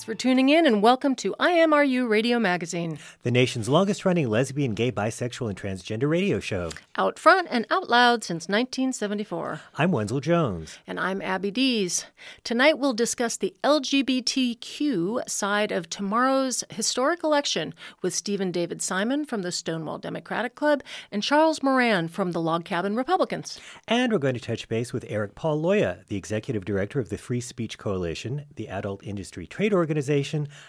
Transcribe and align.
Thanks 0.00 0.06
for 0.06 0.14
tuning 0.14 0.48
in 0.48 0.64
and 0.64 0.82
welcome 0.82 1.14
to 1.16 1.34
IMRU 1.38 2.08
Radio 2.08 2.38
Magazine. 2.38 2.98
the 3.22 3.30
nation's 3.30 3.68
longest 3.68 4.06
running 4.06 4.30
lesbian, 4.30 4.72
gay, 4.72 4.90
bisexual, 4.90 5.50
and 5.50 5.60
transgender 5.60 6.08
radio 6.08 6.40
show. 6.40 6.70
Out 6.96 7.18
front 7.18 7.48
and 7.50 7.66
out 7.68 7.90
loud 7.90 8.24
since 8.24 8.48
1974. 8.48 9.60
I'm 9.76 9.92
Wenzel 9.92 10.20
Jones. 10.20 10.78
And 10.86 10.98
I'm 10.98 11.20
Abby 11.20 11.50
Dees. 11.50 12.06
Tonight 12.44 12.78
we'll 12.78 12.94
discuss 12.94 13.36
the 13.36 13.54
LGBTQ 13.62 15.28
side 15.28 15.70
of 15.70 15.90
tomorrow's 15.90 16.64
historic 16.70 17.22
election 17.22 17.74
with 18.00 18.14
Stephen 18.14 18.50
David 18.50 18.80
Simon 18.80 19.26
from 19.26 19.42
the 19.42 19.52
Stonewall 19.52 19.98
Democratic 19.98 20.54
Club 20.54 20.82
and 21.12 21.22
Charles 21.22 21.62
Moran 21.62 22.08
from 22.08 22.32
the 22.32 22.40
Log 22.40 22.64
Cabin 22.64 22.96
Republicans. 22.96 23.60
And 23.86 24.12
we're 24.12 24.18
going 24.18 24.32
to 24.32 24.40
touch 24.40 24.66
base 24.66 24.94
with 24.94 25.04
Eric 25.10 25.34
Paul 25.34 25.60
Leue, 25.60 25.96
the 26.08 26.16
executive 26.16 26.64
director 26.64 27.00
of 27.00 27.10
the 27.10 27.18
Free 27.18 27.42
Speech 27.42 27.76
Coalition, 27.76 28.46
the 28.56 28.68
adult 28.68 29.04
industry 29.04 29.46
trade 29.46 29.74
organization, 29.74 29.90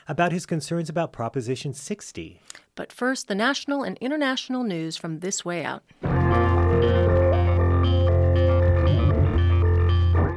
about 0.08 0.32
his 0.32 0.46
concerns 0.46 0.90
about 0.90 1.14
Proposition 1.14 1.74
60. 1.74 2.42
But 2.76 2.92
first, 2.92 3.28
the 3.28 3.36
national 3.36 3.84
and 3.84 3.98
international 4.00 4.64
news 4.64 4.98
from 4.98 5.20
this 5.20 5.46
way 5.46 5.64
out. 5.64 5.84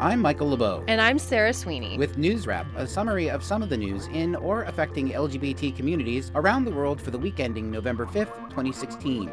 I'm 0.01 0.21
Michael 0.21 0.51
LeBeau. 0.51 0.85
And 0.87 1.01
I'm 1.01 1.19
Sarah 1.19 1.55
Sweeney. 1.55 1.97
With 1.97 2.19
News 2.19 2.47
Wrap, 2.47 2.67
a 2.77 2.87
summary 2.87 3.31
of 3.31 3.43
some 3.43 3.63
of 3.63 3.71
the 3.71 3.77
news 3.77 4.07
in 4.09 4.37
or 4.37 4.65
affecting 4.65 5.11
LGBT 5.11 5.75
communities 5.75 6.31
around 6.35 6.67
the 6.67 6.73
world 6.73 7.01
for 7.01 7.11
the 7.11 7.19
week 7.19 7.41
ending 7.41 7.71
November 7.71 8.05
5th, 8.05 8.51
2016. 8.51 9.31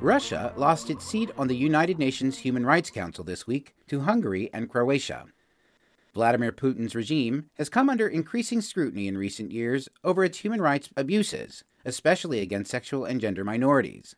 Russia 0.00 0.52
lost 0.56 0.90
its 0.90 1.04
seat 1.04 1.30
on 1.36 1.48
the 1.48 1.56
United 1.56 1.98
Nations 1.98 2.38
Human 2.38 2.64
Rights 2.64 2.90
Council 2.90 3.24
this 3.24 3.46
week 3.46 3.74
to 3.88 4.00
Hungary 4.00 4.48
and 4.52 4.70
Croatia. 4.70 5.26
Vladimir 6.14 6.52
Putin's 6.52 6.94
regime 6.94 7.46
has 7.54 7.68
come 7.68 7.88
under 7.88 8.06
increasing 8.06 8.60
scrutiny 8.60 9.08
in 9.08 9.16
recent 9.16 9.50
years 9.50 9.88
over 10.04 10.24
its 10.24 10.38
human 10.38 10.60
rights 10.60 10.90
abuses, 10.96 11.64
especially 11.84 12.40
against 12.40 12.70
sexual 12.70 13.04
and 13.04 13.20
gender 13.20 13.44
minorities. 13.44 14.14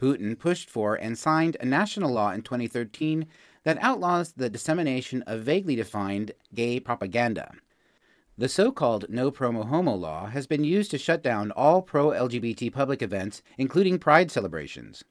Putin 0.00 0.38
pushed 0.38 0.68
for 0.68 0.96
and 0.96 1.16
signed 1.16 1.56
a 1.60 1.64
national 1.64 2.12
law 2.12 2.30
in 2.30 2.42
2013 2.42 3.26
that 3.62 3.78
outlaws 3.80 4.32
the 4.32 4.50
dissemination 4.50 5.22
of 5.22 5.42
vaguely 5.42 5.76
defined 5.76 6.32
gay 6.52 6.78
propaganda. 6.78 7.52
The 8.36 8.48
so 8.48 8.72
called 8.72 9.06
No 9.08 9.30
Promo 9.30 9.68
Homo 9.68 9.94
law 9.94 10.26
has 10.26 10.46
been 10.46 10.64
used 10.64 10.90
to 10.90 10.98
shut 10.98 11.22
down 11.22 11.52
all 11.52 11.80
pro 11.80 12.08
LGBT 12.08 12.72
public 12.72 13.00
events, 13.00 13.42
including 13.56 13.98
pride 13.98 14.30
celebrations. 14.30 15.04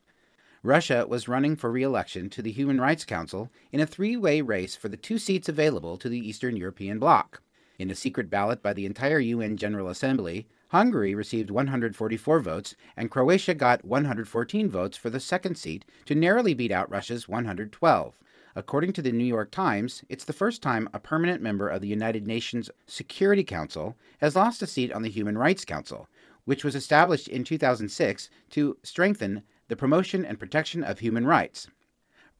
Russia 0.65 1.05
was 1.05 1.27
running 1.27 1.57
for 1.57 1.69
re 1.69 1.83
election 1.83 2.29
to 2.29 2.41
the 2.41 2.51
Human 2.53 2.79
Rights 2.79 3.03
Council 3.03 3.51
in 3.73 3.81
a 3.81 3.85
three 3.85 4.15
way 4.15 4.39
race 4.39 4.77
for 4.77 4.87
the 4.87 4.95
two 4.95 5.17
seats 5.17 5.49
available 5.49 5.97
to 5.97 6.07
the 6.07 6.25
Eastern 6.25 6.55
European 6.55 6.99
bloc. 6.99 7.41
In 7.77 7.91
a 7.91 7.95
secret 7.95 8.29
ballot 8.29 8.63
by 8.63 8.71
the 8.71 8.85
entire 8.85 9.19
UN 9.19 9.57
General 9.57 9.89
Assembly, 9.89 10.47
Hungary 10.69 11.13
received 11.13 11.51
144 11.51 12.39
votes, 12.39 12.77
and 12.95 13.11
Croatia 13.11 13.53
got 13.53 13.83
114 13.83 14.69
votes 14.69 14.95
for 14.95 15.09
the 15.09 15.19
second 15.19 15.55
seat 15.55 15.83
to 16.05 16.15
narrowly 16.15 16.53
beat 16.53 16.71
out 16.71 16.89
Russia's 16.89 17.27
112. 17.27 18.17
According 18.55 18.93
to 18.93 19.01
the 19.01 19.11
New 19.11 19.25
York 19.25 19.51
Times, 19.51 20.05
it's 20.07 20.23
the 20.23 20.31
first 20.31 20.61
time 20.61 20.87
a 20.93 20.99
permanent 20.99 21.41
member 21.41 21.67
of 21.67 21.81
the 21.81 21.89
United 21.89 22.25
Nations 22.25 22.69
Security 22.87 23.43
Council 23.43 23.97
has 24.19 24.37
lost 24.37 24.61
a 24.61 24.67
seat 24.67 24.93
on 24.93 25.01
the 25.01 25.09
Human 25.09 25.37
Rights 25.37 25.65
Council, 25.65 26.07
which 26.45 26.63
was 26.63 26.73
established 26.73 27.27
in 27.27 27.43
2006 27.43 28.29
to 28.51 28.77
strengthen 28.81 29.43
the 29.67 29.75
promotion 29.75 30.25
and 30.25 30.39
protection 30.39 30.83
of 30.83 30.99
human 30.99 31.25
rights. 31.25 31.67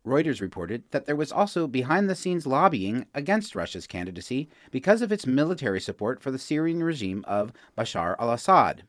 Reuters 0.05 0.41
reported 0.41 0.83
that 0.91 1.05
there 1.05 1.15
was 1.15 1.31
also 1.31 1.65
behind 1.65 2.09
the 2.09 2.15
scenes 2.15 2.45
lobbying 2.45 3.05
against 3.13 3.55
Russia's 3.55 3.87
candidacy 3.87 4.49
because 4.69 5.01
of 5.01 5.11
its 5.11 5.25
military 5.25 5.79
support 5.79 6.21
for 6.21 6.29
the 6.29 6.37
Syrian 6.37 6.83
regime 6.83 7.23
of 7.25 7.53
Bashar 7.77 8.15
al 8.19 8.31
Assad. 8.31 8.83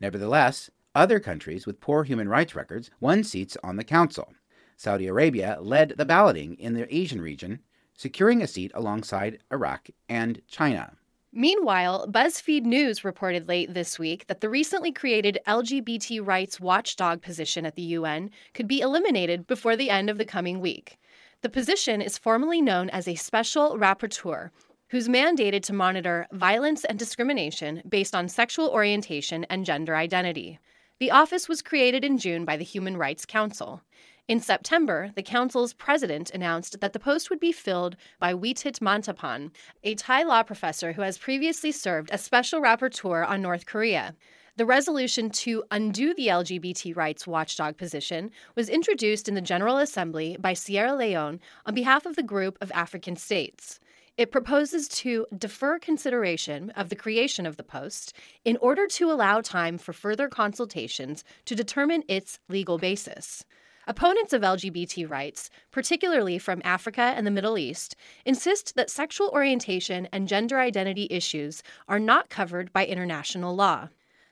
Nevertheless, 0.00 0.70
other 0.94 1.20
countries 1.20 1.66
with 1.66 1.80
poor 1.80 2.04
human 2.04 2.28
rights 2.28 2.54
records 2.54 2.90
won 2.98 3.24
seats 3.24 3.56
on 3.62 3.76
the 3.76 3.84
council. 3.84 4.32
Saudi 4.76 5.06
Arabia 5.06 5.58
led 5.60 5.94
the 5.98 6.06
balloting 6.06 6.54
in 6.54 6.74
the 6.74 6.92
Asian 6.94 7.20
region, 7.20 7.60
securing 7.92 8.42
a 8.42 8.46
seat 8.46 8.72
alongside 8.74 9.40
Iraq 9.52 9.88
and 10.08 10.40
China. 10.48 10.96
Meanwhile, 11.36 12.06
BuzzFeed 12.12 12.62
News 12.62 13.02
reported 13.02 13.48
late 13.48 13.74
this 13.74 13.98
week 13.98 14.28
that 14.28 14.40
the 14.40 14.48
recently 14.48 14.92
created 14.92 15.40
LGBT 15.48 16.24
rights 16.24 16.60
watchdog 16.60 17.22
position 17.22 17.66
at 17.66 17.74
the 17.74 17.82
UN 17.82 18.30
could 18.52 18.68
be 18.68 18.80
eliminated 18.80 19.48
before 19.48 19.74
the 19.74 19.90
end 19.90 20.08
of 20.08 20.16
the 20.16 20.24
coming 20.24 20.60
week. 20.60 20.96
The 21.42 21.48
position 21.48 22.00
is 22.00 22.18
formally 22.18 22.62
known 22.62 22.88
as 22.90 23.08
a 23.08 23.16
special 23.16 23.76
rapporteur, 23.76 24.50
who's 24.90 25.08
mandated 25.08 25.62
to 25.64 25.72
monitor 25.72 26.28
violence 26.30 26.84
and 26.84 27.00
discrimination 27.00 27.82
based 27.88 28.14
on 28.14 28.28
sexual 28.28 28.68
orientation 28.68 29.42
and 29.50 29.64
gender 29.64 29.96
identity. 29.96 30.60
The 31.00 31.10
office 31.10 31.48
was 31.48 31.62
created 31.62 32.04
in 32.04 32.16
June 32.16 32.44
by 32.44 32.56
the 32.56 32.62
Human 32.62 32.96
Rights 32.96 33.26
Council. 33.26 33.82
In 34.26 34.40
September, 34.40 35.10
the 35.16 35.22
council's 35.22 35.74
president 35.74 36.30
announced 36.30 36.80
that 36.80 36.94
the 36.94 36.98
post 36.98 37.28
would 37.28 37.40
be 37.40 37.52
filled 37.52 37.94
by 38.18 38.32
Vitit 38.32 38.80
Muntarbhorn, 38.80 39.50
a 39.82 39.94
Thai 39.94 40.22
law 40.22 40.42
professor 40.42 40.92
who 40.92 41.02
has 41.02 41.18
previously 41.18 41.70
served 41.70 42.10
as 42.10 42.22
special 42.22 42.62
rapporteur 42.62 43.28
on 43.28 43.42
North 43.42 43.66
Korea. 43.66 44.14
The 44.56 44.64
resolution 44.64 45.28
to 45.28 45.62
undo 45.70 46.14
the 46.14 46.28
LGBT 46.28 46.96
rights 46.96 47.26
watchdog 47.26 47.76
position 47.76 48.30
was 48.54 48.70
introduced 48.70 49.28
in 49.28 49.34
the 49.34 49.42
General 49.42 49.76
Assembly 49.76 50.38
by 50.40 50.54
Sierra 50.54 50.94
Leone 50.94 51.38
on 51.66 51.74
behalf 51.74 52.06
of 52.06 52.16
the 52.16 52.22
group 52.22 52.56
of 52.62 52.72
African 52.72 53.16
states. 53.16 53.78
It 54.16 54.32
proposes 54.32 54.88
to 55.00 55.26
defer 55.36 55.78
consideration 55.78 56.70
of 56.70 56.88
the 56.88 56.96
creation 56.96 57.44
of 57.44 57.58
the 57.58 57.62
post 57.62 58.14
in 58.42 58.56
order 58.56 58.86
to 58.86 59.10
allow 59.10 59.42
time 59.42 59.76
for 59.76 59.92
further 59.92 60.28
consultations 60.28 61.24
to 61.44 61.54
determine 61.54 62.04
its 62.08 62.38
legal 62.48 62.78
basis. 62.78 63.44
Opponents 63.86 64.32
of 64.32 64.40
LGBT 64.40 65.10
rights, 65.10 65.50
particularly 65.70 66.38
from 66.38 66.62
Africa 66.64 67.02
and 67.02 67.26
the 67.26 67.30
Middle 67.30 67.58
East, 67.58 67.96
insist 68.24 68.76
that 68.76 68.88
sexual 68.88 69.28
orientation 69.28 70.08
and 70.10 70.26
gender 70.26 70.58
identity 70.58 71.06
issues 71.10 71.62
are 71.86 71.98
not 71.98 72.30
covered 72.30 72.72
by 72.72 72.86
international 72.86 73.54
law. 73.54 73.88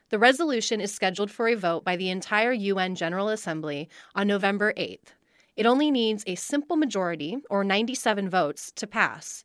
The 0.08 0.18
resolution 0.18 0.80
is 0.80 0.94
scheduled 0.94 1.30
for 1.30 1.48
a 1.48 1.54
vote 1.54 1.84
by 1.84 1.96
the 1.96 2.08
entire 2.08 2.52
UN 2.52 2.94
General 2.94 3.28
Assembly 3.28 3.90
on 4.14 4.26
November 4.26 4.72
8th. 4.74 5.12
It 5.54 5.66
only 5.66 5.90
needs 5.90 6.24
a 6.26 6.34
simple 6.34 6.76
majority, 6.76 7.36
or 7.50 7.62
97 7.62 8.30
votes, 8.30 8.72
to 8.72 8.86
pass. 8.86 9.44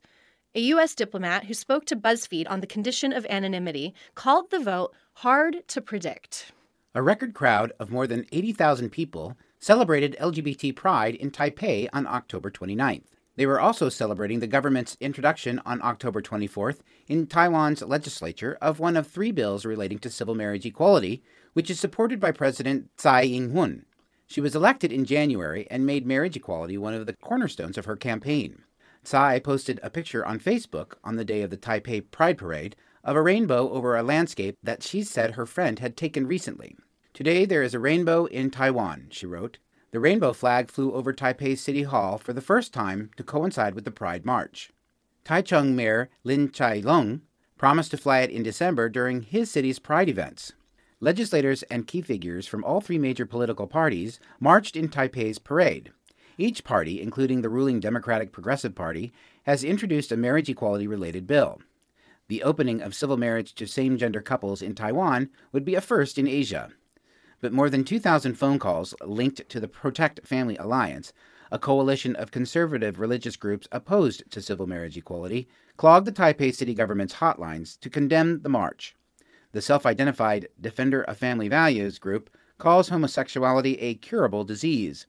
A 0.54 0.60
U.S. 0.60 0.94
diplomat 0.94 1.44
who 1.44 1.54
spoke 1.54 1.84
to 1.84 1.96
BuzzFeed 1.96 2.48
on 2.48 2.60
the 2.60 2.66
condition 2.66 3.12
of 3.12 3.26
anonymity 3.28 3.92
called 4.14 4.50
the 4.50 4.58
vote 4.58 4.94
hard 5.14 5.68
to 5.68 5.82
predict. 5.82 6.50
A 6.94 7.02
record 7.02 7.34
crowd 7.34 7.72
of 7.78 7.90
more 7.90 8.06
than 8.06 8.24
80,000 8.32 8.88
people 8.88 9.36
celebrated 9.58 10.16
LGBT 10.20 10.74
Pride 10.74 11.14
in 11.14 11.30
Taipei 11.30 11.88
on 11.92 12.06
October 12.06 12.50
29th. 12.50 13.04
They 13.36 13.46
were 13.46 13.60
also 13.60 13.88
celebrating 13.88 14.40
the 14.40 14.46
government's 14.46 14.96
introduction 15.00 15.60
on 15.64 15.80
October 15.82 16.20
24th 16.20 16.80
in 17.06 17.26
Taiwan's 17.26 17.82
legislature 17.82 18.58
of 18.60 18.80
one 18.80 18.96
of 18.96 19.06
three 19.06 19.30
bills 19.30 19.64
relating 19.64 19.98
to 20.00 20.10
civil 20.10 20.34
marriage 20.34 20.66
equality, 20.66 21.22
which 21.52 21.70
is 21.70 21.78
supported 21.78 22.18
by 22.18 22.32
President 22.32 22.90
Tsai 22.96 23.22
Ing 23.24 23.52
wen. 23.52 23.84
She 24.26 24.40
was 24.40 24.54
elected 24.54 24.92
in 24.92 25.04
January 25.04 25.66
and 25.70 25.86
made 25.86 26.06
marriage 26.06 26.36
equality 26.36 26.76
one 26.76 26.94
of 26.94 27.06
the 27.06 27.14
cornerstones 27.14 27.78
of 27.78 27.84
her 27.84 27.96
campaign. 27.96 28.62
Tsai 29.04 29.38
posted 29.38 29.80
a 29.82 29.90
picture 29.90 30.26
on 30.26 30.40
Facebook 30.40 30.94
on 31.04 31.16
the 31.16 31.24
day 31.24 31.42
of 31.42 31.50
the 31.50 31.56
Taipei 31.56 32.10
Pride 32.10 32.38
Parade 32.38 32.76
of 33.04 33.16
a 33.16 33.22
rainbow 33.22 33.70
over 33.70 33.96
a 33.96 34.02
landscape 34.02 34.56
that 34.62 34.82
she 34.82 35.02
said 35.02 35.32
her 35.32 35.46
friend 35.46 35.78
had 35.78 35.96
taken 35.96 36.26
recently. 36.26 36.76
Today 37.18 37.46
there 37.46 37.64
is 37.64 37.74
a 37.74 37.80
rainbow 37.80 38.26
in 38.26 38.48
Taiwan, 38.48 39.08
she 39.10 39.26
wrote. 39.26 39.58
The 39.90 39.98
rainbow 39.98 40.32
flag 40.32 40.70
flew 40.70 40.92
over 40.92 41.12
Taipei 41.12 41.58
City 41.58 41.82
Hall 41.82 42.16
for 42.16 42.32
the 42.32 42.40
first 42.40 42.72
time 42.72 43.10
to 43.16 43.24
coincide 43.24 43.74
with 43.74 43.84
the 43.84 43.90
Pride 43.90 44.24
March. 44.24 44.70
Taichung 45.24 45.74
Mayor 45.74 46.10
Lin 46.22 46.48
Chia-lung 46.48 47.22
promised 47.56 47.90
to 47.90 47.96
fly 47.96 48.20
it 48.20 48.30
in 48.30 48.44
December 48.44 48.88
during 48.88 49.22
his 49.22 49.50
city's 49.50 49.80
Pride 49.80 50.08
events. 50.08 50.52
Legislators 51.00 51.64
and 51.64 51.88
key 51.88 52.02
figures 52.02 52.46
from 52.46 52.62
all 52.62 52.80
three 52.80 52.98
major 52.98 53.26
political 53.26 53.66
parties 53.66 54.20
marched 54.38 54.76
in 54.76 54.88
Taipei's 54.88 55.40
parade. 55.40 55.90
Each 56.36 56.62
party, 56.62 57.02
including 57.02 57.42
the 57.42 57.48
ruling 57.48 57.80
Democratic 57.80 58.30
Progressive 58.30 58.76
Party, 58.76 59.12
has 59.42 59.64
introduced 59.64 60.12
a 60.12 60.16
marriage 60.16 60.48
equality 60.48 60.86
related 60.86 61.26
bill. 61.26 61.60
The 62.28 62.44
opening 62.44 62.80
of 62.80 62.94
civil 62.94 63.16
marriage 63.16 63.56
to 63.56 63.66
same 63.66 63.98
gender 63.98 64.20
couples 64.20 64.62
in 64.62 64.76
Taiwan 64.76 65.30
would 65.50 65.64
be 65.64 65.74
a 65.74 65.80
first 65.80 66.16
in 66.16 66.28
Asia. 66.28 66.70
But 67.40 67.52
more 67.52 67.70
than 67.70 67.84
2,000 67.84 68.34
phone 68.34 68.58
calls 68.58 68.94
linked 69.00 69.48
to 69.48 69.60
the 69.60 69.68
Protect 69.68 70.26
Family 70.26 70.56
Alliance, 70.56 71.12
a 71.52 71.58
coalition 71.58 72.16
of 72.16 72.30
conservative 72.30 72.98
religious 72.98 73.36
groups 73.36 73.68
opposed 73.70 74.28
to 74.30 74.42
civil 74.42 74.66
marriage 74.66 74.96
equality, 74.96 75.48
clogged 75.76 76.06
the 76.06 76.12
Taipei 76.12 76.52
city 76.52 76.74
government's 76.74 77.14
hotlines 77.14 77.78
to 77.80 77.88
condemn 77.88 78.42
the 78.42 78.48
march. 78.48 78.96
The 79.52 79.62
self 79.62 79.86
identified 79.86 80.48
Defender 80.60 81.02
of 81.02 81.16
Family 81.16 81.48
Values 81.48 81.98
group 81.98 82.28
calls 82.58 82.88
homosexuality 82.88 83.78
a 83.80 83.94
curable 83.94 84.44
disease. 84.44 85.06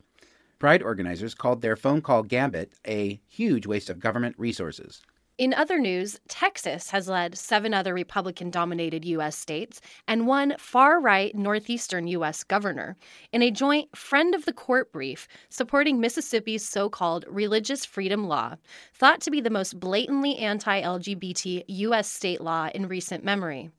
Pride 0.59 0.83
organizers 0.83 1.33
called 1.33 1.61
their 1.61 1.75
phone 1.75 2.01
call 2.01 2.21
gambit 2.23 2.73
a 2.87 3.19
huge 3.27 3.65
waste 3.65 3.89
of 3.89 3.99
government 3.99 4.35
resources. 4.37 5.01
In 5.39 5.53
other 5.53 5.79
news, 5.79 6.19
Texas 6.27 6.89
has 6.89 7.07
led 7.07 7.37
seven 7.37 7.73
other 7.73 7.93
Republican 7.93 8.49
dominated 8.49 9.05
U.S. 9.05 9.37
states 9.37 9.79
and 10.05 10.27
one 10.27 10.53
far 10.59 10.99
right 10.99 11.33
northeastern 11.33 12.07
U.S. 12.07 12.43
governor 12.43 12.97
in 13.31 13.41
a 13.41 13.49
joint 13.49 13.95
friend 13.95 14.35
of 14.35 14.43
the 14.43 14.51
court 14.51 14.91
brief 14.91 15.29
supporting 15.47 16.01
Mississippi's 16.01 16.67
so 16.67 16.89
called 16.89 17.23
religious 17.29 17.85
freedom 17.85 18.27
law, 18.27 18.55
thought 18.93 19.21
to 19.21 19.31
be 19.31 19.39
the 19.39 19.49
most 19.49 19.79
blatantly 19.79 20.35
anti 20.35 20.81
LGBT 20.81 21.63
U.S. 21.69 22.09
state 22.09 22.41
law 22.41 22.67
in 22.75 22.89
recent 22.89 23.23
memory. 23.23 23.71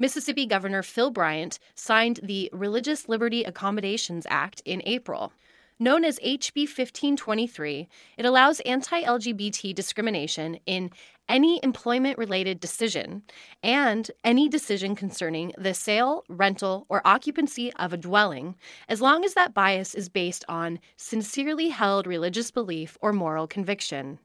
Mississippi 0.00 0.46
Governor 0.46 0.82
Phil 0.82 1.12
Bryant 1.12 1.60
signed 1.76 2.18
the 2.24 2.50
Religious 2.52 3.08
Liberty 3.08 3.44
Accommodations 3.44 4.26
Act 4.28 4.62
in 4.64 4.82
April. 4.84 5.32
Known 5.80 6.04
as 6.04 6.20
HB 6.20 6.68
1523, 6.68 7.88
it 8.16 8.24
allows 8.24 8.60
anti 8.60 9.02
LGBT 9.02 9.74
discrimination 9.74 10.60
in 10.66 10.90
any 11.28 11.58
employment 11.64 12.16
related 12.16 12.60
decision 12.60 13.22
and 13.60 14.08
any 14.22 14.48
decision 14.48 14.94
concerning 14.94 15.52
the 15.58 15.74
sale, 15.74 16.22
rental, 16.28 16.86
or 16.88 17.04
occupancy 17.04 17.72
of 17.72 17.92
a 17.92 17.96
dwelling, 17.96 18.54
as 18.88 19.00
long 19.00 19.24
as 19.24 19.34
that 19.34 19.52
bias 19.52 19.96
is 19.96 20.08
based 20.08 20.44
on 20.48 20.78
sincerely 20.96 21.70
held 21.70 22.06
religious 22.06 22.52
belief 22.52 22.96
or 23.00 23.12
moral 23.12 23.48
conviction. 23.48 24.20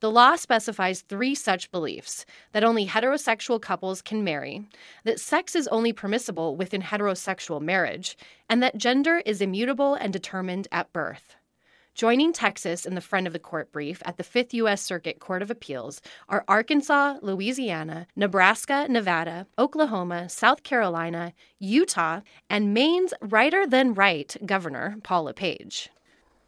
The 0.00 0.10
law 0.10 0.36
specifies 0.36 1.00
three 1.00 1.34
such 1.34 1.70
beliefs 1.70 2.26
that 2.52 2.64
only 2.64 2.86
heterosexual 2.86 3.60
couples 3.60 4.02
can 4.02 4.22
marry, 4.22 4.68
that 5.04 5.20
sex 5.20 5.56
is 5.56 5.68
only 5.68 5.92
permissible 5.94 6.54
within 6.54 6.82
heterosexual 6.82 7.62
marriage, 7.62 8.18
and 8.48 8.62
that 8.62 8.76
gender 8.76 9.22
is 9.24 9.40
immutable 9.40 9.94
and 9.94 10.12
determined 10.12 10.68
at 10.70 10.92
birth. 10.92 11.36
Joining 11.94 12.34
Texas 12.34 12.84
in 12.84 12.94
the 12.94 13.00
friend 13.00 13.26
of 13.26 13.32
the 13.32 13.38
court 13.38 13.72
brief 13.72 14.02
at 14.04 14.18
the 14.18 14.22
5th 14.22 14.52
U.S. 14.52 14.82
Circuit 14.82 15.18
Court 15.18 15.40
of 15.40 15.50
Appeals 15.50 16.02
are 16.28 16.44
Arkansas, 16.46 17.16
Louisiana, 17.22 18.06
Nebraska, 18.14 18.86
Nevada, 18.90 19.46
Oklahoma, 19.58 20.28
South 20.28 20.62
Carolina, 20.62 21.32
Utah, 21.58 22.20
and 22.50 22.74
Maine's 22.74 23.14
righter 23.22 23.66
than 23.66 23.94
right 23.94 24.36
governor, 24.44 24.98
Paul 25.02 25.24
LePage. 25.24 25.88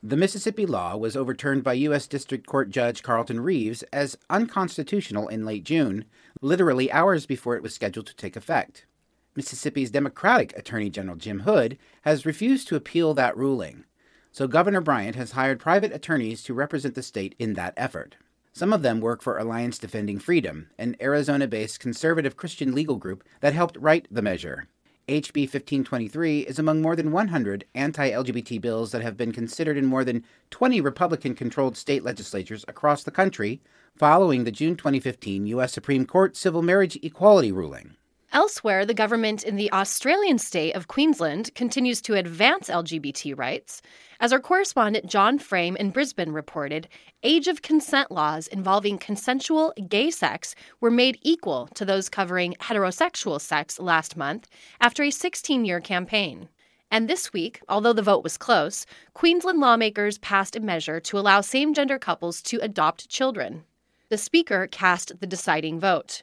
The 0.03 0.17
Mississippi 0.17 0.65
law 0.65 0.97
was 0.97 1.17
overturned 1.17 1.65
by 1.65 1.73
U.S. 1.73 2.07
District 2.07 2.47
Court 2.47 2.71
Judge 2.71 3.03
Carlton 3.03 3.41
Reeves 3.41 3.83
as 3.93 4.17
unconstitutional 4.31 5.27
in 5.27 5.45
late 5.45 5.65
June, 5.65 6.05
literally 6.41 6.93
hours 6.93 7.27
before 7.27 7.57
it 7.57 7.65
was 7.65 7.75
scheduled 7.75 8.07
to 8.07 8.15
take 8.15 8.37
effect. 8.37 8.87
Mississippi's 9.35 9.91
Democratic 9.91 10.57
Attorney 10.57 10.89
General 10.89 11.17
Jim 11.17 11.41
Hood 11.41 11.79
has 12.03 12.25
refused 12.25 12.69
to 12.69 12.77
appeal 12.77 13.13
that 13.15 13.37
ruling, 13.37 13.87
so 14.31 14.47
Governor 14.47 14.81
Bryant 14.81 15.17
has 15.17 15.33
hired 15.33 15.59
private 15.59 15.93
attorneys 15.93 16.45
to 16.45 16.55
represent 16.55 16.95
the 16.95 17.03
state 17.03 17.35
in 17.41 17.55
that 17.55 17.75
effort. 17.77 18.15
Some 18.53 18.73
of 18.73 18.83
them 18.83 19.01
work 19.01 19.21
for 19.21 19.37
Alliance 19.37 19.81
Defending 19.81 20.21
Freedom, 20.21 20.69
an 20.79 20.95
Arizona 21.01 21.49
based 21.49 21.81
conservative 21.81 22.37
Christian 22.37 22.73
legal 22.73 22.97
group 22.97 23.25
that 23.41 23.53
helped 23.53 23.77
write 23.77 24.07
the 24.13 24.23
measure. 24.23 24.69
HB 25.09 25.45
1523 25.45 26.41
is 26.41 26.59
among 26.59 26.83
more 26.83 26.95
than 26.95 27.11
100 27.11 27.65
anti 27.75 28.11
LGBT 28.11 28.61
bills 28.61 28.93
that 28.93 29.01
have 29.01 29.17
been 29.17 29.33
considered 29.33 29.79
in 29.79 29.87
more 29.87 30.05
than 30.05 30.23
20 30.51 30.83
Republican 30.83 31.35
controlled 31.35 31.79
state 31.79 32.05
legislatures 32.05 32.63
across 32.69 33.05
the 33.05 33.11
country 33.11 33.63
following 33.97 34.45
the 34.45 34.53
June 34.53 34.77
2015 34.77 35.47
U.S. 35.47 35.73
Supreme 35.73 36.05
Court 36.05 36.37
civil 36.37 36.61
marriage 36.61 36.99
equality 37.03 37.51
ruling. 37.51 37.97
Elsewhere, 38.31 38.85
the 38.85 38.93
government 38.93 39.43
in 39.43 39.57
the 39.57 39.73
Australian 39.73 40.37
state 40.39 40.73
of 40.73 40.87
Queensland 40.87 41.55
continues 41.55 42.03
to 42.03 42.13
advance 42.13 42.69
LGBT 42.69 43.39
rights. 43.39 43.81
As 44.21 44.35
our 44.35 44.39
correspondent 44.39 45.07
John 45.07 45.39
Frame 45.39 45.77
in 45.77 45.89
Brisbane 45.91 46.33
reported, 46.33 46.89
age 47.23 47.49
of 47.49 47.63
consent 47.63 48.11
laws 48.11 48.47
involving 48.47 48.99
consensual 48.99 49.73
gay 49.89 50.11
sex 50.11 50.55
were 50.79 50.91
made 50.91 51.19
equal 51.23 51.69
to 51.69 51.87
those 51.87 52.11
covering 52.11 52.55
heterosexual 52.61 53.41
sex 53.41 53.81
last 53.81 54.15
month 54.15 54.47
after 54.79 55.03
a 55.03 55.11
16 55.11 55.65
year 55.65 55.81
campaign. 55.81 56.51
And 56.91 57.09
this 57.09 57.33
week, 57.33 57.63
although 57.67 57.95
the 57.95 58.03
vote 58.03 58.23
was 58.23 58.37
close, 58.37 58.85
Queensland 59.15 59.59
lawmakers 59.59 60.19
passed 60.19 60.55
a 60.55 60.61
measure 60.61 61.01
to 61.01 61.19
allow 61.19 61.41
same 61.41 61.73
gender 61.73 61.99
couples 61.99 62.43
to 62.43 62.59
adopt 62.59 63.09
children. 63.09 63.65
The 64.11 64.19
Speaker 64.19 64.67
cast 64.67 65.19
the 65.19 65.27
deciding 65.27 65.81
vote. 65.81 66.23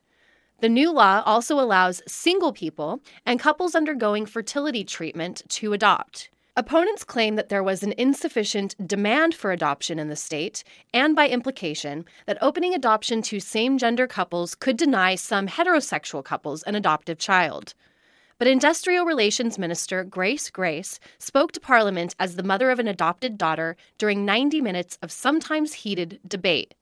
The 0.61 0.69
new 0.69 0.91
law 0.91 1.21
also 1.25 1.59
allows 1.59 2.01
single 2.07 2.53
people 2.53 3.01
and 3.25 3.39
couples 3.39 3.75
undergoing 3.75 4.25
fertility 4.25 4.83
treatment 4.83 5.41
to 5.49 5.73
adopt. 5.73 6.29
Opponents 6.57 7.03
claim 7.03 7.35
that 7.35 7.49
there 7.49 7.63
was 7.63 7.83
an 7.83 7.93
insufficient 7.97 8.75
demand 8.87 9.35
for 9.35 9.51
adoption 9.51 9.99
in 9.99 10.07
the 10.07 10.15
state, 10.15 10.63
and 10.93 11.13
by 11.13 11.27
implication, 11.27 12.05
that 12.27 12.37
opening 12.39 12.73
adoption 12.73 13.21
to 13.23 13.41
same 13.41 13.77
gender 13.77 14.07
couples 14.07 14.55
could 14.55 14.77
deny 14.77 15.15
some 15.15 15.47
heterosexual 15.47 16.23
couples 16.23 16.63
an 16.63 16.73
adoptive 16.75 17.17
child. 17.17 17.73
But 18.37 18.47
Industrial 18.47 19.05
Relations 19.05 19.59
Minister 19.59 20.05
Grace 20.05 20.49
Grace 20.49 20.97
spoke 21.19 21.51
to 21.51 21.59
Parliament 21.59 22.15
as 22.19 22.37
the 22.37 22.43
mother 22.43 22.69
of 22.69 22.79
an 22.79 22.87
adopted 22.87 23.37
daughter 23.37 23.75
during 23.97 24.23
90 24.23 24.61
minutes 24.61 24.97
of 25.01 25.11
sometimes 25.11 25.73
heated 25.73 26.21
debate. 26.25 26.73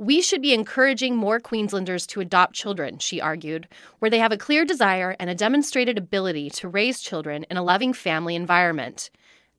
We 0.00 0.22
should 0.22 0.42
be 0.42 0.54
encouraging 0.54 1.16
more 1.16 1.40
Queenslanders 1.40 2.06
to 2.08 2.20
adopt 2.20 2.54
children, 2.54 2.98
she 2.98 3.20
argued, 3.20 3.66
where 3.98 4.12
they 4.12 4.20
have 4.20 4.30
a 4.30 4.36
clear 4.36 4.64
desire 4.64 5.16
and 5.18 5.28
a 5.28 5.34
demonstrated 5.34 5.98
ability 5.98 6.50
to 6.50 6.68
raise 6.68 7.00
children 7.00 7.44
in 7.50 7.56
a 7.56 7.64
loving 7.64 7.92
family 7.92 8.36
environment. 8.36 9.10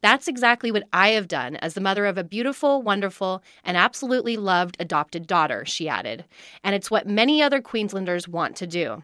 That's 0.02 0.30
exactly 0.30 0.72
what 0.72 0.88
I 0.94 1.10
have 1.10 1.28
done 1.28 1.58
as 1.58 1.74
the 1.74 1.82
mother 1.82 2.06
of 2.06 2.18
a 2.18 2.24
beautiful, 2.24 2.82
wonderful, 2.82 3.44
and 3.66 3.76
absolutely 3.76 4.38
loved 4.38 4.78
adopted 4.80 5.28
daughter, 5.28 5.66
she 5.66 5.90
added. 5.90 6.24
And 6.64 6.74
it's 6.74 6.90
what 6.90 7.06
many 7.06 7.44
other 7.44 7.60
Queenslanders 7.60 8.26
want 8.26 8.56
to 8.58 8.68
do. 8.68 9.04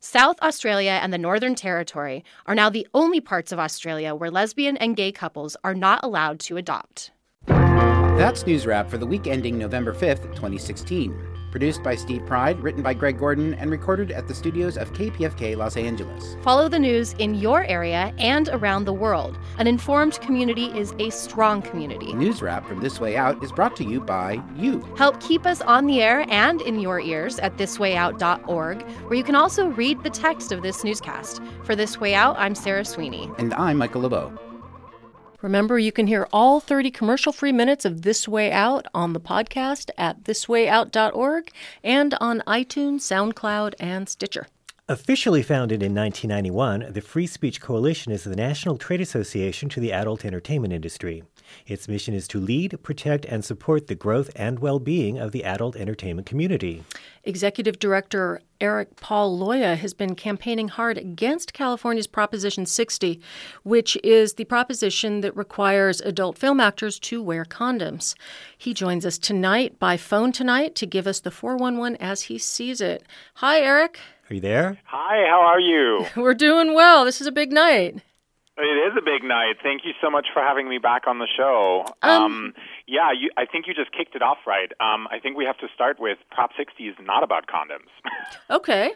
South 0.00 0.36
Australia 0.42 0.98
and 1.02 1.14
the 1.14 1.18
Northern 1.18 1.54
Territory 1.54 2.22
are 2.44 2.54
now 2.54 2.68
the 2.68 2.86
only 2.92 3.22
parts 3.22 3.52
of 3.52 3.58
Australia 3.58 4.14
where 4.14 4.30
lesbian 4.30 4.76
and 4.76 4.96
gay 4.96 5.12
couples 5.12 5.56
are 5.64 5.74
not 5.74 6.00
allowed 6.04 6.40
to 6.40 6.58
adopt. 6.58 7.10
That's 8.16 8.46
News 8.46 8.64
Wrap 8.64 8.88
for 8.88 8.96
the 8.96 9.04
week 9.04 9.26
ending 9.26 9.58
November 9.58 9.92
5th, 9.92 10.22
2016. 10.36 11.20
Produced 11.50 11.82
by 11.82 11.96
Steve 11.96 12.24
Pride, 12.26 12.60
written 12.60 12.80
by 12.80 12.94
Greg 12.94 13.18
Gordon, 13.18 13.54
and 13.54 13.72
recorded 13.72 14.12
at 14.12 14.28
the 14.28 14.34
studios 14.34 14.76
of 14.76 14.92
KPFK 14.92 15.56
Los 15.56 15.76
Angeles. 15.76 16.36
Follow 16.42 16.68
the 16.68 16.78
news 16.78 17.14
in 17.18 17.34
your 17.34 17.64
area 17.64 18.14
and 18.18 18.48
around 18.50 18.84
the 18.84 18.92
world. 18.92 19.36
An 19.58 19.66
informed 19.66 20.20
community 20.20 20.66
is 20.66 20.94
a 21.00 21.10
strong 21.10 21.60
community. 21.60 22.12
News 22.12 22.40
Wrap 22.40 22.66
from 22.68 22.80
This 22.80 23.00
Way 23.00 23.16
Out 23.16 23.42
is 23.42 23.50
brought 23.50 23.74
to 23.76 23.84
you 23.84 24.00
by 24.00 24.40
you. 24.54 24.80
Help 24.96 25.20
keep 25.20 25.44
us 25.44 25.60
on 25.60 25.86
the 25.86 26.00
air 26.00 26.24
and 26.28 26.60
in 26.62 26.78
your 26.78 27.00
ears 27.00 27.40
at 27.40 27.56
thiswayout.org, 27.56 28.82
where 28.82 29.14
you 29.14 29.24
can 29.24 29.34
also 29.34 29.66
read 29.66 30.02
the 30.04 30.10
text 30.10 30.52
of 30.52 30.62
this 30.62 30.84
newscast. 30.84 31.42
For 31.64 31.74
This 31.74 31.98
Way 31.98 32.14
Out, 32.14 32.36
I'm 32.38 32.54
Sarah 32.54 32.84
Sweeney. 32.84 33.28
And 33.38 33.52
I'm 33.54 33.76
Michael 33.76 34.02
LeBeau. 34.02 34.32
Remember, 35.44 35.78
you 35.78 35.92
can 35.92 36.06
hear 36.06 36.26
all 36.32 36.58
30 36.58 36.90
commercial 36.90 37.30
free 37.30 37.52
minutes 37.52 37.84
of 37.84 38.00
This 38.00 38.26
Way 38.26 38.50
Out 38.50 38.86
on 38.94 39.12
the 39.12 39.20
podcast 39.20 39.90
at 39.98 40.24
thiswayout.org 40.24 41.50
and 41.82 42.14
on 42.18 42.42
iTunes, 42.46 43.00
SoundCloud, 43.02 43.74
and 43.78 44.08
Stitcher. 44.08 44.46
Officially 44.88 45.42
founded 45.42 45.82
in 45.82 45.94
1991, 45.94 46.94
the 46.94 47.02
Free 47.02 47.26
Speech 47.26 47.60
Coalition 47.60 48.10
is 48.10 48.24
the 48.24 48.34
national 48.34 48.78
trade 48.78 49.02
association 49.02 49.68
to 49.68 49.80
the 49.80 49.92
adult 49.92 50.24
entertainment 50.24 50.72
industry. 50.72 51.24
Its 51.66 51.88
mission 51.88 52.14
is 52.14 52.28
to 52.28 52.40
lead, 52.40 52.82
protect, 52.82 53.24
and 53.26 53.44
support 53.44 53.86
the 53.86 53.94
growth 53.94 54.30
and 54.36 54.58
well 54.58 54.78
being 54.78 55.18
of 55.18 55.32
the 55.32 55.44
adult 55.44 55.76
entertainment 55.76 56.26
community. 56.26 56.84
Executive 57.24 57.78
Director 57.78 58.40
Eric 58.60 58.96
Paul 58.96 59.38
Leue 59.38 59.76
has 59.76 59.94
been 59.94 60.14
campaigning 60.14 60.68
hard 60.68 60.96
against 60.96 61.52
California's 61.52 62.06
Proposition 62.06 62.66
60, 62.66 63.20
which 63.62 63.96
is 64.02 64.34
the 64.34 64.44
proposition 64.44 65.20
that 65.22 65.36
requires 65.36 66.00
adult 66.00 66.38
film 66.38 66.60
actors 66.60 66.98
to 67.00 67.22
wear 67.22 67.44
condoms. 67.44 68.14
He 68.56 68.74
joins 68.74 69.04
us 69.04 69.18
tonight 69.18 69.78
by 69.78 69.96
phone 69.96 70.32
tonight 70.32 70.74
to 70.76 70.86
give 70.86 71.06
us 71.06 71.20
the 71.20 71.30
411 71.30 71.96
as 72.00 72.22
he 72.22 72.38
sees 72.38 72.80
it. 72.80 73.04
Hi, 73.34 73.60
Eric. 73.60 73.98
Are 74.30 74.34
you 74.34 74.40
there? 74.40 74.78
Hi, 74.84 75.26
how 75.28 75.40
are 75.40 75.60
you? 75.60 76.06
We're 76.16 76.34
doing 76.34 76.74
well. 76.74 77.04
This 77.04 77.20
is 77.20 77.26
a 77.26 77.32
big 77.32 77.52
night. 77.52 78.00
It 78.56 78.62
is 78.92 78.96
a 78.96 79.02
big 79.02 79.24
night. 79.24 79.56
Thank 79.62 79.84
you 79.84 79.92
so 80.00 80.10
much 80.10 80.26
for 80.32 80.40
having 80.40 80.68
me 80.68 80.78
back 80.78 81.06
on 81.08 81.18
the 81.18 81.26
show. 81.36 81.84
Um, 82.02 82.10
Um, 82.24 82.54
yeah, 82.86 83.10
you, 83.12 83.30
I 83.36 83.46
think 83.46 83.66
you 83.66 83.74
just 83.74 83.90
kicked 83.90 84.14
it 84.14 84.22
off 84.22 84.38
right. 84.46 84.70
Um, 84.80 85.08
I 85.10 85.18
think 85.18 85.36
we 85.36 85.44
have 85.44 85.58
to 85.58 85.66
start 85.74 85.98
with 85.98 86.18
Prop 86.30 86.50
60 86.56 86.84
is 86.84 86.94
not 87.02 87.22
about 87.24 87.46
condoms. 87.46 87.90
Okay. 88.50 88.92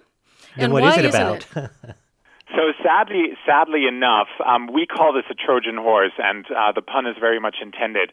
Then 0.57 0.67
and 0.67 0.73
what 0.73 0.83
why 0.83 0.91
is 0.93 0.99
it 0.99 1.05
isn't 1.07 1.21
about? 1.21 1.47
it? 1.57 1.71
so 2.55 2.73
sadly, 2.85 3.35
sadly 3.47 3.87
enough, 3.87 4.29
um, 4.47 4.69
we 4.73 4.87
call 4.87 5.13
this 5.13 5.25
a 5.31 5.35
Trojan 5.35 5.77
horse, 5.77 6.13
and 6.19 6.45
uh, 6.51 6.71
the 6.73 6.83
pun 6.83 7.07
is 7.07 7.17
very 7.19 7.41
much 7.41 7.57
intended. 7.61 8.13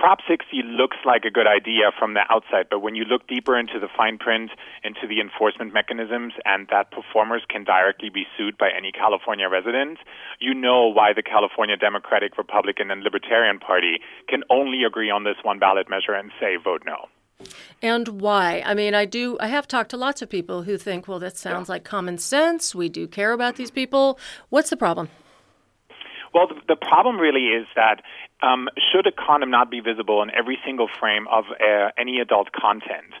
Prop 0.00 0.20
60 0.26 0.62
looks 0.64 0.96
like 1.04 1.26
a 1.26 1.30
good 1.30 1.46
idea 1.46 1.92
from 1.98 2.14
the 2.14 2.24
outside, 2.30 2.68
but 2.70 2.80
when 2.80 2.94
you 2.94 3.04
look 3.04 3.28
deeper 3.28 3.58
into 3.58 3.78
the 3.78 3.88
fine 3.94 4.16
print, 4.16 4.50
into 4.82 5.06
the 5.06 5.20
enforcement 5.20 5.74
mechanisms, 5.74 6.32
and 6.46 6.66
that 6.70 6.90
performers 6.90 7.42
can 7.50 7.64
directly 7.64 8.08
be 8.08 8.24
sued 8.34 8.56
by 8.56 8.70
any 8.74 8.92
California 8.92 9.46
resident, 9.46 9.98
you 10.38 10.54
know 10.54 10.86
why 10.86 11.12
the 11.12 11.22
California 11.22 11.76
Democratic, 11.76 12.38
Republican, 12.38 12.90
and 12.90 13.02
Libertarian 13.02 13.58
Party 13.58 14.00
can 14.26 14.42
only 14.48 14.84
agree 14.84 15.10
on 15.10 15.24
this 15.24 15.36
one 15.42 15.58
ballot 15.58 15.90
measure 15.90 16.14
and 16.14 16.30
say 16.40 16.56
vote 16.56 16.80
no. 16.86 17.08
And 17.82 18.22
why? 18.22 18.62
I 18.64 18.72
mean, 18.72 18.94
I 18.94 19.04
do. 19.04 19.36
I 19.38 19.48
have 19.48 19.68
talked 19.68 19.90
to 19.90 19.98
lots 19.98 20.22
of 20.22 20.30
people 20.30 20.62
who 20.62 20.78
think, 20.78 21.08
well, 21.08 21.18
that 21.18 21.36
sounds 21.36 21.68
like 21.68 21.84
common 21.84 22.16
sense. 22.16 22.74
We 22.74 22.88
do 22.88 23.06
care 23.06 23.32
about 23.32 23.56
these 23.56 23.70
people. 23.70 24.18
What's 24.48 24.70
the 24.70 24.78
problem? 24.78 25.10
Well, 26.32 26.48
the, 26.48 26.54
the 26.68 26.76
problem 26.76 27.18
really 27.18 27.48
is 27.48 27.66
that 27.74 28.02
um, 28.42 28.68
should 28.92 29.06
a 29.06 29.12
condom 29.12 29.50
not 29.50 29.70
be 29.70 29.80
visible 29.80 30.22
in 30.22 30.30
every 30.30 30.58
single 30.64 30.88
frame 30.98 31.26
of 31.28 31.44
uh, 31.50 31.90
any 31.98 32.20
adult 32.20 32.52
content, 32.52 33.12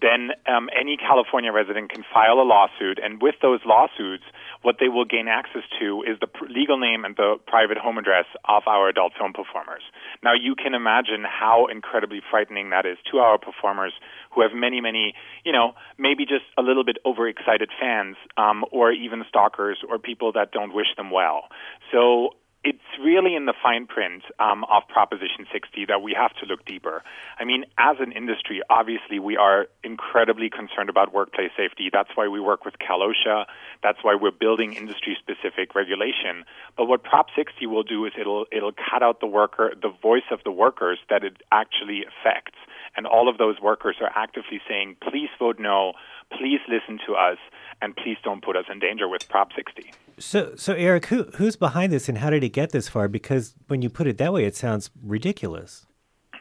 then 0.00 0.32
um, 0.46 0.68
any 0.78 0.96
California 0.96 1.50
resident 1.52 1.90
can 1.90 2.04
file 2.12 2.38
a 2.40 2.44
lawsuit, 2.44 2.98
and 3.02 3.22
with 3.22 3.36
those 3.40 3.60
lawsuits, 3.64 4.24
what 4.62 4.76
they 4.78 4.88
will 4.88 5.04
gain 5.04 5.28
access 5.28 5.62
to 5.80 6.02
is 6.02 6.18
the 6.20 6.26
pr- 6.26 6.46
legal 6.46 6.78
name 6.78 7.04
and 7.04 7.16
the 7.16 7.36
private 7.46 7.78
home 7.78 7.96
address 7.96 8.26
of 8.44 8.62
our 8.66 8.88
adult 8.88 9.12
film 9.18 9.32
performers. 9.32 9.82
Now, 10.22 10.34
you 10.34 10.54
can 10.54 10.74
imagine 10.74 11.24
how 11.24 11.66
incredibly 11.66 12.20
frightening 12.30 12.70
that 12.70 12.84
is 12.84 12.98
to 13.10 13.18
our 13.18 13.38
performers 13.38 13.92
who 14.32 14.42
have 14.42 14.52
many, 14.52 14.80
many, 14.80 15.14
you 15.44 15.52
know, 15.52 15.74
maybe 15.98 16.26
just 16.26 16.44
a 16.58 16.62
little 16.62 16.84
bit 16.84 16.98
overexcited 17.06 17.70
fans, 17.80 18.16
um, 18.36 18.64
or 18.70 18.92
even 18.92 19.24
stalkers 19.28 19.78
or 19.88 19.98
people 19.98 20.32
that 20.32 20.52
don't 20.52 20.74
wish 20.74 20.88
them 20.96 21.10
well. 21.10 21.44
So 21.90 22.34
it's 22.66 22.98
really 23.00 23.36
in 23.36 23.46
the 23.46 23.54
fine 23.62 23.86
print 23.86 24.24
um, 24.40 24.64
of 24.64 24.82
Proposition 24.88 25.46
60 25.52 25.84
that 25.86 26.02
we 26.02 26.12
have 26.18 26.34
to 26.42 26.46
look 26.46 26.64
deeper. 26.64 27.04
I 27.38 27.44
mean, 27.44 27.64
as 27.78 27.98
an 28.00 28.10
industry, 28.10 28.60
obviously 28.68 29.20
we 29.20 29.36
are 29.36 29.68
incredibly 29.84 30.50
concerned 30.50 30.90
about 30.90 31.14
workplace 31.14 31.52
safety. 31.56 31.90
That's 31.92 32.10
why 32.16 32.26
we 32.26 32.40
work 32.40 32.64
with 32.64 32.74
CalOSHA. 32.80 33.44
That's 33.84 33.98
why 34.02 34.16
we're 34.20 34.32
building 34.32 34.72
industry-specific 34.72 35.76
regulation. 35.76 36.44
But 36.76 36.86
what 36.86 37.04
Prop 37.04 37.28
60 37.36 37.64
will 37.66 37.84
do 37.84 38.04
is 38.04 38.12
it'll 38.18 38.46
it'll 38.50 38.72
cut 38.74 39.00
out 39.00 39.20
the 39.20 39.28
worker, 39.28 39.72
the 39.80 39.92
voice 40.02 40.26
of 40.32 40.40
the 40.44 40.50
workers 40.50 40.98
that 41.08 41.22
it 41.22 41.36
actually 41.52 42.02
affects. 42.02 42.58
And 42.96 43.06
all 43.06 43.28
of 43.28 43.38
those 43.38 43.60
workers 43.60 43.96
are 44.00 44.10
actively 44.16 44.60
saying, 44.68 44.96
"Please 45.00 45.28
vote 45.38 45.60
no. 45.60 45.92
Please 46.32 46.60
listen 46.68 46.98
to 47.06 47.14
us." 47.14 47.38
And 47.82 47.94
please 47.94 48.16
don't 48.24 48.42
put 48.42 48.56
us 48.56 48.64
in 48.72 48.78
danger 48.78 49.06
with 49.06 49.28
Prop 49.28 49.50
60. 49.54 49.92
So, 50.18 50.54
so 50.56 50.72
Eric, 50.72 51.06
who 51.06 51.24
who's 51.34 51.56
behind 51.56 51.92
this, 51.92 52.08
and 52.08 52.18
how 52.18 52.30
did 52.30 52.42
it 52.42 52.50
get 52.50 52.72
this 52.72 52.88
far? 52.88 53.06
Because 53.06 53.54
when 53.68 53.82
you 53.82 53.90
put 53.90 54.06
it 54.06 54.16
that 54.16 54.32
way, 54.32 54.44
it 54.44 54.56
sounds 54.56 54.90
ridiculous. 55.02 55.86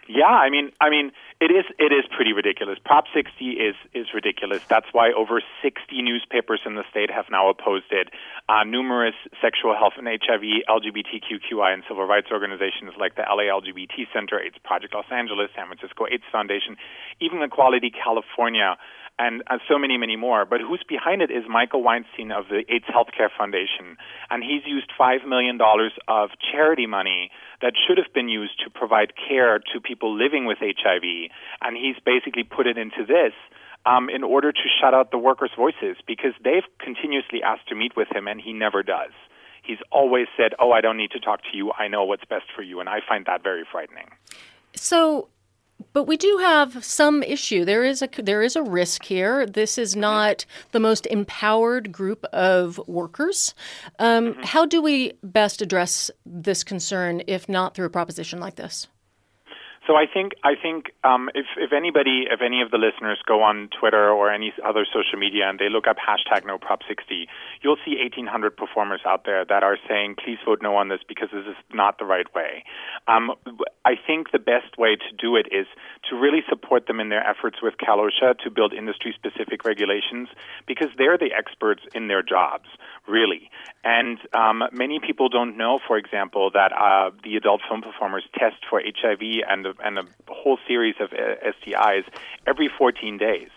Yeah, 0.08 0.28
I 0.28 0.50
mean, 0.50 0.72
I 0.80 0.90
mean, 0.90 1.12
it 1.42 1.52
is 1.52 1.66
it 1.78 1.92
is 1.92 2.06
pretty 2.16 2.32
ridiculous. 2.32 2.80
Prop 2.86 3.06
60 3.14 3.60
is 3.60 3.76
is 3.94 4.08
ridiculous. 4.14 4.64
That's 4.70 4.88
why 4.94 5.12
over 5.12 5.42
60 5.62 6.02
newspapers 6.02 6.62
in 6.66 6.76
the 6.76 6.84
state 6.90 7.12
have 7.12 7.26
now 7.30 7.50
opposed 7.50 7.92
it. 7.92 8.10
Uh, 8.48 8.64
numerous 8.64 9.16
sexual 9.42 9.76
health 9.76 9.94
and 9.98 10.08
HIV, 10.08 10.64
LGBTQI, 10.70 11.74
and 11.74 11.84
civil 11.88 12.06
rights 12.06 12.28
organizations 12.32 12.94
like 12.98 13.16
the 13.16 13.24
LA 13.28 13.52
LGBT 13.52 14.08
Center, 14.14 14.40
AIDS 14.40 14.56
Project 14.64 14.94
Los 14.94 15.12
Angeles, 15.12 15.50
San 15.56 15.68
Francisco 15.68 16.06
AIDS 16.08 16.24
Foundation, 16.32 16.78
even 17.20 17.42
Equality 17.42 17.92
California 17.92 18.78
and 19.18 19.44
uh, 19.48 19.58
so 19.70 19.78
many, 19.78 19.98
many 19.98 20.16
more. 20.16 20.46
But 20.46 20.62
who's 20.62 20.84
behind 20.88 21.22
it 21.22 21.32
is 21.32 21.44
Michael 21.50 21.84
Weinstein 21.84 22.32
of 22.32 22.46
the 22.50 22.64
AIDS 22.68 22.86
Healthcare 22.86 23.30
Foundation, 23.38 23.98
and 24.30 24.44
he's 24.44 24.66
used 24.66 24.92
five 24.98 25.22
million 25.28 25.58
dollars 25.58 25.94
of 26.08 26.32
charity 26.52 26.86
money 26.86 27.32
that 27.62 27.74
should 27.76 27.98
have 27.98 28.14
been 28.14 28.30
used 28.30 28.60
to 28.64 28.70
provide 28.70 29.14
care 29.16 29.60
to 29.74 29.82
people 29.82 30.16
living 30.16 30.46
with 30.46 30.58
HIV, 30.60 31.30
and 31.62 31.78
he's 31.78 31.96
basically 32.06 32.44
put 32.44 32.68
it 32.68 32.78
into 32.78 33.06
this. 33.06 33.34
Um, 33.88 34.10
in 34.10 34.24
order 34.24 34.52
to 34.52 34.66
shut 34.82 34.96
out 34.96 35.12
the 35.12 35.20
workers' 35.20 35.52
voices, 35.56 35.96
because 36.08 36.34
they've 36.44 36.66
continuously 36.80 37.44
asked 37.44 37.68
to 37.70 37.76
meet 37.76 37.96
with 37.96 38.08
him, 38.12 38.28
and 38.28 38.42
he 38.42 38.52
never 38.52 38.82
does. 38.82 39.12
He's 39.62 39.78
always 39.92 40.26
said, 40.36 40.56
"Oh, 40.58 40.72
I 40.72 40.82
don't 40.82 40.98
need 40.98 41.12
to 41.12 41.20
talk 41.20 41.42
to 41.52 41.56
you. 41.56 41.72
I 41.72 41.88
know 41.88 42.04
what's 42.04 42.26
best 42.26 42.46
for 42.56 42.64
you," 42.64 42.80
and 42.80 42.90
I 42.90 43.02
find 43.08 43.28
that 43.28 43.44
very 43.44 43.64
frightening. 43.64 44.10
So, 44.74 45.28
but 45.94 46.06
we 46.06 46.18
do 46.18 46.38
have 46.42 46.84
some 46.84 47.24
issue. 47.24 47.66
There 47.66 47.84
is 47.84 48.02
a 48.02 48.10
there 48.18 48.42
is 48.42 48.56
a 48.56 48.64
risk 48.64 49.06
here. 49.06 49.46
This 49.46 49.78
is 49.78 49.96
not 49.96 50.46
the 50.72 50.80
most 50.80 51.06
empowered 51.06 51.92
group 51.92 52.26
of 52.26 52.80
workers. 52.88 53.54
Um, 54.00 54.36
How 54.44 54.66
do 54.66 54.82
we 54.82 55.14
best 55.24 55.62
address 55.62 56.12
this 56.26 56.64
concern, 56.64 57.24
if 57.28 57.48
not 57.48 57.76
through 57.76 57.86
a 57.86 57.90
proposition 57.90 58.40
like 58.40 58.56
this? 58.56 58.88
So 59.88 59.94
I 59.96 60.06
think 60.12 60.34
I 60.44 60.56
think 60.58 60.90
um, 61.04 61.30
if 61.36 61.46
if 61.58 61.72
anybody 61.72 62.26
if 62.26 62.42
any 62.42 62.62
of 62.62 62.72
the 62.72 62.78
listeners 62.78 63.22
go 63.28 63.44
on 63.44 63.70
Twitter 63.70 64.10
or 64.10 64.32
any 64.34 64.52
other 64.66 64.86
social 64.86 65.20
media 65.20 65.48
and 65.48 65.60
they 65.60 65.70
look 65.70 65.86
up 65.86 65.98
hashtag 66.02 66.46
No 66.46 66.58
Prop 66.58 66.82
60, 66.88 67.28
you'll 67.62 67.78
see 67.86 68.02
1,800 68.02 68.58
performers 68.58 69.02
out 69.06 69.26
there 69.26 69.46
that 69.46 69.62
are 69.62 69.78
saying 69.88 70.16
please 70.18 70.40
vote 70.44 70.60
no 70.62 70.76
on 70.76 70.90
this 70.90 71.02
because 71.08 71.30
this 71.32 71.46
is 71.46 71.58
not 71.72 72.00
the 72.00 72.06
right 72.06 72.26
way. 72.34 72.64
Um, 73.08 73.38
I 73.86 73.94
think 73.96 74.32
the 74.32 74.40
best 74.40 74.74
way 74.78 74.96
to 74.98 75.10
do 75.22 75.36
it 75.36 75.46
is 75.54 75.68
to 76.10 76.16
really 76.18 76.42
support 76.50 76.88
them 76.88 77.00
in 77.00 77.10
their 77.10 77.22
efforts 77.22 77.58
with 77.62 77.76
CalOSHA 77.78 78.40
to 78.44 78.50
build 78.50 78.74
industry 78.74 79.14
specific 79.14 79.66
regulations 79.66 80.30
because 80.66 80.90
they're 80.98 81.18
the 81.18 81.30
experts 81.30 81.84
in 81.94 82.08
their 82.08 82.24
jobs 82.24 82.66
really. 83.08 83.50
And 83.84 84.18
um, 84.34 84.64
many 84.72 85.00
people 85.00 85.30
don't 85.30 85.58
know, 85.58 85.80
for 85.88 85.98
example, 85.98 86.50
that 86.54 86.72
uh, 86.74 87.12
the 87.24 87.36
adult 87.36 87.62
film 87.70 87.82
performers 87.82 88.24
test 88.34 88.58
for 88.70 88.82
HIV 88.82 89.22
and 89.48 89.66
and 89.84 89.98
a 90.00 90.04
whole 90.28 90.58
series 90.68 90.96
of 91.00 91.12
uh, 91.14 91.36
STIs 91.44 92.04
every 92.48 92.70
14 92.78 93.18
days. 93.18 93.50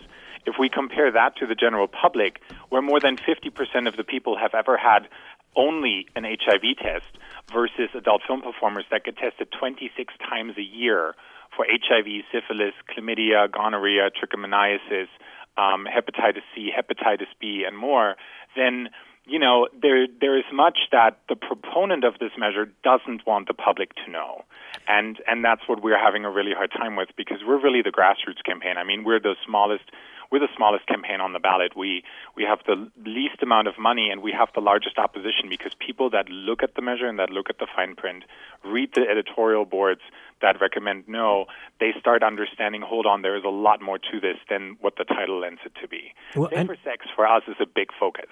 If 0.47 0.55
we 0.59 0.69
compare 0.69 1.11
that 1.13 1.37
to 1.37 1.47
the 1.47 1.55
general 1.55 1.89
public, 1.89 2.41
where 2.71 2.81
more 2.81 3.01
than 3.01 3.17
50% 3.17 3.89
of 3.89 3.97
the 3.97 4.05
people 4.05 4.39
have 4.39 4.55
ever 4.55 4.77
had 4.77 5.09
only 5.57 6.07
an 6.15 6.25
HIV 6.25 6.79
test 6.79 7.07
versus 7.53 7.91
adult 7.95 8.23
film 8.27 8.43
performers 8.43 8.85
that 8.91 9.05
get 9.05 9.17
tested 9.17 9.49
26 9.59 10.15
times 10.29 10.55
a 10.57 10.63
year 10.63 11.15
for 11.57 11.67
HIV, 11.69 12.25
syphilis, 12.33 12.75
chlamydia, 12.89 13.51
gonorrhea, 13.51 14.11
trichomoniasis, 14.11 15.09
um, 15.57 15.87
hepatitis 15.87 16.43
C, 16.55 16.71
hepatitis 16.71 17.27
B, 17.41 17.65
and 17.67 17.77
more, 17.77 18.15
then 18.57 18.89
you 19.27 19.39
know, 19.39 19.69
there 19.81 20.07
there 20.21 20.39
is 20.39 20.45
much 20.53 20.79
that 20.91 21.19
the 21.29 21.37
proponent 21.37 22.03
of 22.05 22.15
this 22.19 22.31
measure 22.39 22.71
doesn't 22.83 23.27
want 23.27 23.47
the 23.47 23.55
public 23.55 23.95
to 24.07 24.11
know, 24.11 24.45
and 24.89 25.19
and 25.27 25.45
that's 25.45 25.63
what 25.67 25.83
we're 25.83 25.99
having 25.99 26.25
a 26.25 26.31
really 26.31 26.53
hard 26.55 26.73
time 26.73 26.97
with 26.97 27.11
because 27.17 27.39
we're 27.47 27.61
really 27.61 27.83
the 27.83 27.93
grassroots 27.93 28.43
campaign. 28.45 28.77
I 28.79 28.85
mean, 28.85 29.05
we're 29.05 29.21
the 29.21 29.37
smallest 29.47 29.85
we're 30.33 30.41
the 30.41 30.49
smallest 30.57 30.87
campaign 30.87 31.21
on 31.21 31.33
the 31.33 31.39
ballot. 31.39 31.77
We 31.77 32.03
we 32.37 32.45
have 32.45 32.61
the 32.67 32.91
least 33.05 33.43
amount 33.43 33.69
of 33.69 33.79
money 33.79 34.09
and 34.11 34.23
we 34.23 34.33
have 34.33 34.49
the 34.55 34.61
largest 34.61 34.99
opposition 34.99 35.49
because 35.49 35.73
people 35.79 36.11
that 36.11 36.29
look 36.29 36.63
at 36.63 36.75
the 36.75 36.83
measure 36.83 37.07
and 37.07 37.19
that 37.19 37.31
look 37.31 37.51
at 37.51 37.59
the 37.59 37.67
fine 37.75 37.95
print, 37.95 38.25
read 38.65 38.91
the 38.95 39.03
editorial 39.03 39.65
boards 39.65 40.01
that 40.41 40.61
recommend 40.61 41.05
no, 41.07 41.47
they 41.81 41.93
start 42.01 42.23
understanding. 42.23 42.81
Hold 42.81 43.07
on, 43.07 43.23
there 43.23 43.37
is 43.37 43.45
a 43.45 43.51
lot 43.51 43.83
more 43.83 43.99
to 43.99 44.21
this 44.21 44.37
than 44.49 44.77
what 44.81 44.95
the 44.97 45.05
title 45.05 45.41
lends 45.41 45.61
it 45.65 45.73
to 45.83 45.89
be. 45.89 46.13
Well, 46.35 46.49
and- 46.55 46.69
sex 46.85 47.07
for 47.15 47.27
us 47.27 47.43
is 47.47 47.57
a 47.61 47.67
big 47.67 47.89
focus. 47.99 48.31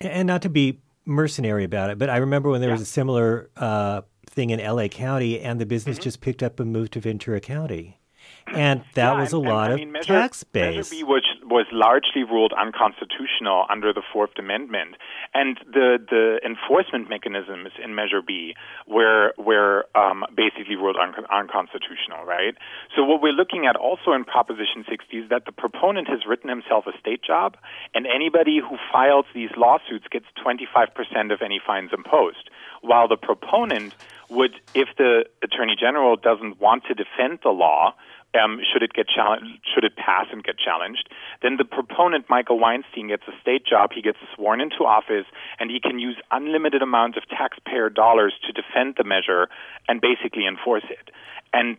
And 0.00 0.26
not 0.26 0.42
to 0.42 0.50
be 0.50 0.80
mercenary 1.06 1.64
about 1.64 1.88
it, 1.90 1.98
but 1.98 2.10
I 2.10 2.18
remember 2.18 2.50
when 2.50 2.60
there 2.60 2.72
was 2.72 2.80
a 2.80 2.86
similar 2.86 3.48
uh, 3.56 4.02
thing 4.34 4.50
in 4.50 4.60
LA 4.60 4.88
County, 4.88 5.40
and 5.40 5.60
the 5.60 5.66
business 5.66 5.96
Mm-hmm. 5.96 6.02
just 6.04 6.20
picked 6.20 6.42
up 6.42 6.60
and 6.60 6.72
moved 6.72 6.92
to 6.94 7.00
Ventura 7.00 7.40
County. 7.40 7.98
And 8.46 8.80
that 8.94 9.12
Yeah, 9.14 9.20
was 9.20 9.32
a 9.32 9.36
and- 9.36 9.46
lot 9.48 9.70
and, 9.72 9.80
I 9.80 9.82
of 9.84 9.88
Measure- 9.90 10.12
tax 10.14 10.44
base. 10.44 10.76
Measure. 10.76 10.90
B 10.90 11.04
was 11.04 11.22
was 11.44 11.66
largely 11.72 12.24
ruled 12.24 12.52
unconstitutional 12.54 13.66
under 13.70 13.92
the 13.92 14.02
Fourth 14.12 14.30
Amendment, 14.38 14.96
and 15.34 15.58
the 15.70 15.98
the 16.08 16.40
enforcement 16.44 17.08
mechanisms 17.08 17.70
in 17.82 17.94
Measure 17.94 18.22
B 18.22 18.54
were 18.86 19.32
were 19.38 19.86
um, 19.94 20.24
basically 20.34 20.76
ruled 20.76 20.96
un- 20.96 21.14
unconstitutional, 21.30 22.24
right? 22.24 22.54
So 22.96 23.04
what 23.04 23.20
we're 23.22 23.32
looking 23.32 23.66
at 23.66 23.76
also 23.76 24.12
in 24.12 24.24
Proposition 24.24 24.84
60 24.88 25.16
is 25.18 25.28
that 25.30 25.44
the 25.44 25.52
proponent 25.52 26.08
has 26.08 26.20
written 26.28 26.48
himself 26.48 26.84
a 26.86 26.96
state 26.98 27.22
job, 27.22 27.56
and 27.94 28.06
anybody 28.06 28.58
who 28.60 28.76
files 28.92 29.26
these 29.34 29.50
lawsuits 29.56 30.06
gets 30.10 30.26
25% 30.44 31.32
of 31.32 31.40
any 31.42 31.60
fines 31.64 31.90
imposed, 31.92 32.48
while 32.84 33.08
the 33.08 33.16
proponent 33.16 33.94
would, 34.30 34.52
if 34.74 34.88
the 34.96 35.24
attorney 35.42 35.76
general 35.78 36.16
doesn't 36.16 36.60
want 36.60 36.84
to 36.84 36.94
defend 36.94 37.40
the 37.42 37.50
law, 37.50 37.94
um, 38.34 38.60
should 38.72 38.82
it 38.82 38.92
get 38.92 39.06
challenged, 39.08 39.60
should 39.72 39.84
it 39.84 39.96
pass 39.96 40.26
and 40.32 40.42
get 40.42 40.56
challenged, 40.58 41.08
then 41.42 41.56
the 41.56 41.64
proponent, 41.64 42.26
Michael 42.28 42.58
Weinstein, 42.58 43.08
gets 43.08 43.22
a 43.28 43.40
state 43.40 43.64
job. 43.64 43.90
He 43.94 44.02
gets 44.02 44.18
sworn 44.34 44.60
into 44.60 44.84
office, 44.84 45.26
and 45.60 45.70
he 45.70 45.78
can 45.80 45.98
use 45.98 46.16
unlimited 46.30 46.82
amounts 46.82 47.16
of 47.16 47.28
taxpayer 47.28 47.88
dollars 47.90 48.34
to 48.46 48.52
defend 48.52 48.96
the 48.98 49.04
measure 49.04 49.48
and 49.88 50.00
basically 50.00 50.46
enforce 50.46 50.84
it. 50.90 51.10
And 51.52 51.76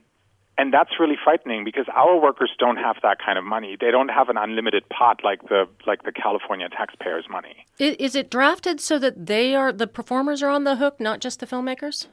and 0.57 0.73
that's 0.73 0.91
really 0.99 1.17
frightening 1.21 1.63
because 1.63 1.85
our 1.93 2.19
workers 2.19 2.51
don't 2.57 2.77
have 2.77 2.97
that 3.03 3.17
kind 3.23 3.37
of 3.37 3.43
money. 3.43 3.77
They 3.79 3.91
don't 3.91 4.09
have 4.09 4.29
an 4.29 4.37
unlimited 4.37 4.87
pot 4.89 5.21
like 5.23 5.41
the 5.43 5.67
like 5.85 6.03
the 6.03 6.11
California 6.11 6.69
taxpayers' 6.69 7.25
money. 7.29 7.65
Is 7.77 8.15
it 8.15 8.29
drafted 8.29 8.79
so 8.79 8.97
that 8.99 9.25
they 9.25 9.55
are 9.55 9.71
the 9.71 9.87
performers 9.87 10.41
are 10.41 10.49
on 10.49 10.63
the 10.63 10.77
hook, 10.77 10.99
not 10.99 11.19
just 11.19 11.39
the 11.39 11.47
filmmakers? 11.47 12.07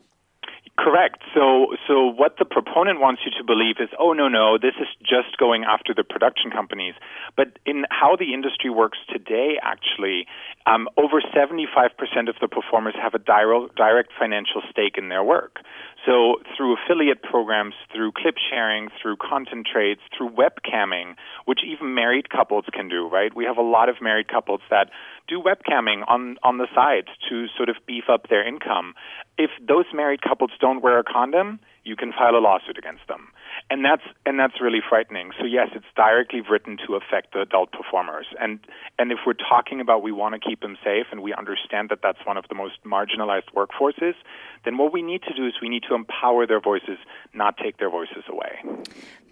Correct. 0.79 1.23
So, 1.35 1.77
so 1.87 2.07
what 2.07 2.37
the 2.39 2.47
proponent 2.47 2.99
wants 2.99 3.21
you 3.27 3.31
to 3.37 3.45
believe 3.45 3.77
is, 3.79 3.91
oh 4.01 4.15
no, 4.15 4.29
no, 4.29 4.57
this 4.57 4.73
is 4.81 4.89
just 5.01 5.37
going 5.37 5.65
after 5.65 5.93
the 5.93 6.03
production 6.03 6.51
companies. 6.51 6.95
But 7.37 7.59
in 7.67 7.85
how 7.91 8.17
the 8.17 8.33
industry 8.33 8.71
works 8.71 8.97
today, 9.13 9.61
actually, 9.61 10.27
um, 10.65 10.89
over 10.97 11.21
75% 11.21 11.93
of 12.29 12.37
the 12.41 12.49
performers 12.49 12.95
have 13.01 13.13
a 13.13 13.19
direct, 13.19 14.11
financial 14.19 14.63
stake 14.71 14.97
in 14.97 15.11
their 15.11 15.23
work. 15.23 15.59
So, 16.07 16.41
through 16.57 16.75
affiliate 16.75 17.23
programs, 17.23 17.75
through 17.95 18.13
clip 18.13 18.35
sharing, 18.51 18.89
through 19.01 19.17
content 19.17 19.69
trades, 19.71 20.01
through 20.17 20.31
webcamming, 20.31 21.15
which 21.45 21.61
even 21.65 21.95
married 21.95 22.31
couples 22.31 22.65
can 22.73 22.89
do, 22.89 23.07
right? 23.09 23.31
We 23.37 23.45
have 23.45 23.59
a 23.59 23.63
lot 23.63 23.89
of 23.89 23.97
married 24.01 24.27
couples 24.27 24.61
that 24.71 24.91
do 25.29 25.41
webcamming 25.41 26.03
on, 26.09 26.39
on 26.43 26.59
the 26.59 26.67
side 26.75 27.07
to 27.29 27.47
sort 27.57 27.69
of 27.69 27.77
beef 27.87 28.05
up 28.11 28.29
their 28.29 28.47
income. 28.47 28.95
If 29.39 29.51
those 29.67 29.87
married 29.95 30.23
couples 30.23 30.51
don't 30.61 30.83
wear 30.83 30.99
a 30.99 31.05
condom, 31.05 31.59
you 31.85 31.97
can 31.97 32.13
file 32.13 32.37
a 32.37 32.39
lawsuit 32.39 32.79
against 32.79 33.07
them. 33.09 33.29
And 33.71 33.85
that's 33.85 34.03
and 34.27 34.39
that's 34.39 34.61
really 34.61 34.81
frightening. 34.87 35.31
So 35.39 35.47
yes, 35.47 35.69
it's 35.75 35.87
directly 35.97 36.41
written 36.41 36.79
to 36.87 36.95
affect 36.95 37.33
the 37.33 37.41
adult 37.41 37.73
performers. 37.73 38.27
And 38.41 38.61
and 38.99 39.13
if 39.13 39.19
we're 39.27 39.35
talking 39.35 39.81
about 39.81 40.03
we 40.03 40.13
want 40.13 40.35
to 40.35 40.41
keep 40.41 40.61
them 40.61 40.77
safe 40.83 41.07
and 41.11 41.23
we 41.23 41.35
understand 41.35 41.89
that 41.91 42.01
that's 42.03 42.19
one 42.25 42.37
of 42.37 42.45
the 42.49 42.55
most 42.55 42.83
marginalized 42.85 43.53
workforces, 43.55 44.15
then 44.65 44.79
what 44.79 44.93
we 44.93 45.03
need 45.03 45.23
to 45.25 45.35
do 45.35 45.47
is 45.47 45.55
we 45.61 45.69
need 45.69 45.83
to 45.89 45.95
empower 45.95 46.47
their 46.47 46.61
voices, 46.61 46.99
not 47.35 47.57
take 47.57 47.79
their 47.79 47.91
voices 47.91 48.25
away. 48.29 48.63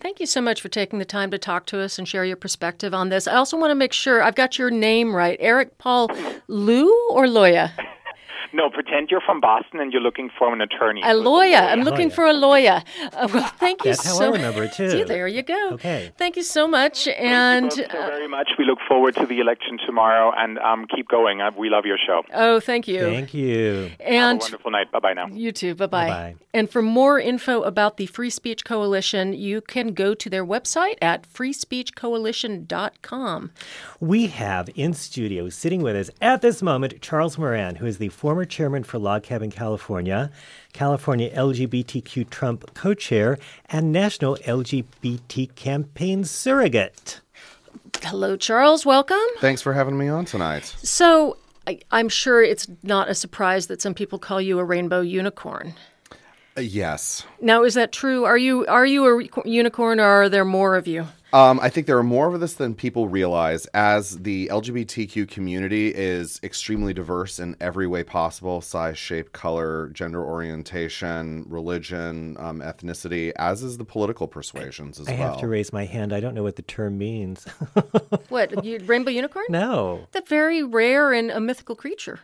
Thank 0.00 0.20
you 0.20 0.26
so 0.26 0.40
much 0.40 0.60
for 0.60 0.68
taking 0.68 0.98
the 0.98 1.04
time 1.04 1.30
to 1.30 1.38
talk 1.38 1.66
to 1.66 1.80
us 1.80 1.98
and 1.98 2.08
share 2.08 2.24
your 2.24 2.36
perspective 2.36 2.94
on 2.94 3.10
this. 3.10 3.28
I 3.28 3.34
also 3.34 3.58
want 3.58 3.70
to 3.70 3.74
make 3.74 3.92
sure 3.92 4.22
I've 4.22 4.34
got 4.34 4.58
your 4.58 4.70
name 4.70 5.14
right. 5.14 5.36
Eric 5.40 5.78
Paul 5.78 6.10
Lou 6.48 6.90
or 7.10 7.26
Loya? 7.26 7.72
No, 8.52 8.70
pretend 8.70 9.10
you're 9.10 9.20
from 9.20 9.40
Boston 9.40 9.80
and 9.80 9.92
you're 9.92 10.02
looking 10.02 10.30
for 10.38 10.52
an 10.52 10.60
attorney. 10.60 11.02
A 11.04 11.14
lawyer. 11.14 11.56
I'm 11.56 11.82
looking 11.82 12.08
Lawyer. 12.08 12.16
for 12.16 12.26
a 12.26 12.32
lawyer. 12.32 12.82
Uh, 13.12 13.28
well, 13.32 13.48
thank 13.58 13.84
you 13.84 13.92
That's 13.92 14.04
how 14.06 14.20
I 14.24 14.28
remember 14.30 14.64
it, 14.64 14.72
too. 14.72 14.90
See, 14.90 15.02
there 15.04 15.28
you 15.28 15.42
go. 15.42 15.70
Okay. 15.72 16.12
Thank 16.16 16.36
you 16.36 16.42
so 16.42 16.66
much. 16.66 17.06
and 17.08 17.70
Thank 17.70 17.72
And 17.72 17.76
you 17.76 17.82
both 17.84 17.92
so 17.92 18.02
uh, 18.02 18.06
very 18.08 18.28
much. 18.28 18.50
We 18.58 18.64
look 18.64 18.78
forward 18.88 19.14
to 19.16 19.26
the 19.26 19.40
election 19.40 19.78
tomorrow 19.86 20.32
and 20.36 20.58
um, 20.58 20.86
keep 20.94 21.08
going. 21.08 21.40
Uh, 21.40 21.50
we 21.56 21.70
love 21.70 21.84
your 21.86 21.98
show. 22.04 22.22
oh, 22.34 22.60
thank 22.60 22.88
you. 22.88 23.00
Thank 23.00 23.34
you. 23.34 23.82
Have 23.82 24.00
a 24.00 24.08
and 24.08 24.40
wonderful 24.40 24.70
night. 24.70 24.90
Bye 24.92 24.98
bye 25.00 25.12
now. 25.14 25.26
You 25.28 25.52
too. 25.52 25.74
Bye 25.74 25.86
bye. 25.86 26.06
Bye-bye. 26.06 26.34
And 26.52 26.68
for 26.68 26.82
more 26.82 27.18
info 27.20 27.62
about 27.62 27.96
the 27.96 28.06
Free 28.06 28.30
Speech 28.30 28.64
Coalition, 28.64 29.32
you 29.32 29.60
can 29.60 29.92
go 29.94 30.14
to 30.14 30.28
their 30.28 30.44
website 30.44 30.96
at 31.00 31.30
freespeechcoalition.com. 31.32 33.50
We 34.00 34.26
have 34.28 34.68
in 34.74 34.94
studio, 34.94 35.48
sitting 35.48 35.82
with 35.82 35.94
us 35.96 36.10
at 36.20 36.42
this 36.42 36.62
moment, 36.62 37.00
Charles 37.00 37.38
Moran, 37.38 37.76
who 37.76 37.86
is 37.86 37.98
the 37.98 38.08
former 38.08 38.39
chairman 38.44 38.84
for 38.84 38.98
Log 38.98 39.22
Cabin 39.22 39.50
California, 39.50 40.30
California 40.72 41.30
LGBTQ 41.34 42.28
Trump 42.30 42.72
co 42.74 42.94
chair, 42.94 43.38
and 43.66 43.92
National 43.92 44.36
LGBT 44.36 45.54
Campaign 45.54 46.24
surrogate. 46.24 47.20
Hello, 48.02 48.36
Charles. 48.36 48.86
Welcome. 48.86 49.18
Thanks 49.38 49.62
for 49.62 49.72
having 49.72 49.98
me 49.98 50.08
on 50.08 50.24
tonight. 50.24 50.64
So, 50.82 51.36
I, 51.66 51.80
I'm 51.90 52.08
sure 52.08 52.42
it's 52.42 52.68
not 52.82 53.08
a 53.08 53.14
surprise 53.14 53.66
that 53.66 53.82
some 53.82 53.94
people 53.94 54.18
call 54.18 54.40
you 54.40 54.58
a 54.58 54.64
rainbow 54.64 55.00
unicorn. 55.00 55.74
Uh, 56.60 56.62
yes. 56.62 57.24
Now, 57.40 57.64
is 57.64 57.72
that 57.72 57.90
true? 57.90 58.24
Are 58.24 58.36
you 58.36 58.66
are 58.66 58.84
you 58.84 59.06
a 59.06 59.16
re- 59.16 59.30
unicorn, 59.46 59.98
or 59.98 60.04
are 60.04 60.28
there 60.28 60.44
more 60.44 60.76
of 60.76 60.86
you? 60.86 61.06
Um, 61.32 61.58
I 61.60 61.70
think 61.70 61.86
there 61.86 61.96
are 61.96 62.02
more 62.02 62.26
of 62.26 62.38
this 62.40 62.54
than 62.54 62.74
people 62.74 63.08
realize, 63.08 63.64
as 63.66 64.18
the 64.18 64.48
LGBTQ 64.48 65.26
community 65.28 65.88
is 65.88 66.38
extremely 66.42 66.92
diverse 66.92 67.38
in 67.38 67.56
every 67.60 67.86
way 67.86 68.02
possible 68.04 68.60
size, 68.60 68.98
shape, 68.98 69.32
color, 69.32 69.88
gender 69.94 70.22
orientation, 70.22 71.46
religion, 71.48 72.36
um, 72.38 72.60
ethnicity, 72.60 73.32
as 73.36 73.62
is 73.62 73.78
the 73.78 73.84
political 73.84 74.26
persuasions 74.26 75.00
as 75.00 75.08
I 75.08 75.12
well. 75.12 75.30
have 75.30 75.40
to 75.40 75.48
raise 75.48 75.72
my 75.72 75.86
hand. 75.86 76.12
I 76.12 76.20
don't 76.20 76.34
know 76.34 76.42
what 76.42 76.56
the 76.56 76.62
term 76.62 76.98
means. 76.98 77.44
What 78.28 78.62
you, 78.64 78.80
rainbow 78.84 79.12
unicorn? 79.12 79.46
no. 79.48 80.08
The 80.12 80.22
very 80.26 80.62
rare 80.62 81.12
and 81.14 81.30
a 81.30 81.40
mythical 81.40 81.76
creature. 81.76 82.20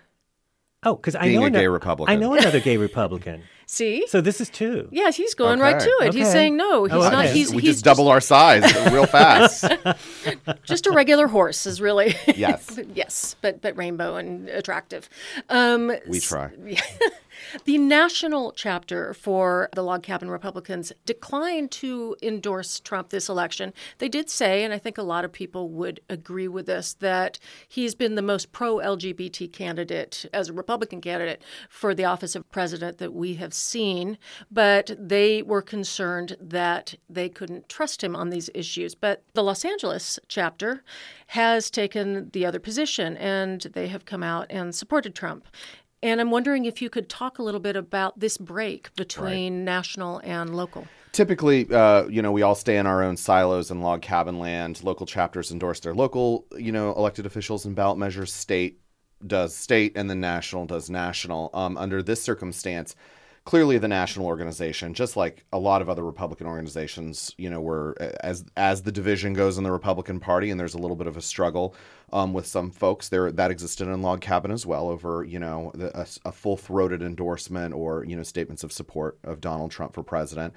Oh, 0.83 0.95
because 0.95 1.15
I 1.17 1.29
know 1.29 1.45
a 1.45 1.51
gay 1.51 1.61
ano- 1.61 1.71
Republican. 1.73 2.13
I 2.15 2.17
know 2.19 2.35
another 2.35 2.61
gay 2.61 2.77
Republican. 2.77 3.43
See? 3.69 4.07
So 4.07 4.21
this 4.21 4.41
is 4.41 4.49
two. 4.49 4.89
Yes, 4.93 5.17
he's 5.17 5.35
going 5.35 5.59
right 5.59 5.81
to 5.81 5.91
it. 6.03 6.15
He's 6.15 6.31
saying 6.31 6.57
no. 6.57 6.85
He's 6.85 6.93
Oh, 6.93 7.01
not. 7.01 7.25
okay. 7.25 7.33
He's 7.33 7.53
we 7.53 7.63
he's 7.63 7.73
just 7.77 7.85
double 7.85 8.07
our 8.09 8.21
size 8.21 8.63
real 8.93 9.07
fast. 9.07 9.65
just 10.65 10.87
a 10.87 10.93
regular 10.93 11.27
horse 11.27 11.67
is 11.67 11.81
really 11.81 12.15
Yes. 12.37 12.79
yes 12.95 13.35
but 13.43 13.61
but 13.63 13.77
rainbow 13.77 14.15
and 14.17 14.49
attractive 14.51 15.09
um 15.49 15.89
We 16.07 16.19
s- 16.19 16.25
try. 16.25 16.51
The 17.65 17.79
national 17.79 18.53
chapter 18.53 19.15
for 19.15 19.69
the 19.75 19.83
log 19.83 20.03
cabin 20.03 20.31
republicans 20.31 20.93
declined 21.05 21.71
to 21.71 22.17
endorse 22.23 22.81
trump 22.81 23.11
this 23.11 23.29
election. 23.29 23.73
They 23.99 24.09
did 24.09 24.31
say 24.31 24.65
and 24.65 24.73
i 24.73 24.79
think 24.79 24.99
a 24.99 25.03
lot 25.03 25.25
of 25.25 25.33
people 25.33 25.69
would 25.71 26.01
agree 26.09 26.49
with 26.49 26.67
this 26.67 26.95
that 26.95 27.39
he's 27.69 27.95
been 27.95 28.15
the 28.15 28.23
most 28.23 28.53
pro-lgbt 28.53 29.53
candidate 29.53 30.27
as 30.33 30.49
a 30.49 30.53
republican 30.53 31.01
candidate 31.01 31.43
for 31.69 31.95
the 31.95 32.05
office 32.05 32.35
of 32.35 32.51
president 32.51 32.99
that 32.99 33.13
we 33.13 33.35
have 33.35 33.55
seen. 33.55 34.19
But 34.51 34.91
they 34.99 35.43
were 35.43 35.63
concerned 35.63 36.37
that 36.41 36.95
they 37.09 37.29
couldn't 37.29 37.69
trust 37.69 38.03
him 38.03 38.17
on 38.17 38.31
these 38.31 38.51
issues. 38.55 38.95
But 38.95 39.23
the 39.35 39.43
los 39.43 39.65
angeles 39.65 40.19
chapter 40.29 40.83
has 41.29 41.71
taken 41.71 42.31
the 42.31 42.47
other 42.47 42.61
position 42.61 43.17
and 43.17 43.61
they 43.61 43.89
have 43.89 44.05
come 44.05 44.23
out 44.23 44.47
and 44.51 44.75
supported 44.75 45.15
trump 45.15 45.47
and 46.03 46.21
I'm 46.21 46.31
wondering 46.31 46.65
if 46.65 46.83
you 46.83 46.91
could 46.91 47.09
talk 47.09 47.39
a 47.39 47.43
little 47.43 47.61
bit 47.61 47.77
about 47.77 48.19
this 48.19 48.37
break 48.37 48.95
between 48.97 49.65
national 49.65 50.21
and 50.25 50.55
local. 50.55 50.87
Typically, 51.13 51.67
uh, 51.73 52.07
you 52.09 52.21
know, 52.21 52.33
we 52.33 52.43
all 52.43 52.55
stay 52.55 52.77
in 52.77 52.87
our 52.87 53.03
own 53.03 53.17
silos 53.17 53.71
in 53.71 53.81
log 53.81 54.03
cabin 54.03 54.39
land. 54.39 54.85
Local 54.85 55.07
chapters 55.07 55.51
endorse 55.51 55.81
their 55.81 55.95
local, 55.95 56.47
you 56.57 56.73
know, 56.73 56.93
elected 56.95 57.25
officials 57.25 57.65
and 57.65 57.75
ballot 57.75 57.99
measures. 57.99 58.33
State 58.33 58.81
does 59.27 59.55
state, 59.55 59.93
and 59.97 60.11
then 60.11 60.21
national 60.21 60.67
does 60.67 60.91
national. 60.91 61.51
Um, 61.55 61.79
under 61.79 62.03
this 62.03 62.23
circumstance, 62.23 62.95
clearly 63.47 63.79
the 63.79 63.89
national 63.89 64.27
organization, 64.27 64.93
just 64.93 65.17
like 65.17 65.47
a 65.53 65.59
lot 65.59 65.81
of 65.81 65.89
other 65.89 66.05
Republican 66.05 66.49
organizations, 66.49 67.33
you 67.39 67.49
know, 67.49 67.61
were 67.61 67.97
as 68.21 68.45
as 68.57 68.83
the 68.83 68.93
division 68.93 69.33
goes 69.33 69.57
in 69.57 69.65
the 69.65 69.71
Republican 69.71 70.21
Party, 70.21 70.51
and 70.51 70.61
there's 70.61 70.75
a 70.75 70.79
little 70.79 70.97
bit 70.97 71.07
of 71.07 71.17
a 71.17 71.23
struggle 71.23 71.75
um, 72.13 72.35
with 72.35 72.47
some 72.47 72.71
folks 72.71 73.09
there 73.09 73.33
that 73.33 73.51
existed 73.51 73.89
in 73.89 74.03
log 74.03 74.21
cabin 74.21 74.51
as 74.51 74.67
well 74.67 74.89
over, 74.89 75.25
you 75.25 75.39
know, 75.39 75.71
the, 75.75 75.97
a, 75.99 76.07
a 76.27 76.33
full 76.33 76.57
throated 76.57 77.03
endorsement 77.03 77.73
or 77.73 78.05
you 78.05 78.17
know 78.17 78.23
statements 78.25 78.65
of 78.65 78.73
support 78.73 79.17
of 79.25 79.41
Donald 79.41 79.71
Trump 79.71 79.95
for 79.95 80.03
president. 80.03 80.53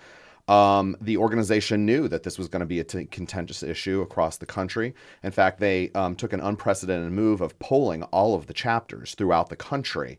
Um, 0.47 0.97
the 0.99 1.17
organization 1.17 1.85
knew 1.85 2.07
that 2.07 2.23
this 2.23 2.39
was 2.39 2.47
going 2.47 2.61
to 2.61 2.65
be 2.65 2.79
a 2.79 2.83
t- 2.83 3.05
contentious 3.05 3.61
issue 3.61 4.01
across 4.01 4.37
the 4.37 4.47
country. 4.47 4.95
In 5.21 5.29
fact, 5.29 5.59
they 5.59 5.91
um, 5.93 6.15
took 6.15 6.33
an 6.33 6.39
unprecedented 6.39 7.11
move 7.11 7.41
of 7.41 7.59
polling 7.59 8.01
all 8.05 8.33
of 8.33 8.47
the 8.47 8.53
chapters 8.53 9.13
throughout 9.13 9.49
the 9.49 9.55
country 9.55 10.17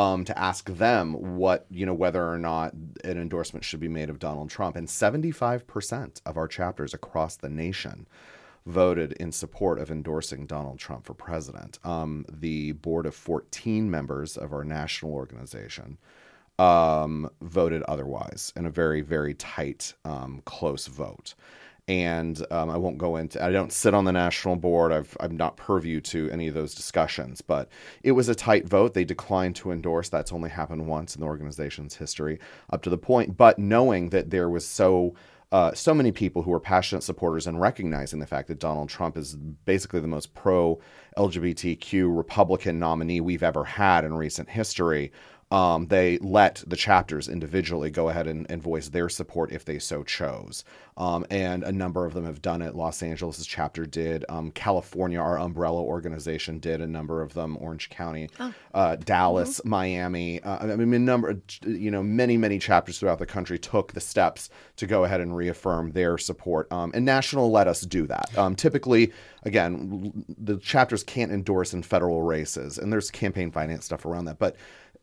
um, 0.00 0.24
to 0.24 0.38
ask 0.38 0.70
them 0.70 1.36
what, 1.36 1.66
you 1.70 1.84
know, 1.84 1.92
whether 1.92 2.26
or 2.26 2.38
not 2.38 2.72
an 3.04 3.18
endorsement 3.18 3.64
should 3.64 3.80
be 3.80 3.88
made 3.88 4.08
of 4.08 4.18
Donald 4.18 4.48
Trump. 4.48 4.74
And 4.74 4.88
75% 4.88 6.22
of 6.24 6.38
our 6.38 6.48
chapters 6.48 6.94
across 6.94 7.36
the 7.36 7.50
nation 7.50 8.08
voted 8.64 9.12
in 9.12 9.30
support 9.30 9.78
of 9.78 9.90
endorsing 9.90 10.46
Donald 10.46 10.78
Trump 10.78 11.04
for 11.04 11.12
president. 11.12 11.78
Um, 11.84 12.24
the 12.32 12.72
board 12.72 13.04
of 13.04 13.14
14 13.14 13.90
members 13.90 14.38
of 14.38 14.54
our 14.54 14.64
national 14.64 15.12
organization 15.12 15.98
um, 16.58 17.28
voted 17.42 17.82
otherwise 17.82 18.54
in 18.56 18.64
a 18.64 18.70
very, 18.70 19.02
very 19.02 19.34
tight, 19.34 19.92
um, 20.06 20.40
close 20.46 20.86
vote. 20.86 21.34
And 21.90 22.46
um, 22.52 22.70
I 22.70 22.76
won't 22.76 22.98
go 22.98 23.16
into. 23.16 23.44
I 23.44 23.50
don't 23.50 23.72
sit 23.72 23.94
on 23.94 24.04
the 24.04 24.12
national 24.12 24.54
board. 24.54 24.92
I've, 24.92 25.16
I'm 25.18 25.36
not 25.36 25.56
purview 25.56 26.00
to 26.02 26.30
any 26.30 26.46
of 26.46 26.54
those 26.54 26.72
discussions. 26.72 27.40
But 27.40 27.68
it 28.04 28.12
was 28.12 28.28
a 28.28 28.34
tight 28.36 28.64
vote. 28.64 28.94
They 28.94 29.02
declined 29.02 29.56
to 29.56 29.72
endorse. 29.72 30.08
That's 30.08 30.32
only 30.32 30.50
happened 30.50 30.86
once 30.86 31.16
in 31.16 31.20
the 31.20 31.26
organization's 31.26 31.96
history, 31.96 32.38
up 32.72 32.82
to 32.82 32.90
the 32.90 32.96
point. 32.96 33.36
But 33.36 33.58
knowing 33.58 34.10
that 34.10 34.30
there 34.30 34.48
was 34.48 34.64
so 34.64 35.16
uh, 35.50 35.74
so 35.74 35.92
many 35.92 36.12
people 36.12 36.42
who 36.42 36.52
are 36.52 36.60
passionate 36.60 37.02
supporters 37.02 37.48
and 37.48 37.60
recognizing 37.60 38.20
the 38.20 38.26
fact 38.26 38.46
that 38.46 38.60
Donald 38.60 38.88
Trump 38.88 39.16
is 39.16 39.34
basically 39.34 39.98
the 39.98 40.06
most 40.06 40.32
pro 40.32 40.78
LGBTQ 41.16 42.16
Republican 42.16 42.78
nominee 42.78 43.20
we've 43.20 43.42
ever 43.42 43.64
had 43.64 44.04
in 44.04 44.14
recent 44.14 44.48
history 44.48 45.10
um, 45.50 45.86
they 45.88 46.18
let 46.18 46.62
the 46.66 46.76
chapters 46.76 47.28
individually 47.28 47.90
go 47.90 48.08
ahead 48.08 48.28
and, 48.28 48.46
and 48.48 48.62
voice 48.62 48.88
their 48.88 49.08
support 49.08 49.50
if 49.50 49.64
they 49.64 49.78
so 49.78 50.04
chose. 50.04 50.64
Um, 50.96 51.24
and 51.30 51.64
a 51.64 51.72
number 51.72 52.04
of 52.04 52.14
them 52.14 52.24
have 52.24 52.42
done 52.42 52.62
it. 52.62 52.74
Los 52.74 53.02
Angeles' 53.02 53.46
chapter 53.46 53.86
did. 53.86 54.24
Um, 54.28 54.50
California, 54.52 55.18
our 55.18 55.38
umbrella 55.38 55.80
organization, 55.80 56.58
did 56.58 56.80
a 56.80 56.86
number 56.86 57.22
of 57.22 57.34
them. 57.34 57.56
Orange 57.58 57.88
County, 57.88 58.28
oh. 58.38 58.54
uh, 58.74 58.96
Dallas, 58.96 59.58
mm-hmm. 59.60 59.68
Miami. 59.70 60.42
Uh, 60.42 60.72
I 60.72 60.76
mean, 60.76 60.94
a 60.94 60.98
number, 60.98 61.40
you 61.66 61.90
know, 61.90 62.02
many, 62.02 62.36
many 62.36 62.58
chapters 62.58 62.98
throughout 62.98 63.18
the 63.18 63.26
country 63.26 63.58
took 63.58 63.92
the 63.92 64.00
steps 64.00 64.50
to 64.76 64.86
go 64.86 65.04
ahead 65.04 65.20
and 65.20 65.34
reaffirm 65.34 65.92
their 65.92 66.18
support. 66.18 66.70
Um, 66.70 66.92
and 66.94 67.04
National 67.04 67.50
let 67.50 67.66
us 67.66 67.80
do 67.80 68.06
that. 68.06 68.30
Um, 68.36 68.54
typically, 68.54 69.12
again, 69.44 70.12
the 70.38 70.58
chapters 70.58 71.02
can't 71.02 71.32
endorse 71.32 71.72
in 71.72 71.82
federal 71.82 72.22
races, 72.22 72.78
and 72.78 72.92
there's 72.92 73.10
campaign 73.10 73.50
finance 73.50 73.86
stuff 73.86 74.04
around 74.04 74.26
that. 74.26 74.38
But 74.38 74.56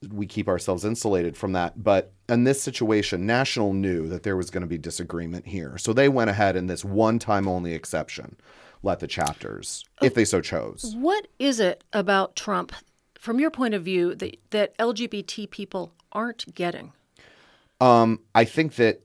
we 0.10 0.26
keep 0.26 0.48
ourselves 0.48 0.86
insulated 0.86 1.36
from 1.36 1.54
that. 1.54 1.84
But 1.84 2.14
in 2.30 2.44
this 2.44 2.62
situation, 2.62 3.26
National 3.26 3.74
knew 3.74 4.08
that 4.10 4.24
there 4.24 4.38
was 4.38 4.50
going 4.50 4.62
to 4.62 4.68
be 4.68 4.78
disagreement 4.78 5.48
here. 5.48 5.78
So 5.78 5.94
they 5.94 6.10
went 6.10 6.30
ahead 6.30 6.56
in 6.56 6.68
this 6.68 6.86
one 6.86 7.20
time 7.20 7.48
only 7.48 7.74
exception, 7.74 8.38
let 8.84 9.00
the 9.00 9.08
chapters, 9.08 9.84
if 10.02 10.14
they 10.14 10.26
so 10.26 10.42
chose. 10.42 10.94
What 10.98 11.28
is 11.40 11.60
it 11.60 11.84
about 11.94 12.36
Trump, 12.36 12.74
from 13.18 13.40
your 13.40 13.52
point 13.52 13.74
of 13.74 13.84
view, 13.84 14.16
that, 14.16 14.38
that 14.52 14.78
LGBT 14.78 15.50
people 15.50 15.94
aren't 16.12 16.54
getting? 16.54 16.94
Um, 17.82 18.22
I 18.34 18.46
think 18.46 18.76
that 18.76 19.02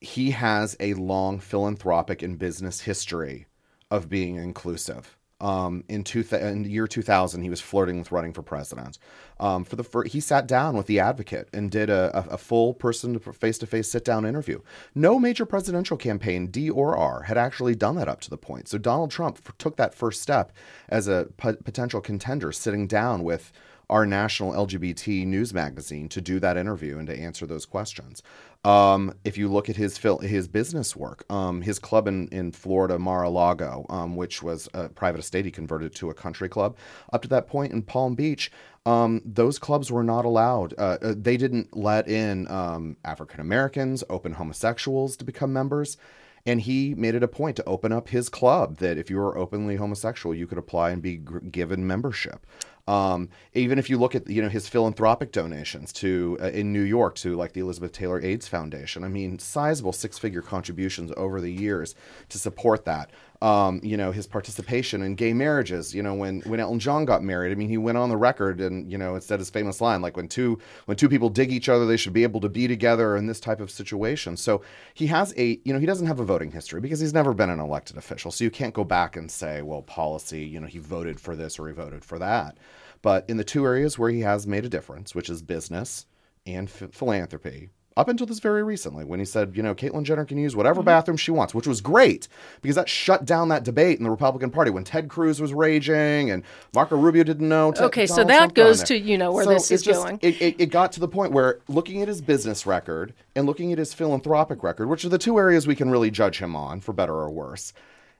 he 0.00 0.32
has 0.32 0.76
a 0.80 0.94
long 0.94 1.38
philanthropic 1.38 2.22
and 2.22 2.38
business 2.38 2.82
history 2.82 3.46
of 3.90 4.08
being 4.08 4.36
inclusive. 4.36 5.16
Um, 5.40 5.84
in, 5.88 6.04
two 6.04 6.22
th- 6.22 6.40
in 6.40 6.62
the 6.62 6.70
year 6.70 6.86
2000, 6.86 7.42
he 7.42 7.50
was 7.50 7.60
flirting 7.60 7.98
with 7.98 8.12
running 8.12 8.32
for 8.32 8.42
president. 8.42 8.98
Um, 9.40 9.64
for 9.64 9.76
the 9.76 9.82
fir- 9.82 10.04
he 10.04 10.20
sat 10.20 10.46
down 10.46 10.76
with 10.76 10.86
the 10.86 11.00
advocate 11.00 11.48
and 11.52 11.70
did 11.70 11.90
a, 11.90 12.16
a, 12.16 12.34
a 12.34 12.38
full 12.38 12.72
person 12.72 13.18
face 13.18 13.58
to 13.58 13.66
face 13.66 13.90
sit 13.90 14.04
down 14.04 14.24
interview. 14.24 14.60
No 14.94 15.18
major 15.18 15.44
presidential 15.44 15.96
campaign, 15.96 16.46
D 16.46 16.70
or 16.70 16.96
R, 16.96 17.22
had 17.22 17.36
actually 17.36 17.74
done 17.74 17.96
that 17.96 18.08
up 18.08 18.20
to 18.22 18.30
the 18.30 18.38
point. 18.38 18.68
So 18.68 18.78
Donald 18.78 19.10
Trump 19.10 19.38
f- 19.44 19.58
took 19.58 19.76
that 19.76 19.94
first 19.94 20.22
step 20.22 20.52
as 20.88 21.08
a 21.08 21.28
p- 21.36 21.52
potential 21.64 22.00
contender, 22.00 22.52
sitting 22.52 22.86
down 22.86 23.24
with 23.24 23.52
our 23.90 24.06
national 24.06 24.52
LGBT 24.52 25.26
news 25.26 25.52
magazine 25.52 26.08
to 26.08 26.20
do 26.20 26.40
that 26.40 26.56
interview 26.56 26.96
and 26.98 27.06
to 27.06 27.18
answer 27.18 27.46
those 27.46 27.66
questions. 27.66 28.22
Um, 28.64 29.14
if 29.24 29.36
you 29.36 29.48
look 29.48 29.68
at 29.68 29.76
his 29.76 29.98
fil- 29.98 30.18
his 30.18 30.48
business 30.48 30.96
work, 30.96 31.24
um, 31.30 31.60
his 31.60 31.78
club 31.78 32.08
in, 32.08 32.28
in 32.28 32.50
Florida, 32.50 32.98
Mar-a-Lago, 32.98 33.84
um, 33.90 34.16
which 34.16 34.42
was 34.42 34.68
a 34.72 34.88
private 34.88 35.18
estate, 35.18 35.44
he 35.44 35.50
converted 35.50 35.94
to 35.96 36.08
a 36.08 36.14
country 36.14 36.48
club. 36.48 36.76
Up 37.12 37.20
to 37.22 37.28
that 37.28 37.46
point 37.46 37.72
in 37.72 37.82
Palm 37.82 38.14
Beach, 38.14 38.50
um, 38.86 39.20
those 39.24 39.58
clubs 39.58 39.92
were 39.92 40.04
not 40.04 40.24
allowed. 40.24 40.72
Uh, 40.78 40.98
uh 41.02 41.14
they 41.16 41.36
didn't 41.36 41.76
let 41.76 42.08
in 42.08 42.50
um, 42.50 42.96
African 43.04 43.40
Americans, 43.40 44.02
open 44.08 44.32
homosexuals 44.32 45.16
to 45.18 45.24
become 45.24 45.52
members. 45.52 45.98
And 46.46 46.60
he 46.60 46.94
made 46.94 47.14
it 47.14 47.22
a 47.22 47.28
point 47.28 47.56
to 47.56 47.64
open 47.64 47.90
up 47.90 48.08
his 48.08 48.28
club 48.28 48.76
that 48.76 48.98
if 48.98 49.08
you 49.08 49.16
were 49.16 49.36
openly 49.36 49.76
homosexual, 49.76 50.34
you 50.34 50.46
could 50.46 50.58
apply 50.58 50.90
and 50.90 51.00
be 51.00 51.16
given 51.16 51.86
membership. 51.86 52.46
Um, 52.86 53.30
even 53.54 53.78
if 53.78 53.88
you 53.88 53.96
look 53.96 54.14
at 54.14 54.28
you 54.28 54.42
know 54.42 54.48
his 54.48 54.68
philanthropic 54.68 55.32
donations 55.32 55.92
to 55.94 56.36
uh, 56.40 56.48
in 56.48 56.72
New 56.72 56.82
York 56.82 57.14
to 57.16 57.34
like 57.34 57.52
the 57.52 57.60
Elizabeth 57.60 57.92
Taylor 57.92 58.20
AIDS 58.20 58.46
Foundation, 58.46 59.04
I 59.04 59.08
mean 59.08 59.38
sizable 59.38 59.92
six 59.92 60.18
figure 60.18 60.42
contributions 60.42 61.10
over 61.16 61.40
the 61.40 61.52
years 61.52 61.94
to 62.28 62.38
support 62.38 62.84
that. 62.84 63.10
Um, 63.44 63.80
you 63.82 63.98
know 63.98 64.10
his 64.10 64.26
participation 64.26 65.02
in 65.02 65.16
gay 65.16 65.34
marriages. 65.34 65.94
You 65.94 66.02
know 66.02 66.14
when 66.14 66.40
when 66.46 66.60
Elton 66.60 66.78
John 66.78 67.04
got 67.04 67.22
married, 67.22 67.52
I 67.52 67.56
mean 67.56 67.68
he 67.68 67.76
went 67.76 67.98
on 67.98 68.08
the 68.08 68.16
record 68.16 68.58
and 68.58 68.90
you 68.90 68.96
know 68.96 69.16
it 69.16 69.22
said 69.22 69.38
his 69.38 69.50
famous 69.50 69.82
line 69.82 70.00
like 70.00 70.16
when 70.16 70.28
two 70.28 70.58
when 70.86 70.96
two 70.96 71.10
people 71.10 71.28
dig 71.28 71.52
each 71.52 71.68
other, 71.68 71.84
they 71.84 71.98
should 71.98 72.14
be 72.14 72.22
able 72.22 72.40
to 72.40 72.48
be 72.48 72.66
together 72.66 73.18
in 73.18 73.26
this 73.26 73.40
type 73.40 73.60
of 73.60 73.70
situation. 73.70 74.38
So 74.38 74.62
he 74.94 75.08
has 75.08 75.34
a 75.36 75.60
you 75.62 75.74
know 75.74 75.78
he 75.78 75.84
doesn't 75.84 76.06
have 76.06 76.20
a 76.20 76.24
voting 76.24 76.52
history 76.52 76.80
because 76.80 77.00
he's 77.00 77.12
never 77.12 77.34
been 77.34 77.50
an 77.50 77.60
elected 77.60 77.98
official. 77.98 78.30
So 78.30 78.44
you 78.44 78.50
can't 78.50 78.72
go 78.72 78.82
back 78.82 79.14
and 79.14 79.30
say 79.30 79.60
well 79.60 79.82
policy 79.82 80.42
you 80.42 80.58
know 80.58 80.66
he 80.66 80.78
voted 80.78 81.20
for 81.20 81.36
this 81.36 81.58
or 81.58 81.68
he 81.68 81.74
voted 81.74 82.02
for 82.02 82.18
that. 82.18 82.56
But 83.02 83.28
in 83.28 83.36
the 83.36 83.44
two 83.44 83.66
areas 83.66 83.98
where 83.98 84.10
he 84.10 84.20
has 84.20 84.46
made 84.46 84.64
a 84.64 84.70
difference, 84.70 85.14
which 85.14 85.28
is 85.28 85.42
business 85.42 86.06
and 86.46 86.70
philanthropy, 86.70 87.68
up 87.96 88.08
until 88.08 88.26
this 88.26 88.40
very 88.40 88.62
recently, 88.62 89.04
when 89.04 89.20
he 89.20 89.24
said, 89.24 89.56
you 89.56 89.62
know, 89.62 89.74
Caitlyn 89.74 90.02
Jenner 90.02 90.24
can 90.24 90.38
use 90.38 90.56
whatever 90.56 90.80
mm-hmm. 90.80 90.86
bathroom 90.86 91.16
she 91.16 91.30
wants, 91.30 91.54
which 91.54 91.66
was 91.66 91.80
great 91.80 92.28
because 92.60 92.74
that 92.76 92.88
shut 92.88 93.24
down 93.24 93.48
that 93.48 93.62
debate 93.62 93.98
in 93.98 94.04
the 94.04 94.10
Republican 94.10 94.50
Party 94.50 94.70
when 94.70 94.84
Ted 94.84 95.08
Cruz 95.08 95.40
was 95.40 95.52
raging 95.52 96.30
and 96.30 96.42
Marco 96.74 96.96
Rubio 96.96 97.22
didn't 97.22 97.48
know. 97.48 97.72
Ted, 97.72 97.84
okay, 97.84 98.06
so 98.06 98.24
that 98.24 98.36
Trump 98.36 98.54
goes 98.54 98.82
to 98.84 98.98
you 98.98 99.16
know 99.16 99.32
where 99.32 99.44
so 99.44 99.50
this 99.50 99.70
is 99.70 99.82
just, 99.82 100.02
going. 100.02 100.18
It, 100.22 100.40
it, 100.40 100.56
it 100.58 100.66
got 100.66 100.92
to 100.92 101.00
the 101.00 101.08
point 101.08 101.32
where 101.32 101.60
looking 101.68 102.02
at 102.02 102.08
his 102.08 102.20
business 102.20 102.66
record 102.66 103.14
and 103.36 103.46
looking 103.46 103.72
at 103.72 103.78
his 103.78 103.94
philanthropic 103.94 104.62
record, 104.62 104.88
which 104.88 105.04
are 105.04 105.08
the 105.08 105.18
two 105.18 105.38
areas 105.38 105.66
we 105.66 105.76
can 105.76 105.90
really 105.90 106.10
judge 106.10 106.38
him 106.38 106.56
on, 106.56 106.80
for 106.80 106.92
better 106.92 107.14
or 107.14 107.30
worse 107.30 107.72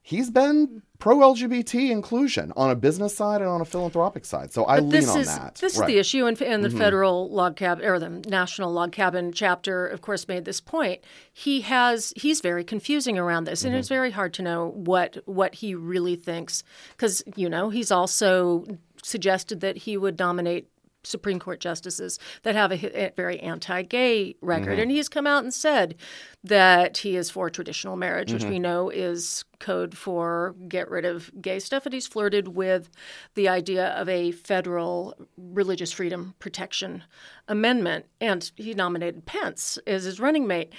he's 0.05 0.31
been 0.31 0.83
pro 0.99 1.17
LGBT 1.17 1.91
inclusion 1.91 2.53
on 2.57 2.71
a 2.71 2.77
business 2.77 3.17
side 3.17 3.41
and 3.41 3.51
on 3.51 3.61
a 3.61 3.65
philanthropic 3.65 4.25
side. 4.25 4.53
So 4.53 4.67
I 4.67 4.77
but 4.77 4.85
lean 4.85 5.09
on 5.09 5.21
is, 5.21 5.27
that. 5.27 5.57
This 5.57 5.79
right. 5.79 5.89
is 5.89 5.93
the 5.95 5.99
issue, 5.99 6.27
and, 6.27 6.41
and 6.41 6.63
the 6.63 6.69
mm-hmm. 6.69 6.79
federal 6.79 7.31
log 7.31 7.57
cabin 7.57 7.85
or 7.85 7.99
the 7.99 8.11
national 8.11 8.71
log 8.71 8.93
cabin 8.93 9.33
chapter, 9.33 9.87
of 9.87 10.03
course, 10.03 10.29
made 10.29 10.45
this 10.45 10.61
point. 10.61 11.01
He 11.33 11.63
has 11.63 12.13
he's 12.17 12.41
very 12.41 12.63
confusing 12.63 13.19
around 13.19 13.45
this, 13.45 13.65
and 13.65 13.73
mm-hmm. 13.73 13.81
it's 13.81 13.89
very 13.89 14.13
hard 14.13 14.35
to 14.35 14.43
know 14.43 14.73
what 14.77 15.19
what 15.25 15.57
he 15.57 15.75
really 15.75 16.17
thinks 16.17 16.63
because 16.91 17.23
you 17.35 17.49
know 17.49 17.71
he's 17.71 17.91
also 17.91 18.67
suggested 19.03 19.61
that 19.61 19.79
he 19.79 19.97
would 19.97 20.19
nominate 20.19 20.69
Supreme 21.05 21.39
Court 21.39 21.61
justices 21.61 22.19
that 22.43 22.55
have 22.55 22.73
a, 22.73 23.05
a 23.05 23.13
very 23.15 23.39
anti-gay 23.41 24.37
record, 24.41 24.73
mm-hmm. 24.73 24.81
and 24.81 24.91
he's 24.91 25.09
come 25.09 25.27
out 25.27 25.45
and 25.45 25.55
said 25.55 25.95
that 26.43 26.99
he 26.99 27.17
is 27.17 27.31
for 27.31 27.49
traditional 27.49 27.97
marriage, 27.97 28.29
mm-hmm. 28.29 28.45
which 28.45 28.51
we 28.51 28.59
know 28.59 28.91
is 28.91 29.45
code 29.61 29.97
for 29.97 30.55
get 30.69 30.91
rid 30.91 31.05
of 31.05 31.31
gay 31.41 31.59
stuff, 31.59 31.87
and 31.87 31.95
he's 31.95 32.07
flirted 32.07 32.49
with 32.49 32.91
the 33.35 33.49
idea 33.49 33.89
of 33.89 34.09
a 34.09 34.33
federal 34.33 35.15
religious 35.37 35.93
freedom 35.93 36.35
protection 36.39 37.03
amendment, 37.49 38.07
and 38.21 38.51
he 38.57 38.75
nominated 38.75 39.25
Pence 39.27 39.79
as 39.87 40.05
his 40.05 40.21
running 40.21 40.47
mate 40.47 40.73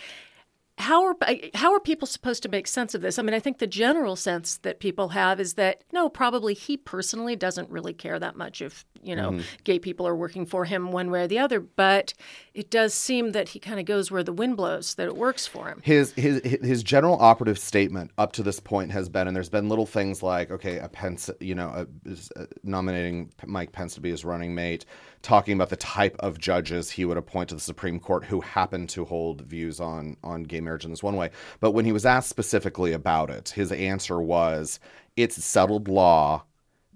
how 0.78 1.06
are 1.06 1.16
how 1.54 1.74
are 1.74 1.80
people 1.80 2.06
supposed 2.06 2.44
to 2.44 2.50
make 2.50 2.68
sense 2.68 2.94
of 2.94 3.02
this? 3.02 3.18
I 3.18 3.22
mean, 3.22 3.34
I 3.34 3.40
think 3.40 3.60
the 3.60 3.68
general 3.68 4.18
sense 4.18 4.58
that 4.58 4.80
people 4.80 5.10
have 5.10 5.40
is 5.40 5.54
that 5.54 5.84
no, 5.94 6.10
probably 6.10 6.54
he 6.54 6.76
personally 6.76 7.36
doesn't 7.36 7.70
really 7.70 7.94
care 7.94 8.20
that 8.20 8.36
much 8.36 8.62
if 8.62 8.86
you 9.02 9.16
know 9.16 9.32
mm-hmm. 9.32 9.46
gay 9.64 9.80
people 9.80 10.06
are 10.06 10.16
working 10.16 10.46
for 10.46 10.66
him 10.66 10.92
one 10.92 11.12
way 11.12 11.22
or 11.22 11.28
the 11.28 11.40
other. 11.40 11.62
But 11.62 12.14
it 12.54 12.70
does 12.70 12.94
seem 12.94 13.32
that 13.32 13.50
he 13.50 13.60
kind 13.60 13.80
of 13.80 13.86
goes 13.86 14.12
where 14.12 14.24
the 14.24 14.34
wind 14.34 14.58
blows, 14.58 14.96
that 14.96 15.08
it 15.08 15.16
works 15.16 15.48
for 15.48 15.70
him. 15.70 15.82
His 15.82 16.12
his 16.14 16.42
his 16.44 16.84
general 16.84 17.18
operative 17.22 17.58
statement 17.58 18.12
up 18.18 18.34
to 18.34 18.44
this 18.44 18.60
point 18.60 18.92
has 18.92 19.08
been, 19.08 19.28
and 19.28 19.36
there's 19.36 19.50
been 19.50 19.70
little 19.70 19.86
things 19.86 20.22
like 20.22 20.52
okay, 20.52 20.78
a 20.80 20.90
Pence, 20.90 21.30
you 21.40 21.56
know, 21.56 21.70
a, 22.06 22.12
a, 22.36 22.48
nominating 22.64 23.32
Mike 23.46 23.72
Pence 23.72 23.96
to 23.96 24.02
be 24.02 24.12
his 24.12 24.26
running 24.26 24.54
mate 24.54 24.86
talking 25.26 25.56
about 25.56 25.70
the 25.70 25.76
type 25.76 26.16
of 26.20 26.38
judges 26.38 26.92
he 26.92 27.04
would 27.04 27.18
appoint 27.18 27.50
to 27.50 27.56
the 27.56 27.62
Supreme 27.62 28.00
Court 28.00 28.24
who 28.24 28.42
happen 28.42 28.86
to 28.88 29.04
hold 29.06 29.42
views 29.42 29.80
on 29.80 30.16
on 30.24 30.44
gay 30.44 30.62
marriage 30.62 30.86
in 30.86 30.92
this 30.92 31.04
one 31.04 31.16
way. 31.16 31.32
But 31.60 31.72
when 31.72 31.84
he 31.84 31.92
was 31.92 32.06
asked 32.06 32.30
specifically 32.30 32.94
about 32.94 33.30
it, 33.32 33.50
his 33.50 33.72
answer 33.72 34.22
was, 34.22 34.80
"It's 35.18 35.44
settled 35.44 35.88
law. 35.88 36.44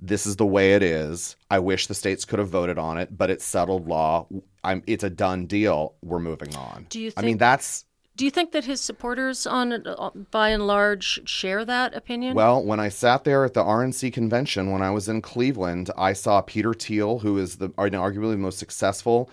This 0.01 0.25
is 0.25 0.37
the 0.37 0.45
way 0.45 0.75
it 0.75 0.83
is. 0.83 1.35
I 1.49 1.59
wish 1.59 1.87
the 1.87 1.95
states 1.95 2.23
could 2.23 2.39
have 2.39 2.49
voted 2.49 2.77
on 2.77 2.97
it, 2.97 3.17
but 3.17 3.29
it's 3.29 3.43
settled 3.43 3.87
law. 3.87 4.27
I'm, 4.63 4.83
it's 4.87 5.03
a 5.03 5.09
done 5.09 5.47
deal. 5.47 5.95
We're 6.03 6.19
moving 6.19 6.55
on." 6.55 6.85
Do 6.89 6.99
you? 6.99 7.11
Think- 7.11 7.23
I 7.23 7.25
mean, 7.25 7.37
that's 7.37 7.85
do 8.19 8.25
you 8.25 8.31
think 8.31 8.51
that 8.51 8.65
his 8.65 8.81
supporters, 8.81 9.47
on 9.47 9.81
by 10.29 10.49
and 10.49 10.67
large, 10.67 11.21
share 11.23 11.63
that 11.63 11.95
opinion? 11.95 12.35
Well, 12.35 12.61
when 12.61 12.77
I 12.77 12.89
sat 12.89 13.23
there 13.23 13.45
at 13.45 13.53
the 13.53 13.63
RNC 13.63 14.11
convention 14.11 14.71
when 14.71 14.81
I 14.81 14.91
was 14.91 15.07
in 15.07 15.21
Cleveland, 15.21 15.89
I 15.97 16.11
saw 16.11 16.41
Peter 16.41 16.73
Thiel, 16.73 17.19
who 17.19 17.37
is 17.37 17.55
the 17.55 17.69
arguably 17.69 18.31
the 18.31 18.37
most 18.39 18.59
successful 18.59 19.29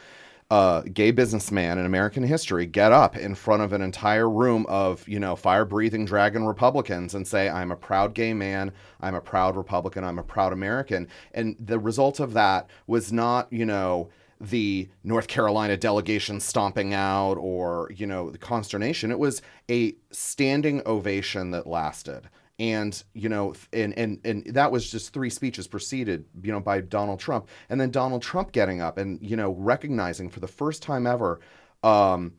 uh, 0.53 0.83
gay 0.83 1.11
businessman 1.11 1.79
in 1.79 1.85
American 1.85 2.23
history, 2.23 2.65
get 2.65 2.93
up 2.93 3.17
in 3.17 3.35
front 3.35 3.63
of 3.63 3.73
an 3.73 3.83
entire 3.83 4.31
room 4.31 4.65
of 4.69 5.07
you 5.09 5.19
know 5.19 5.35
fire-breathing 5.35 6.05
dragon 6.05 6.45
Republicans 6.45 7.13
and 7.13 7.27
say, 7.27 7.49
"I'm 7.49 7.73
a 7.73 7.77
proud 7.77 8.15
gay 8.15 8.35
man. 8.35 8.71
I'm 9.01 9.17
a 9.17 9.21
proud 9.21 9.57
Republican. 9.57 10.05
I'm 10.05 10.21
a 10.21 10.23
proud 10.23 10.53
American." 10.53 11.09
And 11.35 11.57
the 11.59 11.81
result 11.81 12.21
of 12.21 12.35
that 12.35 12.71
was 12.87 13.13
not 13.13 13.53
you 13.53 13.67
know 13.67 14.11
the 14.41 14.89
North 15.03 15.29
Carolina 15.29 15.77
delegation 15.77 16.41
stomping 16.41 16.95
out 16.95 17.35
or, 17.35 17.91
you 17.95 18.07
know, 18.07 18.31
the 18.31 18.39
consternation. 18.39 19.11
It 19.11 19.19
was 19.19 19.43
a 19.71 19.95
standing 20.11 20.83
ovation 20.87 21.51
that 21.53 21.67
lasted. 21.67 22.29
And, 22.59 23.03
you 23.13 23.29
know, 23.29 23.55
and, 23.73 23.97
and, 23.99 24.19
and 24.25 24.47
that 24.47 24.73
was 24.73 24.91
just 24.91 25.13
three 25.13 25.29
speeches 25.31 25.67
preceded, 25.67 26.25
you 26.43 26.53
know, 26.53 26.61
by 26.61 26.81
Donald 26.81 27.21
Trump. 27.21 27.49
And 27.69 27.81
then 27.81 27.91
Donald 27.91 28.23
Trump 28.23 28.53
getting 28.53 28.81
up 28.81 28.97
and, 28.97 29.21
you 29.21 29.37
know, 29.37 29.51
recognizing 29.51 30.31
for 30.31 30.41
the 30.41 30.49
first 30.49 30.83
time 30.83 31.07
ever, 31.07 31.41
um, 31.83 32.33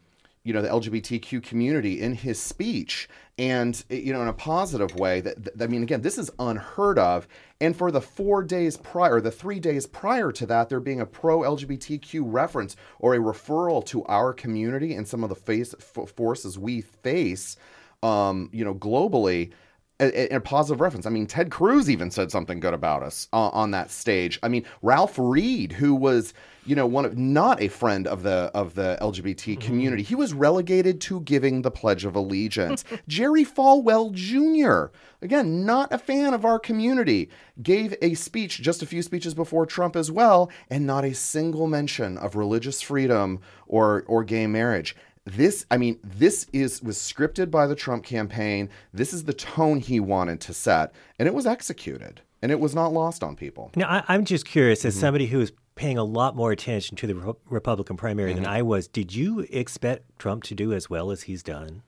you 0.48 0.54
know 0.54 0.62
the 0.62 0.70
LGBTQ 0.70 1.44
community 1.44 2.02
in 2.02 2.14
his 2.14 2.42
speech, 2.42 3.10
and 3.38 3.84
you 3.90 4.14
know 4.14 4.22
in 4.22 4.28
a 4.28 4.34
positive 4.34 4.96
way. 4.96 5.22
That, 5.22 5.58
that, 5.58 5.64
I 5.64 5.68
mean, 5.68 5.84
again, 5.84 6.02
this 6.02 6.18
is 6.18 6.32
unheard 6.40 6.98
of. 7.00 7.28
And 7.60 7.76
for 7.76 7.92
the 7.92 8.02
four 8.02 8.44
days 8.44 8.78
prior, 8.78 9.20
the 9.20 9.32
three 9.32 9.60
days 9.60 9.88
prior 9.88 10.32
to 10.32 10.46
that, 10.48 10.70
there 10.70 10.80
being 10.80 11.02
a 11.02 11.06
pro 11.06 11.40
LGBTQ 11.40 12.22
reference 12.26 12.76
or 13.00 13.16
a 13.16 13.20
referral 13.20 13.86
to 13.88 14.04
our 14.06 14.34
community 14.34 14.94
and 14.94 15.08
some 15.08 15.24
of 15.24 15.30
the 15.30 15.36
face, 15.36 15.74
f- 15.74 16.10
forces 16.10 16.60
we 16.60 16.82
face, 16.82 17.58
um, 18.04 18.50
you 18.54 18.64
know, 18.64 18.76
globally 18.76 19.52
a, 20.00 20.36
a, 20.36 20.40
positive 20.40 20.80
reference. 20.80 21.06
I 21.06 21.10
mean, 21.10 21.26
Ted 21.26 21.50
Cruz 21.50 21.90
even 21.90 22.12
said 22.12 22.32
something 22.32 22.60
good 22.60 22.74
about 22.74 23.02
us 23.02 23.28
uh, 23.34 23.50
on 23.50 23.72
that 23.72 23.90
stage. 23.90 24.40
I 24.44 24.48
mean, 24.48 24.64
Ralph 24.82 25.16
Reed, 25.18 25.74
who 25.74 25.96
was 25.96 26.34
you 26.66 26.76
know 26.76 26.86
one 26.86 27.06
of 27.06 27.18
not 27.18 27.62
a 27.62 27.68
friend 27.68 28.06
of 28.06 28.24
the 28.24 28.52
of 28.54 28.76
the 28.76 28.98
LGBT 29.02 29.36
mm-hmm. 29.36 29.62
community, 29.62 30.04
he 30.04 30.16
was 30.16 30.34
relegated 30.34 31.02
to 31.02 31.22
giving 31.22 31.62
the 31.62 31.72
Pledge 31.72 32.06
of 32.06 32.16
Allegiance. 32.16 32.84
Jerry 33.08 33.44
Falwell 33.44 34.12
Jr. 34.12 34.94
Again, 35.22 35.66
not 35.66 35.92
a 35.92 35.98
fan 35.98 36.36
of 36.36 36.46
our 36.46 36.60
community, 36.60 37.30
gave 37.64 37.96
a 38.02 38.14
speech 38.14 38.62
just 38.62 38.84
a 38.84 38.86
few 38.86 39.02
speeches 39.02 39.34
before 39.34 39.66
Trump 39.66 39.96
as 39.96 40.12
well, 40.12 40.52
and 40.70 40.86
not 40.86 41.06
a 41.06 41.16
single 41.16 41.66
mention 41.66 42.20
of 42.20 42.36
religious 42.36 42.82
freedom 42.82 43.40
or 43.68 44.04
or 44.08 44.24
gay 44.24 44.46
marriage 44.46 44.96
this 45.28 45.66
i 45.70 45.78
mean 45.78 46.00
this 46.04 46.48
is 46.54 46.82
was 46.82 46.98
scripted 46.98 47.52
by 47.52 47.68
the 47.68 47.76
trump 47.76 48.04
campaign 48.04 48.70
this 48.94 49.14
is 49.14 49.26
the 49.26 49.34
tone 49.34 49.80
he 49.80 50.00
wanted 50.00 50.40
to 50.40 50.54
set 50.54 50.94
and 51.20 51.28
it 51.28 51.34
was 51.34 51.46
executed 51.46 52.22
and 52.42 52.52
it 52.52 52.60
was 52.60 52.74
not 52.74 52.94
lost 52.94 53.24
on 53.24 53.36
people 53.36 53.72
now 53.76 54.04
I, 54.08 54.16
am 54.16 54.26
just 54.26 54.46
curious 54.46 54.86
as 54.86 54.94
mm-hmm. 54.94 55.02
somebody 55.02 55.28
who 55.28 55.42
is 55.42 55.52
paying 55.76 55.98
a 55.98 56.04
lot 56.04 56.36
more 56.36 56.52
attention 56.52 56.96
to 56.98 57.08
the 57.08 57.16
Re- 57.16 57.34
republican 57.50 57.98
primary 57.98 58.32
mm-hmm. 58.32 58.44
than 58.44 58.52
i 58.52 58.62
was 58.62 58.88
did 58.88 59.14
you 59.14 59.46
expect 59.50 60.18
trump 60.18 60.44
to 60.44 60.56
do 60.56 60.72
as 60.74 60.90
well 60.90 61.12
as 61.12 61.24
he's 61.24 61.44
done 61.44 61.84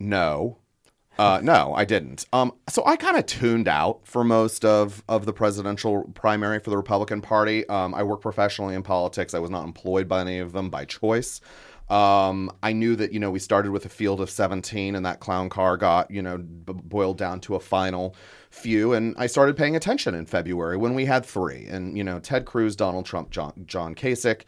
no 0.00 0.58
uh, 1.18 1.40
no, 1.44 1.72
I 1.74 1.84
didn't. 1.84 2.26
Um, 2.32 2.52
so 2.68 2.84
I 2.84 2.96
kind 2.96 3.16
of 3.16 3.26
tuned 3.26 3.68
out 3.68 4.00
for 4.04 4.24
most 4.24 4.64
of, 4.64 5.02
of 5.08 5.26
the 5.26 5.32
presidential 5.32 6.04
primary 6.14 6.58
for 6.58 6.70
the 6.70 6.76
Republican 6.76 7.20
Party. 7.20 7.68
Um, 7.68 7.94
I 7.94 8.02
work 8.02 8.20
professionally 8.20 8.74
in 8.74 8.82
politics. 8.82 9.34
I 9.34 9.38
was 9.38 9.50
not 9.50 9.64
employed 9.64 10.08
by 10.08 10.22
any 10.22 10.38
of 10.38 10.52
them 10.52 10.70
by 10.70 10.84
choice. 10.84 11.40
Um, 11.90 12.50
I 12.62 12.72
knew 12.72 12.96
that 12.96 13.12
you 13.12 13.20
know 13.20 13.30
we 13.30 13.38
started 13.38 13.70
with 13.70 13.84
a 13.84 13.90
field 13.90 14.20
of 14.20 14.30
17, 14.30 14.94
and 14.94 15.04
that 15.04 15.20
clown 15.20 15.48
car 15.50 15.76
got 15.76 16.10
you 16.10 16.22
know 16.22 16.38
b- 16.38 16.72
boiled 16.72 17.18
down 17.18 17.40
to 17.40 17.54
a 17.54 17.60
final 17.60 18.16
few, 18.50 18.92
and 18.94 19.14
I 19.18 19.26
started 19.26 19.56
paying 19.56 19.76
attention 19.76 20.14
in 20.14 20.26
February 20.26 20.76
when 20.76 20.94
we 20.94 21.04
had 21.04 21.26
three, 21.26 21.66
and 21.66 21.96
you 21.96 22.04
know 22.04 22.20
Ted 22.20 22.46
Cruz, 22.46 22.74
Donald 22.74 23.04
Trump, 23.04 23.30
John, 23.30 23.64
John 23.66 23.94
Kasich. 23.94 24.42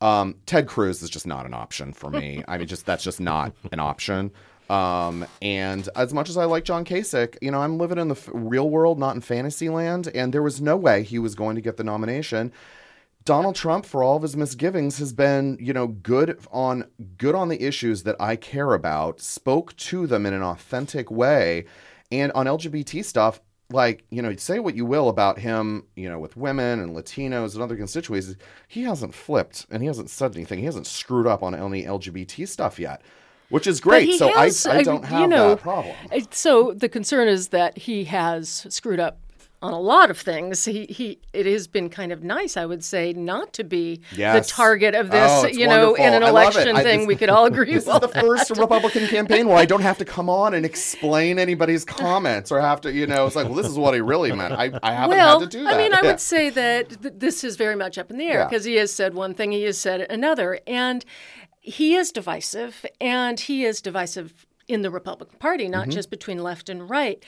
Um, 0.00 0.36
Ted 0.46 0.66
Cruz 0.66 1.02
is 1.02 1.10
just 1.10 1.26
not 1.26 1.44
an 1.46 1.52
option 1.54 1.92
for 1.92 2.10
me. 2.10 2.42
I 2.48 2.58
mean, 2.58 2.66
just 2.66 2.86
that's 2.86 3.04
just 3.04 3.20
not 3.20 3.52
an 3.70 3.80
option. 3.80 4.32
Um, 4.70 5.26
and 5.42 5.88
as 5.96 6.14
much 6.14 6.30
as 6.30 6.36
I 6.36 6.44
like 6.44 6.64
John 6.64 6.84
Kasich, 6.84 7.36
you 7.42 7.50
know, 7.50 7.60
I'm 7.60 7.76
living 7.76 7.98
in 7.98 8.06
the 8.06 8.14
f- 8.14 8.30
real 8.32 8.70
world, 8.70 9.00
not 9.00 9.16
in 9.16 9.20
fantasy 9.20 9.68
land, 9.68 10.08
and 10.14 10.32
there 10.32 10.42
was 10.42 10.60
no 10.60 10.76
way 10.76 11.02
he 11.02 11.18
was 11.18 11.34
going 11.34 11.56
to 11.56 11.60
get 11.60 11.76
the 11.76 11.82
nomination. 11.84 12.52
Donald 13.24 13.54
Trump, 13.54 13.84
for 13.84 14.02
all 14.02 14.16
of 14.16 14.22
his 14.22 14.36
misgivings, 14.36 14.98
has 14.98 15.12
been, 15.12 15.58
you 15.60 15.72
know, 15.72 15.88
good 15.88 16.38
on 16.50 16.86
good 17.18 17.34
on 17.34 17.48
the 17.48 17.62
issues 17.62 18.02
that 18.04 18.16
I 18.20 18.36
care 18.36 18.72
about, 18.72 19.20
spoke 19.20 19.76
to 19.76 20.06
them 20.06 20.26
in 20.26 20.32
an 20.32 20.42
authentic 20.42 21.10
way. 21.10 21.66
And 22.10 22.32
on 22.32 22.46
LGBT 22.46 23.04
stuff, 23.04 23.40
like, 23.70 24.04
you 24.10 24.20
know, 24.20 24.34
say 24.36 24.58
what 24.58 24.74
you 24.74 24.84
will 24.84 25.08
about 25.08 25.38
him, 25.38 25.84
you 25.94 26.08
know, 26.08 26.18
with 26.18 26.36
women 26.36 26.80
and 26.80 26.96
Latinos 26.96 27.54
and 27.54 27.62
other 27.62 27.76
constituencies, 27.76 28.36
he 28.66 28.82
hasn't 28.82 29.14
flipped 29.14 29.66
and 29.70 29.82
he 29.82 29.86
hasn't 29.86 30.10
said 30.10 30.34
anything. 30.34 30.58
He 30.58 30.64
hasn't 30.64 30.86
screwed 30.86 31.26
up 31.26 31.42
on 31.42 31.54
any 31.54 31.84
LGBT 31.84 32.48
stuff 32.48 32.78
yet 32.78 33.02
which 33.50 33.66
is 33.66 33.80
great. 33.80 34.14
So 34.14 34.32
has, 34.32 34.64
I, 34.64 34.78
I 34.78 34.82
don't 34.82 35.04
have 35.04 35.20
you 35.22 35.26
know, 35.26 35.50
that 35.50 35.60
problem. 35.60 35.94
So 36.30 36.72
the 36.72 36.88
concern 36.88 37.28
is 37.28 37.48
that 37.48 37.76
he 37.76 38.04
has 38.04 38.64
screwed 38.70 39.00
up 39.00 39.18
on 39.62 39.72
a 39.74 39.80
lot 39.80 40.10
of 40.10 40.18
things. 40.18 40.64
He 40.64 40.86
he 40.86 41.18
it 41.32 41.46
has 41.46 41.66
been 41.66 41.90
kind 41.90 42.12
of 42.12 42.24
nice, 42.24 42.56
I 42.56 42.64
would 42.64 42.82
say, 42.82 43.12
not 43.12 43.52
to 43.54 43.64
be 43.64 44.00
yes. 44.12 44.46
the 44.46 44.52
target 44.52 44.94
of 44.94 45.10
this, 45.10 45.30
oh, 45.30 45.46
you 45.46 45.66
know, 45.66 45.92
wonderful. 45.92 46.06
in 46.06 46.14
an 46.14 46.22
election 46.22 46.76
I, 46.76 46.82
thing. 46.82 47.00
this, 47.00 47.08
we 47.08 47.16
could 47.16 47.28
all 47.28 47.46
agree. 47.46 47.74
this 47.74 47.86
is 47.86 48.00
the 48.00 48.08
first 48.08 48.50
Republican 48.50 49.06
campaign 49.08 49.48
where 49.48 49.58
I 49.58 49.66
don't 49.66 49.82
have 49.82 49.98
to 49.98 50.04
come 50.04 50.30
on 50.30 50.54
and 50.54 50.64
explain 50.64 51.38
anybody's 51.38 51.84
comments 51.84 52.50
or 52.50 52.60
have 52.60 52.80
to, 52.82 52.92
you 52.92 53.06
know, 53.06 53.26
it's 53.26 53.36
like, 53.36 53.46
well, 53.46 53.54
this 53.54 53.68
is 53.68 53.78
what 53.78 53.94
he 53.94 54.00
really 54.00 54.32
meant. 54.32 54.54
I, 54.54 54.72
I 54.82 54.92
haven't 54.92 55.16
well, 55.16 55.40
had 55.40 55.50
to 55.50 55.58
do 55.58 55.64
that. 55.64 55.74
I 55.74 55.76
mean, 55.76 55.92
I 55.92 56.00
would 56.02 56.20
say 56.20 56.50
that 56.50 57.02
th- 57.02 57.14
this 57.18 57.44
is 57.44 57.56
very 57.56 57.76
much 57.76 57.98
up 57.98 58.10
in 58.10 58.16
the 58.16 58.26
air 58.26 58.46
because 58.46 58.66
yeah. 58.66 58.72
he 58.72 58.78
has 58.78 58.92
said 58.92 59.14
one 59.14 59.34
thing, 59.34 59.52
he 59.52 59.64
has 59.64 59.78
said 59.78 60.00
another, 60.10 60.60
and 60.66 61.04
he 61.60 61.94
is 61.94 62.10
divisive, 62.10 62.86
and 63.00 63.38
he 63.38 63.64
is 63.64 63.82
divisive 63.82 64.46
in 64.70 64.82
the 64.82 64.90
Republican 64.90 65.36
Party, 65.40 65.68
not 65.68 65.82
mm-hmm. 65.82 65.90
just 65.90 66.10
between 66.10 66.38
left 66.38 66.68
and 66.68 66.88
right. 66.88 67.24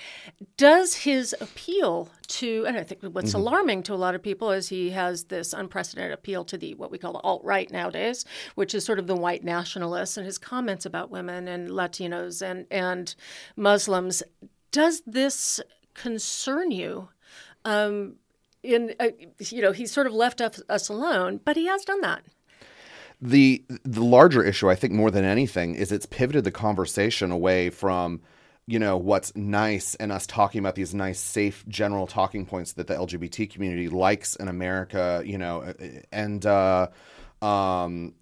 Does 0.56 0.94
his 0.94 1.34
appeal 1.40 2.08
to, 2.28 2.64
and 2.68 2.76
I 2.76 2.84
think 2.84 3.02
what's 3.02 3.30
mm-hmm. 3.30 3.40
alarming 3.40 3.82
to 3.84 3.94
a 3.94 3.96
lot 3.96 4.14
of 4.14 4.22
people 4.22 4.52
is 4.52 4.68
he 4.68 4.90
has 4.90 5.24
this 5.24 5.52
unprecedented 5.52 6.12
appeal 6.12 6.44
to 6.44 6.56
the 6.56 6.74
what 6.74 6.92
we 6.92 6.98
call 6.98 7.12
the 7.12 7.18
alt 7.20 7.42
right 7.44 7.68
nowadays, 7.70 8.24
which 8.54 8.76
is 8.76 8.84
sort 8.84 9.00
of 9.00 9.08
the 9.08 9.16
white 9.16 9.42
nationalists, 9.42 10.16
and 10.16 10.24
his 10.24 10.38
comments 10.38 10.86
about 10.86 11.10
women 11.10 11.48
and 11.48 11.68
Latinos 11.68 12.40
and 12.42 12.66
and 12.70 13.16
Muslims. 13.56 14.22
Does 14.70 15.02
this 15.04 15.60
concern 15.94 16.70
you? 16.70 17.08
Um, 17.64 18.16
in 18.62 18.94
uh, 19.00 19.08
you 19.40 19.62
know, 19.62 19.72
he's 19.72 19.90
sort 19.90 20.06
of 20.06 20.12
left 20.12 20.40
us, 20.40 20.62
us 20.68 20.88
alone, 20.88 21.40
but 21.44 21.56
he 21.56 21.66
has 21.66 21.84
done 21.84 22.00
that 22.02 22.22
the 23.22 23.64
the 23.84 24.02
larger 24.02 24.42
issue, 24.44 24.68
I 24.68 24.74
think, 24.74 24.92
more 24.92 25.10
than 25.10 25.24
anything, 25.24 25.74
is 25.76 25.92
it's 25.92 26.06
pivoted 26.06 26.44
the 26.44 26.50
conversation 26.50 27.30
away 27.30 27.70
from 27.70 28.20
you 28.66 28.78
know 28.78 28.96
what's 28.96 29.34
nice 29.34 29.94
and 29.96 30.12
us 30.12 30.26
talking 30.26 30.58
about 30.58 30.74
these 30.74 30.94
nice 30.94 31.18
safe 31.18 31.64
general 31.68 32.06
talking 32.06 32.46
points 32.46 32.74
that 32.74 32.86
the 32.86 32.94
lgbt 32.94 33.50
community 33.50 33.88
likes 33.88 34.36
in 34.36 34.46
america 34.46 35.20
you 35.26 35.36
know 35.36 35.74
and 36.12 36.46
uh, 36.46 36.86
um, 37.42 38.14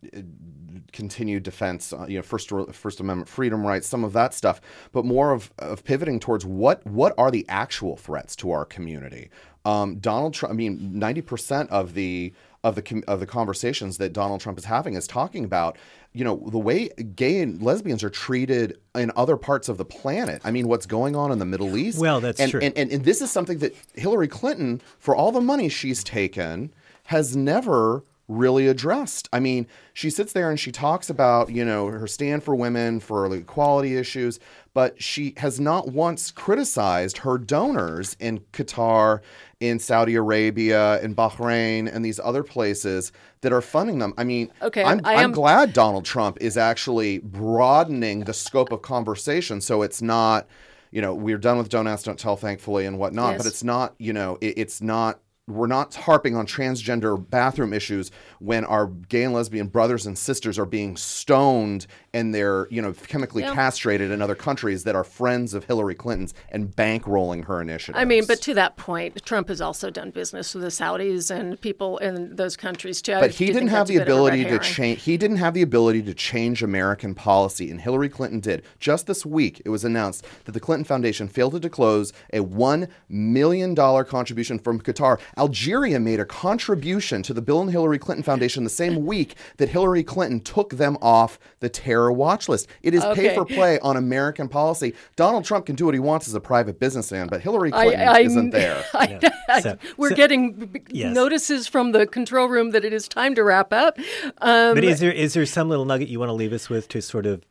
continued 0.92 1.42
defense, 1.42 1.92
uh, 1.92 2.06
you 2.08 2.16
know, 2.16 2.22
first 2.22 2.50
First 2.72 3.00
Amendment 3.00 3.28
freedom 3.28 3.66
rights, 3.66 3.86
some 3.86 4.02
of 4.02 4.14
that 4.14 4.32
stuff, 4.32 4.62
but 4.92 5.04
more 5.04 5.32
of, 5.32 5.52
of 5.58 5.84
pivoting 5.84 6.18
towards 6.18 6.46
what 6.46 6.84
what 6.86 7.14
are 7.18 7.30
the 7.30 7.44
actual 7.48 7.96
threats 7.96 8.34
to 8.36 8.50
our 8.50 8.64
community. 8.64 9.30
Um, 9.66 9.98
Donald 9.98 10.32
Trump, 10.32 10.54
I 10.54 10.56
mean, 10.56 10.98
ninety 10.98 11.20
percent 11.20 11.68
of 11.70 11.92
the 11.92 12.32
of 12.62 12.74
the 12.74 13.02
of 13.08 13.20
the 13.20 13.26
conversations 13.26 13.98
that 13.98 14.12
Donald 14.12 14.40
Trump 14.40 14.58
is 14.58 14.64
having 14.66 14.94
is 14.94 15.06
talking 15.06 15.44
about 15.44 15.78
you 16.12 16.24
know 16.24 16.42
the 16.50 16.58
way 16.58 16.88
gay 17.14 17.40
and 17.40 17.62
lesbians 17.62 18.04
are 18.04 18.10
treated 18.10 18.78
in 18.94 19.10
other 19.16 19.36
parts 19.36 19.68
of 19.68 19.78
the 19.78 19.84
planet. 19.84 20.42
I 20.44 20.50
mean, 20.50 20.68
what's 20.68 20.86
going 20.86 21.16
on 21.16 21.32
in 21.32 21.38
the 21.38 21.46
Middle 21.46 21.76
East? 21.76 21.98
Well, 21.98 22.20
that's 22.20 22.40
and, 22.40 22.50
true. 22.50 22.60
And, 22.60 22.76
and 22.76 22.90
and 22.90 23.04
this 23.04 23.22
is 23.22 23.30
something 23.30 23.58
that 23.58 23.74
Hillary 23.94 24.28
Clinton, 24.28 24.82
for 24.98 25.14
all 25.14 25.32
the 25.32 25.40
money 25.40 25.68
she's 25.68 26.04
taken, 26.04 26.72
has 27.04 27.34
never 27.34 28.04
really 28.30 28.68
addressed. 28.68 29.28
I 29.32 29.40
mean, 29.40 29.66
she 29.92 30.08
sits 30.08 30.32
there 30.32 30.50
and 30.50 30.58
she 30.58 30.70
talks 30.70 31.10
about, 31.10 31.50
you 31.50 31.64
know, 31.64 31.88
her 31.88 32.06
stand 32.06 32.44
for 32.44 32.54
women, 32.54 33.00
for 33.00 33.34
equality 33.34 33.96
issues, 33.96 34.38
but 34.72 35.02
she 35.02 35.34
has 35.38 35.58
not 35.58 35.88
once 35.88 36.30
criticized 36.30 37.18
her 37.18 37.38
donors 37.38 38.16
in 38.20 38.38
Qatar, 38.52 39.20
in 39.58 39.80
Saudi 39.80 40.14
Arabia, 40.14 41.00
in 41.02 41.14
Bahrain, 41.14 41.92
and 41.92 42.04
these 42.04 42.20
other 42.20 42.44
places 42.44 43.10
that 43.40 43.52
are 43.52 43.60
funding 43.60 43.98
them. 43.98 44.14
I 44.16 44.24
mean, 44.24 44.52
okay, 44.62 44.84
I'm, 44.84 45.00
I 45.04 45.22
am 45.22 45.32
glad 45.32 45.72
Donald 45.72 46.04
Trump 46.04 46.38
is 46.40 46.56
actually 46.56 47.18
broadening 47.18 48.20
the 48.20 48.34
scope 48.34 48.70
of 48.70 48.82
conversation 48.82 49.60
so 49.60 49.82
it's 49.82 50.00
not, 50.00 50.46
you 50.92 51.02
know, 51.02 51.14
we're 51.14 51.38
done 51.38 51.58
with 51.58 51.68
Don't 51.68 51.88
Ask, 51.88 52.04
Don't 52.04 52.18
Tell, 52.18 52.36
thankfully, 52.36 52.86
and 52.86 52.96
whatnot, 52.96 53.32
yes. 53.32 53.42
but 53.42 53.46
it's 53.46 53.64
not, 53.64 53.94
you 53.98 54.12
know, 54.12 54.38
it, 54.40 54.56
it's 54.56 54.80
not 54.80 55.20
we're 55.50 55.66
not 55.66 55.94
harping 55.94 56.36
on 56.36 56.46
transgender 56.46 57.18
bathroom 57.30 57.72
issues 57.72 58.10
when 58.38 58.64
our 58.64 58.86
gay 58.86 59.24
and 59.24 59.34
lesbian 59.34 59.66
brothers 59.66 60.06
and 60.06 60.16
sisters 60.16 60.58
are 60.58 60.66
being 60.66 60.96
stoned 60.96 61.86
and 62.12 62.34
they're 62.34 62.66
you 62.70 62.80
know 62.80 62.92
chemically 62.92 63.42
yeah. 63.42 63.54
castrated 63.54 64.10
in 64.10 64.22
other 64.22 64.34
countries 64.34 64.84
that 64.84 64.94
are 64.94 65.04
friends 65.04 65.54
of 65.54 65.64
Hillary 65.64 65.94
Clinton's 65.94 66.34
and 66.50 66.74
bankrolling 66.74 67.44
her 67.44 67.60
initiatives. 67.60 68.00
I 68.00 68.04
mean, 68.04 68.24
but 68.26 68.40
to 68.42 68.54
that 68.54 68.76
point, 68.76 69.22
Trump 69.24 69.48
has 69.48 69.60
also 69.60 69.90
done 69.90 70.10
business 70.10 70.54
with 70.54 70.62
the 70.62 70.70
Saudis 70.70 71.30
and 71.30 71.60
people 71.60 71.98
in 71.98 72.36
those 72.36 72.56
countries 72.56 73.02
too. 73.02 73.14
But 73.14 73.32
he 73.32 73.46
didn't 73.46 73.68
have 73.68 73.86
the 73.86 73.96
ability 73.96 74.44
to 74.44 74.58
change. 74.58 75.02
He 75.02 75.16
didn't 75.16 75.38
have 75.38 75.54
the 75.54 75.62
ability 75.62 76.02
to 76.02 76.14
change 76.14 76.62
American 76.62 77.14
policy, 77.14 77.70
and 77.70 77.80
Hillary 77.80 78.08
Clinton 78.08 78.40
did. 78.40 78.62
Just 78.78 79.06
this 79.06 79.24
week, 79.26 79.60
it 79.64 79.68
was 79.68 79.84
announced 79.84 80.24
that 80.44 80.52
the 80.52 80.60
Clinton 80.60 80.84
Foundation 80.84 81.28
failed 81.28 81.52
to 81.52 81.60
disclose 81.60 82.12
a 82.32 82.40
one 82.40 82.88
million 83.08 83.74
dollar 83.74 84.04
contribution 84.04 84.58
from 84.58 84.80
Qatar 84.80 85.20
Algeria 85.40 85.98
made 85.98 86.20
a 86.20 86.24
contribution 86.26 87.22
to 87.22 87.32
the 87.32 87.40
Bill 87.40 87.62
and 87.62 87.70
Hillary 87.70 87.98
Clinton 87.98 88.22
Foundation 88.22 88.62
the 88.62 88.68
same 88.70 89.06
week 89.06 89.34
that 89.56 89.70
Hillary 89.70 90.02
Clinton 90.04 90.38
took 90.40 90.74
them 90.74 90.98
off 91.00 91.38
the 91.60 91.68
terror 91.70 92.12
watch 92.12 92.46
list. 92.46 92.68
It 92.82 92.92
is 92.94 93.02
Okay. 93.02 93.28
pay 93.30 93.34
for 93.34 93.46
play 93.46 93.78
on 93.80 93.96
American 93.96 94.48
policy. 94.48 94.94
Donald 95.16 95.46
Trump 95.46 95.64
can 95.64 95.76
do 95.76 95.86
what 95.86 95.94
he 95.94 96.00
wants 96.00 96.28
as 96.28 96.34
a 96.34 96.40
private 96.40 96.78
businessman, 96.78 97.28
but 97.28 97.40
Hillary 97.40 97.70
Clinton 97.70 98.00
I- 98.06 98.20
isn't 98.20 98.50
there. 98.50 98.84
I- 98.94 99.18
Yeah. 99.22 99.60
So- 99.60 99.78
we're 99.96 100.10
so- 100.10 100.14
getting 100.16 100.52
b- 100.52 100.66
b- 100.66 100.80
Yes. 100.90 101.14
notices 101.14 101.66
from 101.66 101.92
the 101.92 102.06
control 102.06 102.48
room 102.48 102.72
that 102.72 102.84
it 102.84 102.92
is 102.92 103.08
time 103.08 103.34
to 103.34 103.42
wrap 103.42 103.72
up. 103.72 103.98
Um, 104.42 104.74
But 104.74 104.84
is 104.84 105.00
there 105.00 105.10
is 105.12 105.32
there 105.32 105.46
some 105.46 105.70
little 105.70 105.86
nugget 105.86 106.08
you 106.08 106.18
want 106.18 106.28
to 106.28 106.34
leave 106.34 106.52
us 106.52 106.68
with 106.68 106.86
to 106.88 107.00
sort 107.00 107.24
of 107.24 107.42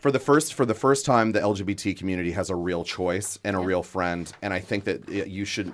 for 0.00 0.10
the 0.10 0.18
first 0.18 0.54
for 0.54 0.64
the 0.64 0.74
first 0.74 1.04
time 1.04 1.32
the 1.32 1.40
lgbt 1.40 1.96
community 1.96 2.32
has 2.32 2.50
a 2.50 2.56
real 2.56 2.84
choice 2.84 3.38
and 3.44 3.56
a 3.56 3.60
real 3.60 3.82
friend 3.82 4.32
and 4.42 4.52
i 4.52 4.58
think 4.58 4.84
that 4.84 5.08
you 5.08 5.44
should 5.44 5.72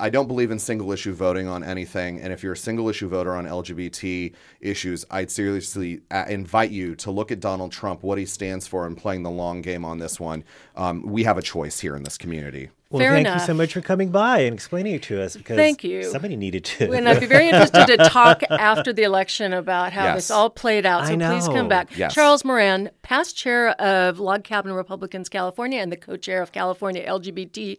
i 0.00 0.10
don't 0.10 0.26
believe 0.26 0.50
in 0.50 0.58
single 0.58 0.92
issue 0.92 1.12
voting 1.12 1.46
on 1.46 1.62
anything 1.62 2.20
and 2.20 2.32
if 2.32 2.42
you're 2.42 2.52
a 2.52 2.56
single 2.56 2.88
issue 2.88 3.08
voter 3.08 3.34
on 3.34 3.46
lgbt 3.46 4.34
issues 4.60 5.04
i'd 5.12 5.30
seriously 5.30 6.00
uh, 6.10 6.24
invite 6.28 6.70
you 6.70 6.94
to 6.94 7.10
look 7.10 7.30
at 7.30 7.40
donald 7.40 7.70
trump 7.70 8.02
what 8.02 8.18
he 8.18 8.26
stands 8.26 8.66
for 8.66 8.86
and 8.86 8.96
playing 8.96 9.22
the 9.22 9.30
long 9.30 9.62
game 9.62 9.84
on 9.84 9.98
this 9.98 10.18
one. 10.18 10.44
Um, 10.76 11.02
we 11.02 11.24
have 11.24 11.38
a 11.38 11.42
choice 11.42 11.80
here 11.80 11.96
in 11.96 12.02
this 12.02 12.18
community 12.18 12.70
Well, 12.90 13.00
Fair 13.00 13.12
thank 13.12 13.26
enough. 13.26 13.42
you 13.42 13.46
so 13.48 13.52
much 13.52 13.74
for 13.74 13.82
coming 13.82 14.08
by 14.10 14.38
and 14.40 14.54
explaining 14.54 14.94
it 14.94 15.02
to 15.04 15.20
us 15.22 15.36
because 15.36 15.56
Thank 15.58 15.84
you. 15.84 16.04
somebody 16.04 16.36
needed 16.36 16.64
to. 16.64 16.90
and 16.92 17.06
I'd 17.06 17.20
be 17.20 17.26
very 17.26 17.46
interested 17.50 17.86
to 17.86 17.96
talk 18.08 18.42
after 18.50 18.94
the 18.94 19.02
election 19.02 19.52
about 19.52 19.92
how 19.92 20.14
this 20.14 20.30
all 20.30 20.48
played 20.48 20.86
out. 20.86 21.06
So 21.06 21.12
I 21.12 21.16
please 21.16 21.46
come 21.48 21.68
back. 21.68 21.94
Yes. 21.98 22.14
Charles 22.14 22.46
Moran, 22.46 22.88
past 23.02 23.36
chair 23.36 23.70
of 23.78 24.18
Log 24.20 24.42
Cabin 24.42 24.72
Republicans 24.72 25.28
California 25.28 25.80
and 25.80 25.92
the 25.92 25.98
co-chair 25.98 26.40
of 26.40 26.52
California 26.52 27.06
LGBT 27.06 27.76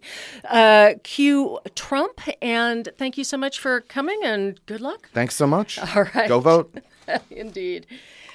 uh, 0.48 0.94
Q 1.04 1.58
Trump. 1.74 2.22
And 2.40 2.88
thank 3.00 3.18
you 3.18 3.24
so 3.24 3.36
much 3.36 3.58
for 3.60 3.82
coming 3.82 4.20
and 4.24 4.64
good 4.68 4.80
luck. 4.80 5.10
thanks 5.12 5.36
so 5.36 5.48
much 5.48 5.80
All 5.96 6.06
right. 6.14 6.28
go 6.28 6.40
vote 6.40 6.76
Indeed. 7.32 7.88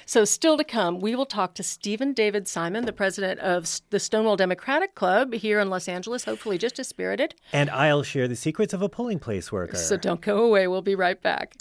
So, 0.07 0.23
still 0.23 0.55
to 0.57 0.63
come, 0.63 0.99
we 0.99 1.15
will 1.15 1.25
talk 1.25 1.55
to 1.55 1.63
Stephen 1.63 2.13
David 2.13 2.47
Simon, 2.47 2.85
the 2.85 2.93
president 2.93 3.39
of 3.39 3.81
the 3.89 3.99
Stonewall 3.99 4.35
Democratic 4.35 4.93
Club 4.93 5.33
here 5.33 5.59
in 5.59 5.71
Los 5.71 5.87
Angeles, 5.87 6.25
hopefully 6.25 6.59
just 6.59 6.77
as 6.77 6.87
spirited. 6.87 7.33
and 7.51 7.71
I'll 7.71 8.03
share 8.03 8.27
the 8.27 8.35
secrets 8.35 8.71
of 8.73 8.83
a 8.83 8.89
polling 8.89 9.17
place 9.17 9.51
worker. 9.51 9.77
So, 9.77 9.97
don't 9.97 10.21
go 10.21 10.43
away. 10.43 10.67
We'll 10.67 10.83
be 10.83 10.93
right 10.95 11.19
back. 11.19 11.55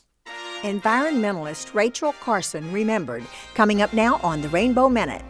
Environmentalist 0.61 1.75
Rachel 1.75 2.13
Carson 2.21 2.71
remembered, 2.71 3.25
coming 3.55 3.81
up 3.81 3.95
now 3.95 4.21
on 4.23 4.43
the 4.43 4.49
Rainbow 4.51 4.89
Minute. 4.91 5.25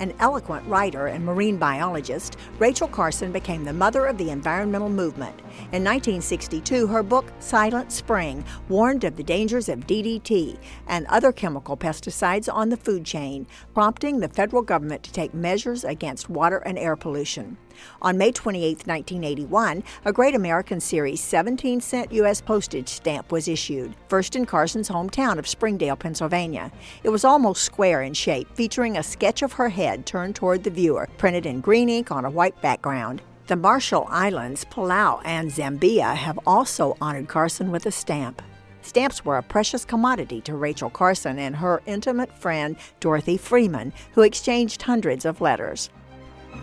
An 0.00 0.14
eloquent 0.20 0.66
writer 0.66 1.06
and 1.08 1.24
marine 1.24 1.56
biologist, 1.56 2.36
Rachel 2.58 2.88
Carson 2.88 3.32
became 3.32 3.64
the 3.64 3.72
mother 3.72 4.06
of 4.06 4.16
the 4.16 4.30
environmental 4.30 4.88
movement. 4.88 5.34
In 5.70 5.84
1962, 5.84 6.86
her 6.86 7.02
book, 7.02 7.32
Silent 7.40 7.92
Spring, 7.92 8.44
warned 8.68 9.04
of 9.04 9.16
the 9.16 9.22
dangers 9.22 9.68
of 9.68 9.86
DDT 9.86 10.56
and 10.86 11.06
other 11.06 11.30
chemical 11.30 11.76
pesticides 11.76 12.52
on 12.52 12.70
the 12.70 12.76
food 12.76 13.04
chain, 13.04 13.46
prompting 13.74 14.20
the 14.20 14.28
federal 14.28 14.62
government 14.62 15.02
to 15.02 15.12
take 15.12 15.34
measures 15.34 15.84
against 15.84 16.30
water 16.30 16.58
and 16.58 16.78
air 16.78 16.96
pollution. 16.96 17.58
On 18.02 18.16
May 18.18 18.32
28, 18.32 18.86
1981, 18.86 19.84
a 20.04 20.12
Great 20.12 20.34
American 20.34 20.80
Series 20.80 21.20
17 21.20 21.80
cent 21.80 22.12
U.S. 22.12 22.40
postage 22.40 22.88
stamp 22.88 23.30
was 23.30 23.46
issued, 23.46 23.94
first 24.08 24.36
in 24.36 24.46
Carson's 24.46 24.88
hometown 24.88 25.38
of 25.38 25.46
Springdale, 25.46 25.96
Pennsylvania. 25.96 26.72
It 27.04 27.10
was 27.10 27.24
almost 27.24 27.62
square 27.62 28.02
in 28.02 28.14
shape, 28.14 28.48
featuring 28.54 28.96
a 28.96 29.02
sketch 29.02 29.42
of 29.42 29.52
her 29.54 29.68
head 29.68 30.06
turned 30.06 30.34
toward 30.34 30.64
the 30.64 30.70
viewer, 30.70 31.08
printed 31.18 31.46
in 31.46 31.60
green 31.60 31.88
ink 31.88 32.10
on 32.10 32.24
a 32.24 32.30
white 32.30 32.60
background. 32.62 33.22
The 33.48 33.56
Marshall 33.56 34.06
Islands, 34.10 34.66
Palau, 34.66 35.22
and 35.24 35.50
Zambia 35.50 36.14
have 36.14 36.38
also 36.46 36.98
honored 37.00 37.28
Carson 37.28 37.70
with 37.70 37.86
a 37.86 37.90
stamp. 37.90 38.42
Stamps 38.82 39.24
were 39.24 39.38
a 39.38 39.42
precious 39.42 39.86
commodity 39.86 40.42
to 40.42 40.54
Rachel 40.54 40.90
Carson 40.90 41.38
and 41.38 41.56
her 41.56 41.80
intimate 41.86 42.30
friend 42.30 42.76
Dorothy 43.00 43.38
Freeman, 43.38 43.94
who 44.12 44.20
exchanged 44.20 44.82
hundreds 44.82 45.24
of 45.24 45.40
letters. 45.40 45.88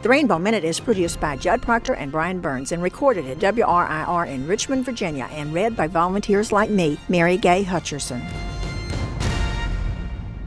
The 0.04 0.10
Rainbow 0.10 0.38
Minute 0.38 0.64
is 0.64 0.80
produced 0.80 1.20
by 1.20 1.38
Judd 1.38 1.64
Proctor 1.64 1.96
and 1.96 2.12
Brian 2.12 2.40
Burns 2.40 2.72
and 2.72 2.84
recorded 2.84 3.26
at 3.26 3.40
WRIR 3.40 4.28
in 4.28 4.46
Richmond, 4.46 4.86
Virginia, 4.86 5.28
and 5.32 5.56
read 5.56 5.76
by 5.76 5.88
volunteers 5.88 6.52
like 6.52 6.70
me, 6.70 7.00
Mary 7.10 7.38
Gay 7.38 7.64
Hutcherson. 7.64 8.22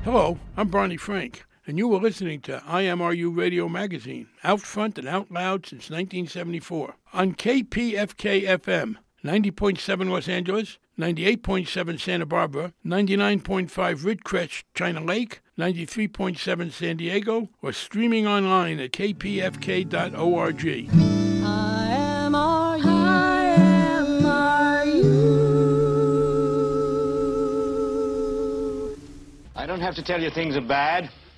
Hello, 0.04 0.38
I'm 0.56 0.68
Barney 0.68 0.98
Frank, 0.98 1.47
and 1.68 1.76
you 1.76 1.86
were 1.86 1.98
listening 1.98 2.40
to 2.40 2.62
IMRU 2.66 3.36
Radio 3.36 3.68
Magazine, 3.68 4.26
out 4.42 4.62
front 4.62 4.96
and 4.96 5.06
out 5.06 5.30
loud 5.30 5.66
since 5.66 5.90
1974, 5.90 6.94
on 7.12 7.34
KPFK 7.34 8.46
FM, 8.46 8.96
90.7 9.22 10.10
Los 10.10 10.28
Angeles, 10.28 10.78
98.7 10.98 12.00
Santa 12.00 12.24
Barbara, 12.24 12.72
99.5 12.86 13.68
Ridgecrest, 14.02 14.62
China 14.74 15.04
Lake, 15.04 15.42
93.7 15.58 16.72
San 16.72 16.96
Diego, 16.96 17.50
or 17.60 17.74
streaming 17.74 18.26
online 18.26 18.80
at 18.80 18.92
kpfk.org. 18.92 20.64
I 29.54 29.66
don't 29.66 29.80
have 29.80 29.96
to 29.96 30.02
tell 30.02 30.22
you 30.22 30.30
things 30.30 30.56
are 30.56 30.62
bad. 30.62 31.10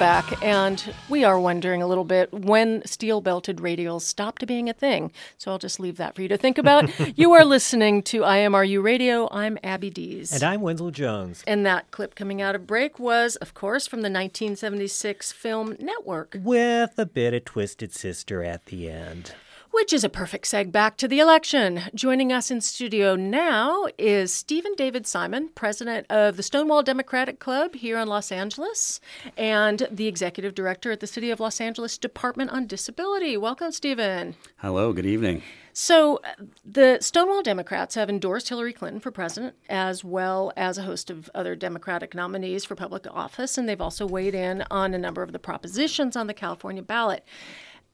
Back, 0.00 0.42
and 0.42 0.94
we 1.10 1.24
are 1.24 1.38
wondering 1.38 1.82
a 1.82 1.86
little 1.86 2.06
bit 2.06 2.32
when 2.32 2.82
steel 2.86 3.20
belted 3.20 3.58
radials 3.58 4.00
stopped 4.00 4.46
being 4.46 4.70
a 4.70 4.72
thing. 4.72 5.12
So 5.36 5.50
I'll 5.50 5.58
just 5.58 5.78
leave 5.78 5.98
that 5.98 6.14
for 6.14 6.22
you 6.22 6.28
to 6.28 6.38
think 6.38 6.56
about. 6.56 6.90
you 7.18 7.32
are 7.32 7.44
listening 7.44 8.02
to 8.04 8.22
IMRU 8.22 8.82
Radio. 8.82 9.28
I'm 9.30 9.58
Abby 9.62 9.90
Dees. 9.90 10.32
And 10.32 10.42
I'm 10.42 10.62
Wenzel 10.62 10.90
Jones. 10.90 11.44
And 11.46 11.66
that 11.66 11.90
clip 11.90 12.14
coming 12.14 12.40
out 12.40 12.54
of 12.54 12.66
break 12.66 12.98
was, 12.98 13.36
of 13.36 13.52
course, 13.52 13.86
from 13.86 13.98
the 13.98 14.08
1976 14.08 15.32
film 15.32 15.76
Network. 15.78 16.34
With 16.40 16.98
a 16.98 17.04
bit 17.04 17.34
of 17.34 17.44
Twisted 17.44 17.92
Sister 17.92 18.42
at 18.42 18.66
the 18.66 18.88
end. 18.88 19.34
Which 19.72 19.92
is 19.92 20.02
a 20.02 20.08
perfect 20.08 20.46
seg 20.46 20.72
back 20.72 20.96
to 20.96 21.06
the 21.06 21.20
election. 21.20 21.82
Joining 21.94 22.32
us 22.32 22.50
in 22.50 22.60
studio 22.60 23.14
now 23.14 23.86
is 23.98 24.34
Stephen 24.34 24.74
David 24.76 25.06
Simon, 25.06 25.48
president 25.54 26.08
of 26.10 26.36
the 26.36 26.42
Stonewall 26.42 26.82
Democratic 26.82 27.38
Club 27.38 27.76
here 27.76 27.96
in 27.96 28.08
Los 28.08 28.32
Angeles, 28.32 29.00
and 29.36 29.86
the 29.88 30.08
executive 30.08 30.56
director 30.56 30.90
at 30.90 30.98
the 30.98 31.06
City 31.06 31.30
of 31.30 31.38
Los 31.38 31.60
Angeles 31.60 31.98
Department 31.98 32.50
on 32.50 32.66
Disability. 32.66 33.36
Welcome, 33.36 33.70
Stephen. 33.70 34.34
Hello, 34.56 34.92
good 34.92 35.06
evening. 35.06 35.40
So, 35.72 36.20
the 36.64 36.98
Stonewall 37.00 37.42
Democrats 37.42 37.94
have 37.94 38.10
endorsed 38.10 38.48
Hillary 38.48 38.72
Clinton 38.72 39.00
for 39.00 39.12
president, 39.12 39.54
as 39.68 40.02
well 40.02 40.52
as 40.56 40.78
a 40.78 40.82
host 40.82 41.10
of 41.10 41.30
other 41.32 41.54
Democratic 41.54 42.12
nominees 42.12 42.64
for 42.64 42.74
public 42.74 43.06
office, 43.08 43.56
and 43.56 43.68
they've 43.68 43.80
also 43.80 44.04
weighed 44.04 44.34
in 44.34 44.64
on 44.68 44.94
a 44.94 44.98
number 44.98 45.22
of 45.22 45.30
the 45.30 45.38
propositions 45.38 46.16
on 46.16 46.26
the 46.26 46.34
California 46.34 46.82
ballot. 46.82 47.24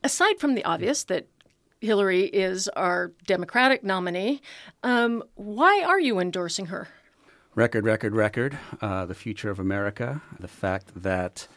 Aside 0.02 0.38
from 0.38 0.54
the 0.54 0.64
obvious 0.64 1.04
that 1.04 1.26
Hillary 1.86 2.24
is 2.24 2.68
our 2.68 3.12
Democratic 3.26 3.82
nominee. 3.82 4.42
Um, 4.82 5.22
why 5.36 5.82
are 5.82 6.00
you 6.00 6.18
endorsing 6.18 6.66
her? 6.66 6.88
Record, 7.54 7.84
record, 7.84 8.14
record. 8.14 8.58
Uh, 8.82 9.06
the 9.06 9.14
future 9.14 9.48
of 9.48 9.58
America. 9.58 10.20
The 10.38 10.48
fact 10.48 10.90
that 11.02 11.48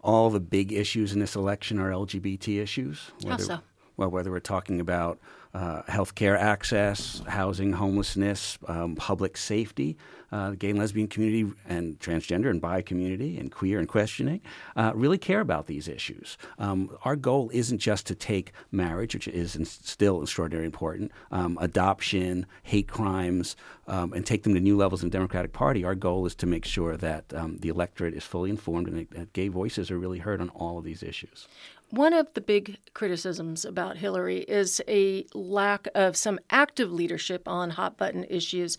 all 0.00 0.30
the 0.30 0.40
big 0.40 0.72
issues 0.72 1.12
in 1.12 1.20
this 1.20 1.36
election 1.36 1.78
are 1.78 1.90
LGBT 1.90 2.60
issues. 2.60 3.12
How 3.26 3.36
so? 3.36 3.60
Well, 3.96 4.10
whether 4.10 4.30
we're 4.30 4.40
talking 4.40 4.80
about 4.80 5.20
uh, 5.54 5.82
health 5.86 6.14
care 6.14 6.36
access, 6.36 7.22
housing, 7.28 7.72
homelessness, 7.72 8.58
um, 8.66 8.96
public 8.96 9.36
safety, 9.36 9.96
uh, 10.32 10.50
the 10.50 10.56
gay 10.56 10.70
and 10.70 10.78
lesbian 10.80 11.06
community, 11.06 11.52
and 11.68 11.98
transgender 12.00 12.50
and 12.50 12.60
bi 12.60 12.82
community, 12.82 13.38
and 13.38 13.52
queer 13.52 13.78
and 13.78 13.88
questioning 13.88 14.40
uh, 14.74 14.90
really 14.94 15.16
care 15.16 15.40
about 15.40 15.66
these 15.66 15.86
issues. 15.86 16.36
Um, 16.58 16.90
our 17.04 17.14
goal 17.14 17.50
isn't 17.52 17.78
just 17.78 18.06
to 18.06 18.16
take 18.16 18.52
marriage, 18.72 19.14
which 19.14 19.28
is 19.28 19.56
still 19.62 20.22
extraordinarily 20.22 20.66
important, 20.66 21.12
um, 21.30 21.56
adoption, 21.60 22.46
hate 22.64 22.88
crimes, 22.88 23.54
um, 23.86 24.12
and 24.12 24.26
take 24.26 24.42
them 24.42 24.54
to 24.54 24.60
new 24.60 24.76
levels 24.76 25.04
in 25.04 25.10
the 25.10 25.12
Democratic 25.12 25.52
Party. 25.52 25.84
Our 25.84 25.94
goal 25.94 26.26
is 26.26 26.34
to 26.36 26.46
make 26.46 26.64
sure 26.64 26.96
that 26.96 27.32
um, 27.32 27.58
the 27.58 27.68
electorate 27.68 28.14
is 28.14 28.24
fully 28.24 28.50
informed 28.50 28.88
and 28.88 29.06
that 29.10 29.32
gay 29.34 29.48
voices 29.48 29.90
are 29.90 29.98
really 29.98 30.18
heard 30.18 30.40
on 30.40 30.48
all 30.50 30.78
of 30.78 30.84
these 30.84 31.04
issues. 31.04 31.46
One 31.94 32.12
of 32.12 32.34
the 32.34 32.40
big 32.40 32.78
criticisms 32.92 33.64
about 33.64 33.98
Hillary 33.98 34.38
is 34.38 34.82
a 34.88 35.26
lack 35.32 35.86
of 35.94 36.16
some 36.16 36.40
active 36.50 36.90
leadership 36.90 37.46
on 37.46 37.70
hot 37.70 37.96
button 37.96 38.24
issues. 38.28 38.76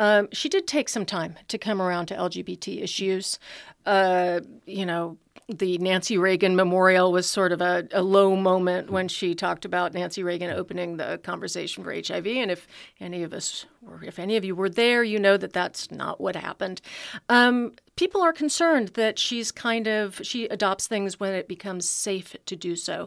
Um, 0.00 0.26
she 0.32 0.48
did 0.48 0.66
take 0.66 0.88
some 0.88 1.06
time 1.06 1.36
to 1.46 1.58
come 1.58 1.80
around 1.80 2.06
to 2.06 2.16
LGBT 2.16 2.82
issues. 2.82 3.38
Uh, 3.84 4.40
you 4.66 4.84
know, 4.84 5.16
the 5.48 5.78
Nancy 5.78 6.18
Reagan 6.18 6.56
memorial 6.56 7.12
was 7.12 7.30
sort 7.30 7.52
of 7.52 7.60
a, 7.60 7.86
a, 7.92 8.02
low 8.02 8.34
moment 8.34 8.90
when 8.90 9.06
she 9.06 9.32
talked 9.34 9.64
about 9.64 9.94
Nancy 9.94 10.24
Reagan 10.24 10.50
opening 10.50 10.96
the 10.96 11.20
conversation 11.22 11.84
for 11.84 11.92
HIV. 11.92 12.26
And 12.26 12.50
if 12.50 12.66
any 12.98 13.22
of 13.22 13.32
us, 13.32 13.64
or 13.86 14.02
if 14.02 14.18
any 14.18 14.36
of 14.36 14.44
you 14.44 14.56
were 14.56 14.68
there, 14.68 15.04
you 15.04 15.20
know 15.20 15.36
that 15.36 15.52
that's 15.52 15.92
not 15.92 16.20
what 16.20 16.34
happened. 16.34 16.80
Um, 17.28 17.74
people 17.94 18.22
are 18.22 18.32
concerned 18.32 18.88
that 18.94 19.20
she's 19.20 19.52
kind 19.52 19.86
of 19.86 20.20
she 20.24 20.46
adopts 20.46 20.88
things 20.88 21.20
when 21.20 21.32
it 21.32 21.46
becomes 21.46 21.88
safe 21.88 22.34
to 22.46 22.56
do 22.56 22.74
so. 22.74 23.06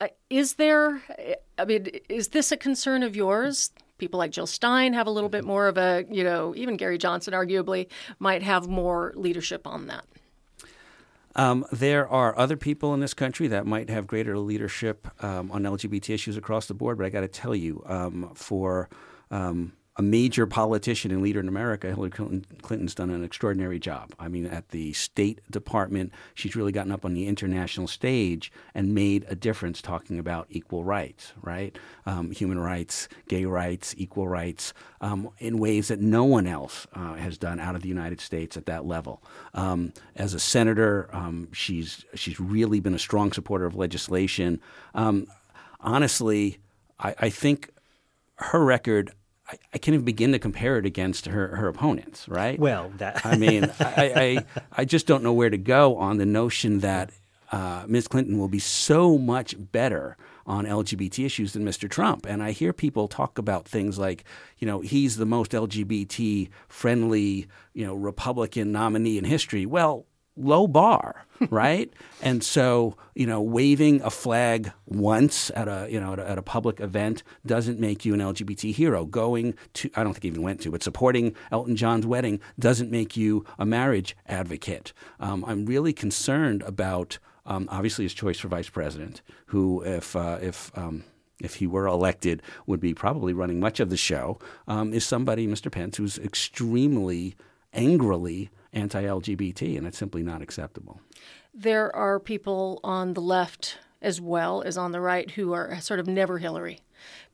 Uh, 0.00 0.08
is 0.30 0.54
there? 0.54 1.02
I 1.58 1.64
mean, 1.64 1.88
is 2.08 2.28
this 2.28 2.52
a 2.52 2.56
concern 2.56 3.02
of 3.02 3.16
yours? 3.16 3.72
People 3.98 4.18
like 4.18 4.30
Jill 4.30 4.46
Stein 4.46 4.92
have 4.92 5.08
a 5.08 5.10
little 5.10 5.28
bit 5.28 5.44
more 5.44 5.66
of 5.66 5.78
a, 5.78 6.04
you 6.10 6.22
know, 6.22 6.54
even 6.56 6.76
Gary 6.76 6.98
Johnson 6.98 7.34
arguably 7.34 7.88
might 8.18 8.42
have 8.42 8.68
more 8.68 9.12
leadership 9.16 9.66
on 9.66 9.88
that. 9.88 10.04
Um, 11.34 11.64
there 11.72 12.06
are 12.08 12.36
other 12.38 12.56
people 12.56 12.92
in 12.94 13.00
this 13.00 13.14
country 13.14 13.48
that 13.48 13.66
might 13.66 13.88
have 13.88 14.06
greater 14.06 14.38
leadership 14.38 15.08
um, 15.24 15.50
on 15.50 15.62
LGBT 15.62 16.10
issues 16.10 16.36
across 16.36 16.66
the 16.66 16.74
board, 16.74 16.98
but 16.98 17.06
I 17.06 17.10
got 17.10 17.22
to 17.22 17.28
tell 17.28 17.54
you, 17.54 17.82
um, 17.86 18.30
for 18.34 18.88
um, 19.30 19.72
a 19.96 20.02
major 20.02 20.46
politician 20.46 21.10
and 21.10 21.20
leader 21.20 21.40
in 21.40 21.48
America, 21.48 21.88
Hillary 21.88 22.10
Clinton's 22.10 22.94
done 22.94 23.10
an 23.10 23.22
extraordinary 23.22 23.78
job. 23.78 24.14
I 24.18 24.28
mean, 24.28 24.46
at 24.46 24.70
the 24.70 24.94
State 24.94 25.40
Department, 25.50 26.12
she's 26.34 26.56
really 26.56 26.72
gotten 26.72 26.92
up 26.92 27.04
on 27.04 27.12
the 27.12 27.26
international 27.26 27.86
stage 27.86 28.50
and 28.74 28.94
made 28.94 29.26
a 29.28 29.34
difference 29.34 29.82
talking 29.82 30.18
about 30.18 30.46
equal 30.48 30.82
rights, 30.82 31.34
right? 31.42 31.78
Um, 32.06 32.30
human 32.30 32.58
rights, 32.58 33.06
gay 33.28 33.44
rights, 33.44 33.94
equal 33.98 34.26
rights, 34.26 34.72
um, 35.02 35.28
in 35.38 35.58
ways 35.58 35.88
that 35.88 36.00
no 36.00 36.24
one 36.24 36.46
else 36.46 36.86
uh, 36.94 37.14
has 37.14 37.36
done 37.36 37.60
out 37.60 37.74
of 37.74 37.82
the 37.82 37.88
United 37.88 38.20
States 38.20 38.56
at 38.56 38.64
that 38.66 38.86
level. 38.86 39.22
Um, 39.52 39.92
as 40.16 40.32
a 40.32 40.40
senator, 40.40 41.10
um, 41.12 41.48
she's 41.52 42.06
she's 42.14 42.40
really 42.40 42.80
been 42.80 42.94
a 42.94 42.98
strong 42.98 43.30
supporter 43.30 43.66
of 43.66 43.74
legislation. 43.74 44.58
Um, 44.94 45.26
honestly, 45.80 46.58
I, 46.98 47.14
I 47.18 47.28
think 47.28 47.68
her 48.36 48.64
record 48.64 49.12
I, 49.48 49.58
I, 49.74 49.78
can't 49.78 49.94
even 49.94 50.04
begin 50.04 50.32
to 50.32 50.38
compare 50.38 50.78
it 50.78 50.86
against 50.86 51.26
her, 51.26 51.56
her 51.56 51.68
opponents, 51.68 52.28
right? 52.28 52.58
Well, 52.58 52.92
that 52.98 53.26
I 53.26 53.36
mean, 53.36 53.64
I, 53.80 54.12
I, 54.14 54.44
I 54.72 54.84
just 54.84 55.06
don't 55.06 55.22
know 55.22 55.32
where 55.32 55.50
to 55.50 55.58
go 55.58 55.96
on 55.96 56.18
the 56.18 56.26
notion 56.26 56.80
that 56.80 57.10
uh, 57.50 57.84
Ms. 57.86 58.08
Clinton 58.08 58.38
will 58.38 58.48
be 58.48 58.58
so 58.58 59.18
much 59.18 59.54
better 59.58 60.16
on 60.46 60.64
LGBT 60.64 61.24
issues 61.24 61.52
than 61.52 61.64
Mr. 61.64 61.88
Trump. 61.88 62.26
And 62.26 62.42
I 62.42 62.52
hear 62.52 62.72
people 62.72 63.08
talk 63.08 63.38
about 63.38 63.68
things 63.68 63.98
like, 63.98 64.24
you 64.58 64.66
know, 64.66 64.80
he's 64.80 65.16
the 65.16 65.26
most 65.26 65.52
LGBT 65.52 66.48
friendly, 66.68 67.46
you 67.74 67.86
know, 67.86 67.94
Republican 67.94 68.72
nominee 68.72 69.18
in 69.18 69.24
history. 69.24 69.66
Well, 69.66 70.06
low 70.36 70.66
bar, 70.66 71.26
right? 71.50 71.92
and 72.22 72.42
so, 72.42 72.96
you 73.14 73.26
know, 73.26 73.42
waving 73.42 74.00
a 74.02 74.10
flag 74.10 74.72
once 74.86 75.50
at 75.56 75.68
a, 75.68 75.88
you 75.90 76.00
know, 76.00 76.12
at 76.14 76.18
a, 76.20 76.30
at 76.30 76.38
a, 76.38 76.42
public 76.42 76.80
event 76.80 77.22
doesn't 77.44 77.80
make 77.80 78.04
you 78.04 78.14
an 78.14 78.20
LGBT 78.20 78.72
hero. 78.72 79.04
Going 79.04 79.54
to, 79.74 79.90
I 79.96 80.04
don't 80.04 80.12
think 80.12 80.22
he 80.22 80.28
even 80.28 80.42
went 80.42 80.60
to, 80.62 80.70
but 80.70 80.82
supporting 80.82 81.34
Elton 81.50 81.76
John's 81.76 82.06
wedding 82.06 82.40
doesn't 82.58 82.90
make 82.90 83.16
you 83.16 83.44
a 83.58 83.66
marriage 83.66 84.16
advocate. 84.26 84.92
Um, 85.18 85.44
I'm 85.46 85.66
really 85.66 85.92
concerned 85.92 86.62
about, 86.62 87.18
um, 87.44 87.68
obviously, 87.70 88.04
his 88.04 88.14
choice 88.14 88.38
for 88.38 88.48
vice 88.48 88.68
president, 88.68 89.20
who, 89.46 89.82
if, 89.82 90.14
uh, 90.14 90.38
if, 90.40 90.70
um, 90.78 91.04
if 91.40 91.56
he 91.56 91.66
were 91.66 91.86
elected, 91.86 92.42
would 92.66 92.80
be 92.80 92.94
probably 92.94 93.32
running 93.32 93.58
much 93.58 93.80
of 93.80 93.90
the 93.90 93.96
show, 93.96 94.38
um, 94.68 94.92
is 94.92 95.04
somebody, 95.04 95.46
Mr. 95.48 95.70
Pence, 95.70 95.96
who's 95.96 96.18
extremely 96.18 97.34
angrily 97.72 98.50
anti 98.72 99.02
LGBT, 99.02 99.76
and 99.76 99.86
it's 99.86 99.98
simply 99.98 100.22
not 100.22 100.42
acceptable. 100.42 101.00
There 101.54 101.94
are 101.94 102.18
people 102.18 102.80
on 102.82 103.14
the 103.14 103.20
left 103.20 103.78
as 104.00 104.20
well 104.20 104.62
as 104.62 104.76
on 104.76 104.92
the 104.92 105.00
right 105.00 105.30
who 105.30 105.52
are 105.52 105.80
sort 105.80 106.00
of 106.00 106.06
never 106.06 106.38
Hillary 106.38 106.80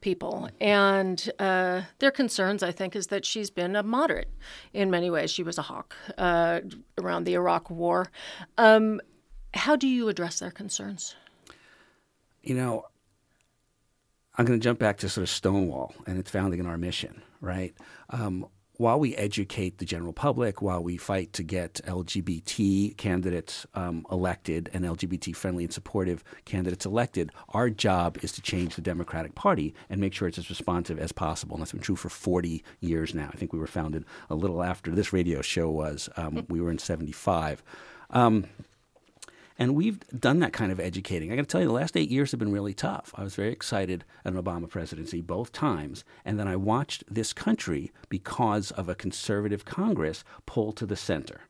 people. 0.01 0.49
And 0.61 1.31
uh, 1.39 1.83
their 1.99 2.11
concerns, 2.11 2.63
I 2.63 2.73
think, 2.73 2.95
is 2.95 3.09
that 3.09 3.25
she's 3.25 3.51
been 3.51 3.77
a 3.77 3.83
moderate 3.83 4.31
in 4.73 4.91
many 4.91 5.11
ways. 5.11 5.31
She 5.31 5.43
was 5.43 5.59
a 5.59 5.63
hawk 5.63 5.95
uh, 6.17 6.61
around 6.99 7.25
the 7.25 7.35
Iraq 7.35 7.71
War. 7.71 8.07
Um, 8.57 9.01
how 9.55 9.77
do 9.77 9.89
you 9.89 10.09
address 10.09 10.41
their 10.41 10.51
concerns? 10.51 11.17
You 12.43 12.55
know, 12.55 12.85
I'm 14.37 14.45
going 14.45 14.59
to 14.59 14.63
jump 14.63 14.79
back 14.79 14.99
to 14.99 15.09
sort 15.09 15.23
of 15.23 15.31
Stonewall 15.31 15.95
and 16.07 16.19
its 16.19 16.31
founding 16.31 16.61
and 16.61 16.69
our 16.69 16.79
mission, 16.79 17.23
right? 17.41 17.75
Um, 18.11 18.47
while 18.79 18.99
we 18.99 19.15
educate 19.17 19.79
the 19.79 19.85
general 19.85 20.13
public, 20.13 20.63
while 20.63 20.83
we 20.83 20.97
fight 20.97 21.33
to 21.35 21.43
get 21.43 21.75
LGBT 21.85 22.97
candidates 22.97 23.67
um, 23.75 24.07
elected 24.11 24.71
and 24.73 24.85
LGBT 24.85 25.35
friendly 25.35 25.65
and 25.65 25.73
supportive 25.73 26.23
candidates 26.45 26.87
elected, 26.87 27.33
our 27.51 27.71
job 27.71 28.19
is 28.23 28.31
to 28.33 28.41
change 28.41 28.77
the 28.77 28.81
Democratic 28.81 29.35
Party 29.35 29.75
and 29.91 30.01
make 30.01 30.15
sure 30.15 30.29
it's 30.29 30.39
as 30.39 30.49
responsive 30.49 30.99
as 30.99 31.11
possible. 31.11 31.57
And 31.57 31.63
that's 31.63 31.73
been 31.73 31.81
true 31.81 31.97
for 31.97 32.09
40 32.09 32.63
years 32.81 33.15
now. 33.15 33.29
I 33.33 33.37
think 33.37 33.53
we 33.53 33.59
were 33.59 33.67
founded 33.67 34.05
a 34.31 34.37
little 34.37 34.63
after 34.63 34.93
this 34.93 35.13
radio 35.13 35.43
show 35.43 35.69
was. 35.69 36.09
Um, 36.17 36.47
we 36.49 36.61
were 36.61 36.71
in 36.71 36.79
75. 36.79 37.65
Um, 38.11 38.47
and 39.59 39.75
we've 39.75 39.99
done 40.19 40.39
that 40.39 40.53
kind 40.53 40.71
of 40.71 40.79
educating. 40.79 41.33
I 41.33 41.37
got 41.37 41.43
to 41.43 41.49
tell 41.49 41.61
you, 41.61 41.67
the 41.67 41.73
last 41.73 41.97
eight 41.97 42.11
years 42.11 42.31
have 42.31 42.39
been 42.39 42.53
really 42.53 42.75
tough. 42.75 43.13
I 43.17 43.25
was 43.25 43.35
very 43.35 43.53
excited 43.53 44.05
at 44.25 44.33
an 44.33 44.43
Obama 44.43 44.69
presidency 44.69 45.21
both 45.21 45.51
times. 45.51 46.05
And 46.25 46.39
then 46.39 46.47
I 46.47 46.55
watched 46.55 47.03
this 47.13 47.33
country, 47.33 47.91
because 48.09 48.71
of 48.71 48.89
a 48.89 48.95
conservative 48.95 49.65
Congress, 49.65 50.23
pull 50.47 50.73
to 50.73 50.87
the 50.87 50.97
center. 50.97 51.41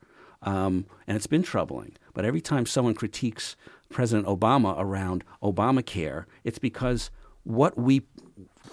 Um, 0.42 0.86
and 1.06 1.16
it's 1.16 1.26
been 1.26 1.42
troubling. 1.42 1.96
But 2.14 2.24
every 2.24 2.40
time 2.40 2.64
someone 2.64 2.94
critiques 2.94 3.56
President 3.90 4.26
Obama 4.26 4.74
around 4.78 5.22
Obamacare, 5.42 6.24
it's 6.44 6.58
because 6.58 7.10
what 7.44 7.76
we 7.78 8.02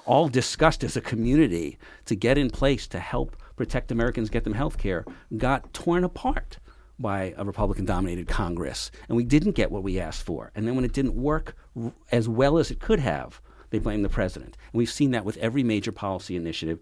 all 0.05 0.29
discussed 0.29 0.83
as 0.83 0.95
a 0.95 1.01
community 1.01 1.77
to 2.05 2.15
get 2.15 2.37
in 2.37 2.49
place 2.49 2.87
to 2.87 2.99
help 2.99 3.35
protect 3.55 3.91
Americans, 3.91 4.29
get 4.29 4.43
them 4.43 4.53
health 4.53 4.77
care, 4.77 5.05
got 5.35 5.73
torn 5.73 6.03
apart 6.03 6.59
by 6.99 7.33
a 7.37 7.43
Republican 7.43 7.85
dominated 7.85 8.27
Congress. 8.27 8.91
And 9.07 9.17
we 9.17 9.23
didn't 9.23 9.51
get 9.51 9.71
what 9.71 9.83
we 9.83 9.99
asked 9.99 10.23
for. 10.23 10.51
And 10.55 10.67
then 10.67 10.75
when 10.75 10.85
it 10.85 10.93
didn't 10.93 11.15
work 11.15 11.55
r- 11.75 11.93
as 12.11 12.29
well 12.29 12.57
as 12.57 12.71
it 12.71 12.79
could 12.79 12.99
have, 12.99 13.41
they 13.69 13.79
blame 13.79 14.01
the 14.01 14.09
president. 14.09 14.57
And 14.71 14.77
we've 14.77 14.91
seen 14.91 15.11
that 15.11 15.25
with 15.25 15.37
every 15.37 15.63
major 15.63 15.91
policy 15.91 16.35
initiative, 16.35 16.79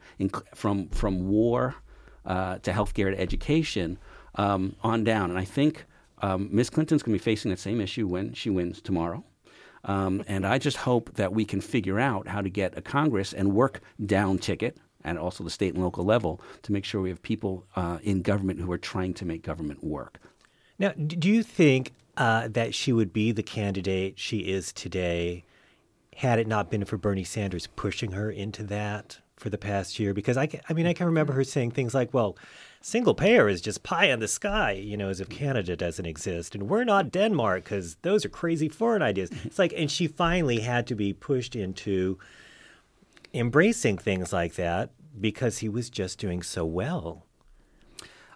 from, 0.53 0.89
from 0.89 1.27
war 1.27 1.75
uh, 2.25 2.59
to 2.59 2.71
healthcare 2.71 3.11
to 3.11 3.19
education 3.19 3.97
um, 4.35 4.75
on 4.81 5.03
down. 5.03 5.29
And 5.29 5.39
I 5.39 5.45
think 5.45 5.85
um, 6.21 6.49
Ms. 6.51 6.69
Clinton's 6.69 7.03
going 7.03 7.17
to 7.17 7.21
be 7.21 7.23
facing 7.23 7.49
that 7.51 7.59
same 7.59 7.81
issue 7.81 8.07
when 8.07 8.33
she 8.33 8.49
wins 8.49 8.81
tomorrow. 8.81 9.23
Um, 9.85 10.23
and 10.27 10.45
I 10.45 10.59
just 10.59 10.77
hope 10.77 11.13
that 11.15 11.33
we 11.33 11.43
can 11.43 11.59
figure 11.59 11.99
out 11.99 12.27
how 12.27 12.41
to 12.41 12.49
get 12.49 12.77
a 12.77 12.81
Congress 12.81 13.33
and 13.33 13.53
work 13.53 13.81
down 14.05 14.37
ticket 14.37 14.77
and 15.03 15.17
also 15.17 15.43
the 15.43 15.49
state 15.49 15.73
and 15.73 15.83
local 15.83 16.05
level 16.05 16.39
to 16.61 16.71
make 16.71 16.85
sure 16.85 17.01
we 17.01 17.09
have 17.09 17.21
people 17.21 17.65
uh, 17.75 17.99
in 18.03 18.21
government 18.21 18.59
who 18.59 18.71
are 18.71 18.77
trying 18.77 19.13
to 19.13 19.25
make 19.25 19.41
government 19.41 19.83
work. 19.83 20.19
Now, 20.79 20.91
do 20.91 21.29
you 21.29 21.43
think 21.43 21.93
uh, 22.17 22.47
that 22.49 22.73
she 22.73 22.93
would 22.93 23.13
be 23.13 23.31
the 23.31 23.43
candidate 23.43 24.19
she 24.19 24.39
is 24.39 24.73
today 24.73 25.43
had 26.17 26.39
it 26.39 26.47
not 26.47 26.69
been 26.69 26.85
for 26.85 26.97
Bernie 26.97 27.23
Sanders 27.23 27.67
pushing 27.67 28.11
her 28.11 28.29
into 28.29 28.63
that 28.63 29.19
for 29.35 29.49
the 29.49 29.57
past 29.57 29.99
year? 29.99 30.13
Because 30.13 30.37
I, 30.37 30.47
ca- 30.47 30.61
I 30.69 30.73
mean, 30.73 30.85
I 30.85 30.93
can 30.93 31.05
remember 31.07 31.33
her 31.33 31.43
saying 31.43 31.71
things 31.71 31.93
like, 31.93 32.13
well, 32.13 32.37
single 32.81 33.15
payer 33.15 33.47
is 33.47 33.61
just 33.61 33.83
pie 33.83 34.05
in 34.05 34.19
the 34.19 34.27
sky, 34.27 34.73
you 34.73 34.97
know, 34.97 35.09
as 35.09 35.19
if 35.19 35.29
Canada 35.29 35.75
doesn't 35.75 36.05
exist. 36.05 36.53
And 36.53 36.69
we're 36.69 36.83
not 36.83 37.11
Denmark 37.11 37.63
because 37.63 37.95
those 38.01 38.25
are 38.25 38.29
crazy 38.29 38.69
foreign 38.69 39.01
ideas. 39.01 39.31
It's 39.43 39.57
like, 39.57 39.73
and 39.75 39.89
she 39.89 40.07
finally 40.07 40.59
had 40.59 40.85
to 40.87 40.95
be 40.95 41.13
pushed 41.13 41.55
into 41.55 42.19
embracing 43.33 43.97
things 43.97 44.31
like 44.31 44.55
that 44.55 44.91
because 45.19 45.59
he 45.59 45.69
was 45.69 45.89
just 45.89 46.19
doing 46.19 46.41
so 46.41 46.65
well. 46.65 47.25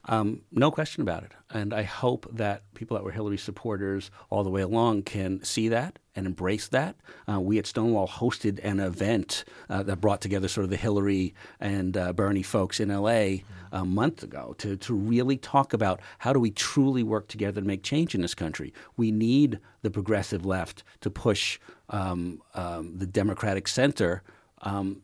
Um, 0.09 0.43
no 0.51 0.71
question 0.71 1.01
about 1.01 1.23
it. 1.23 1.33
And 1.49 1.73
I 1.73 1.83
hope 1.83 2.27
that 2.31 2.73
people 2.73 2.95
that 2.95 3.03
were 3.03 3.11
Hillary 3.11 3.37
supporters 3.37 4.09
all 4.29 4.43
the 4.43 4.49
way 4.49 4.61
along 4.61 5.03
can 5.03 5.43
see 5.43 5.67
that 5.67 5.99
and 6.15 6.25
embrace 6.25 6.69
that. 6.69 6.95
Uh, 7.29 7.41
we 7.41 7.59
at 7.59 7.67
Stonewall 7.67 8.07
hosted 8.07 8.59
an 8.63 8.79
event 8.79 9.43
uh, 9.69 9.83
that 9.83 9.99
brought 9.99 10.21
together 10.21 10.47
sort 10.47 10.63
of 10.63 10.69
the 10.69 10.77
Hillary 10.77 11.33
and 11.59 11.97
uh, 11.97 12.13
Bernie 12.13 12.41
folks 12.41 12.79
in 12.79 12.89
LA 12.89 13.43
a 13.71 13.83
month 13.83 14.23
ago 14.23 14.55
to, 14.59 14.77
to 14.77 14.93
really 14.93 15.35
talk 15.35 15.73
about 15.73 15.99
how 16.19 16.31
do 16.31 16.39
we 16.39 16.51
truly 16.51 17.03
work 17.03 17.27
together 17.27 17.59
to 17.59 17.67
make 17.67 17.83
change 17.83 18.15
in 18.15 18.21
this 18.21 18.33
country. 18.33 18.73
We 18.95 19.11
need 19.11 19.59
the 19.81 19.91
progressive 19.91 20.45
left 20.45 20.83
to 21.01 21.09
push 21.09 21.59
um, 21.89 22.41
um, 22.53 22.97
the 22.97 23.07
Democratic 23.07 23.67
center. 23.67 24.23
Um, 24.67 25.01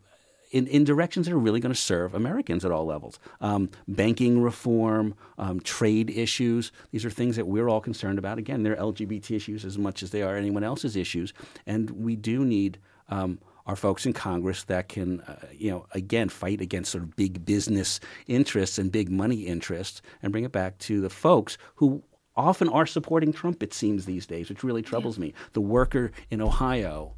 in, 0.51 0.67
in 0.67 0.83
directions 0.83 1.25
that 1.25 1.33
are 1.33 1.39
really 1.39 1.59
going 1.59 1.73
to 1.73 1.79
serve 1.79 2.13
Americans 2.13 2.63
at 2.63 2.71
all 2.71 2.85
levels. 2.85 3.17
Um, 3.41 3.69
banking 3.87 4.39
reform, 4.41 5.15
um, 5.39 5.59
trade 5.59 6.11
issues, 6.11 6.71
these 6.91 7.03
are 7.03 7.09
things 7.09 7.35
that 7.37 7.47
we're 7.47 7.67
all 7.67 7.81
concerned 7.81 8.19
about. 8.19 8.37
Again, 8.37 8.61
they're 8.61 8.75
LGBT 8.75 9.31
issues 9.31 9.65
as 9.65 9.79
much 9.79 10.03
as 10.03 10.11
they 10.11 10.21
are 10.21 10.37
anyone 10.37 10.63
else's 10.63 10.95
issues. 10.95 11.33
And 11.65 11.89
we 11.89 12.15
do 12.15 12.45
need 12.45 12.77
um, 13.09 13.39
our 13.65 13.75
folks 13.75 14.05
in 14.05 14.13
Congress 14.13 14.63
that 14.65 14.89
can, 14.89 15.21
uh, 15.21 15.47
you 15.51 15.71
know, 15.71 15.87
again, 15.91 16.29
fight 16.29 16.61
against 16.61 16.91
sort 16.91 17.03
of 17.03 17.15
big 17.15 17.43
business 17.45 17.99
interests 18.27 18.77
and 18.77 18.91
big 18.91 19.09
money 19.09 19.47
interests 19.47 20.03
and 20.21 20.31
bring 20.31 20.43
it 20.43 20.51
back 20.51 20.77
to 20.79 21.01
the 21.01 21.09
folks 21.09 21.57
who 21.75 22.03
often 22.35 22.69
are 22.69 22.85
supporting 22.85 23.33
Trump, 23.33 23.63
it 23.63 23.73
seems, 23.73 24.05
these 24.05 24.27
days, 24.27 24.49
which 24.49 24.63
really 24.63 24.83
troubles 24.83 25.17
me. 25.17 25.33
The 25.53 25.61
worker 25.61 26.11
in 26.29 26.41
Ohio 26.41 27.15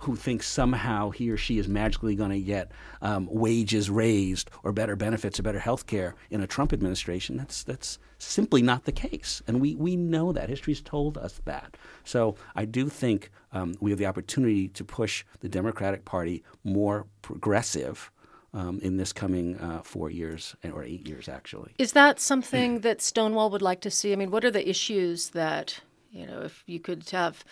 who 0.00 0.16
thinks 0.16 0.46
somehow 0.48 1.10
he 1.10 1.30
or 1.30 1.36
she 1.36 1.58
is 1.58 1.68
magically 1.68 2.14
going 2.14 2.30
to 2.30 2.40
get 2.40 2.72
um, 3.02 3.28
wages 3.30 3.90
raised 3.90 4.50
or 4.62 4.72
better 4.72 4.96
benefits 4.96 5.38
or 5.38 5.42
better 5.42 5.58
health 5.58 5.86
care 5.86 6.14
in 6.30 6.40
a 6.40 6.46
Trump 6.46 6.72
administration. 6.72 7.36
That's 7.36 7.62
that's 7.62 7.98
simply 8.18 8.62
not 8.62 8.84
the 8.84 8.92
case, 8.92 9.42
and 9.46 9.60
we 9.60 9.74
we 9.74 9.96
know 9.96 10.32
that 10.32 10.48
history's 10.48 10.80
told 10.80 11.18
us 11.18 11.40
that. 11.44 11.76
So 12.04 12.36
I 12.56 12.64
do 12.64 12.88
think 12.88 13.30
um, 13.52 13.74
we 13.80 13.90
have 13.90 13.98
the 13.98 14.06
opportunity 14.06 14.68
to 14.68 14.84
push 14.84 15.24
the 15.40 15.48
Democratic 15.48 16.04
Party 16.04 16.42
more 16.64 17.06
progressive. 17.22 18.10
Um, 18.52 18.80
in 18.82 18.96
this 18.96 19.12
coming 19.12 19.56
uh, 19.60 19.80
four 19.82 20.10
years 20.10 20.56
or 20.64 20.82
eight 20.82 21.06
years, 21.06 21.28
actually. 21.28 21.72
Is 21.78 21.92
that 21.92 22.18
something 22.18 22.80
that 22.80 23.00
Stonewall 23.00 23.48
would 23.50 23.62
like 23.62 23.80
to 23.82 23.92
see? 23.92 24.12
I 24.12 24.16
mean, 24.16 24.32
what 24.32 24.44
are 24.44 24.50
the 24.50 24.68
issues 24.68 25.30
that, 25.30 25.80
you 26.10 26.26
know, 26.26 26.40
if 26.42 26.62
you 26.66 26.80
could 26.80 27.08
have 27.10 27.44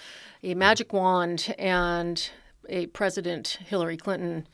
a 0.43 0.55
magic 0.55 0.93
wand 0.93 1.55
and 1.59 2.31
a 2.69 2.87
President 2.87 3.59
Hillary 3.67 3.97
Clinton 3.97 4.47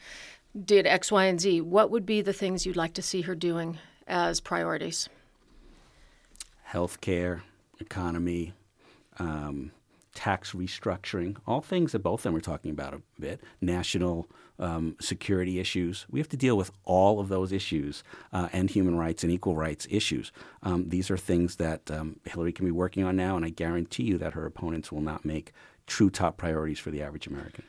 did 0.64 0.86
X, 0.86 1.10
Y, 1.10 1.24
and 1.24 1.40
Z, 1.40 1.62
what 1.62 1.90
would 1.90 2.06
be 2.06 2.20
the 2.20 2.32
things 2.32 2.64
you'd 2.64 2.76
like 2.76 2.94
to 2.94 3.02
see 3.02 3.22
her 3.22 3.34
doing 3.34 3.78
as 4.06 4.40
priorities? 4.40 5.08
Healthcare, 6.70 7.42
economy, 7.80 8.52
um, 9.18 9.72
tax 10.14 10.52
restructuring, 10.52 11.36
all 11.46 11.60
things 11.60 11.92
that 11.92 12.00
both 12.00 12.20
of 12.20 12.24
them 12.24 12.36
are 12.36 12.40
talking 12.40 12.70
about 12.70 12.94
a 12.94 13.02
bit, 13.18 13.40
national 13.60 14.28
um, 14.58 14.96
security 15.00 15.58
issues. 15.58 16.06
We 16.10 16.20
have 16.20 16.28
to 16.30 16.36
deal 16.36 16.56
with 16.56 16.70
all 16.84 17.20
of 17.20 17.28
those 17.28 17.52
issues 17.52 18.04
uh, 18.32 18.48
and 18.52 18.70
human 18.70 18.96
rights 18.96 19.22
and 19.22 19.32
equal 19.32 19.56
rights 19.56 19.86
issues. 19.90 20.32
Um, 20.62 20.88
these 20.88 21.10
are 21.10 21.16
things 21.16 21.56
that 21.56 21.90
um, 21.90 22.20
Hillary 22.24 22.52
can 22.52 22.64
be 22.64 22.70
working 22.72 23.04
on 23.04 23.16
now, 23.16 23.36
and 23.36 23.44
I 23.44 23.50
guarantee 23.50 24.04
you 24.04 24.18
that 24.18 24.34
her 24.34 24.46
opponents 24.46 24.92
will 24.92 25.00
not 25.00 25.24
make 25.24 25.52
true 25.86 26.10
top 26.10 26.36
priorities 26.36 26.78
for 26.78 26.90
the 26.90 27.02
average 27.02 27.26
American. 27.26 27.64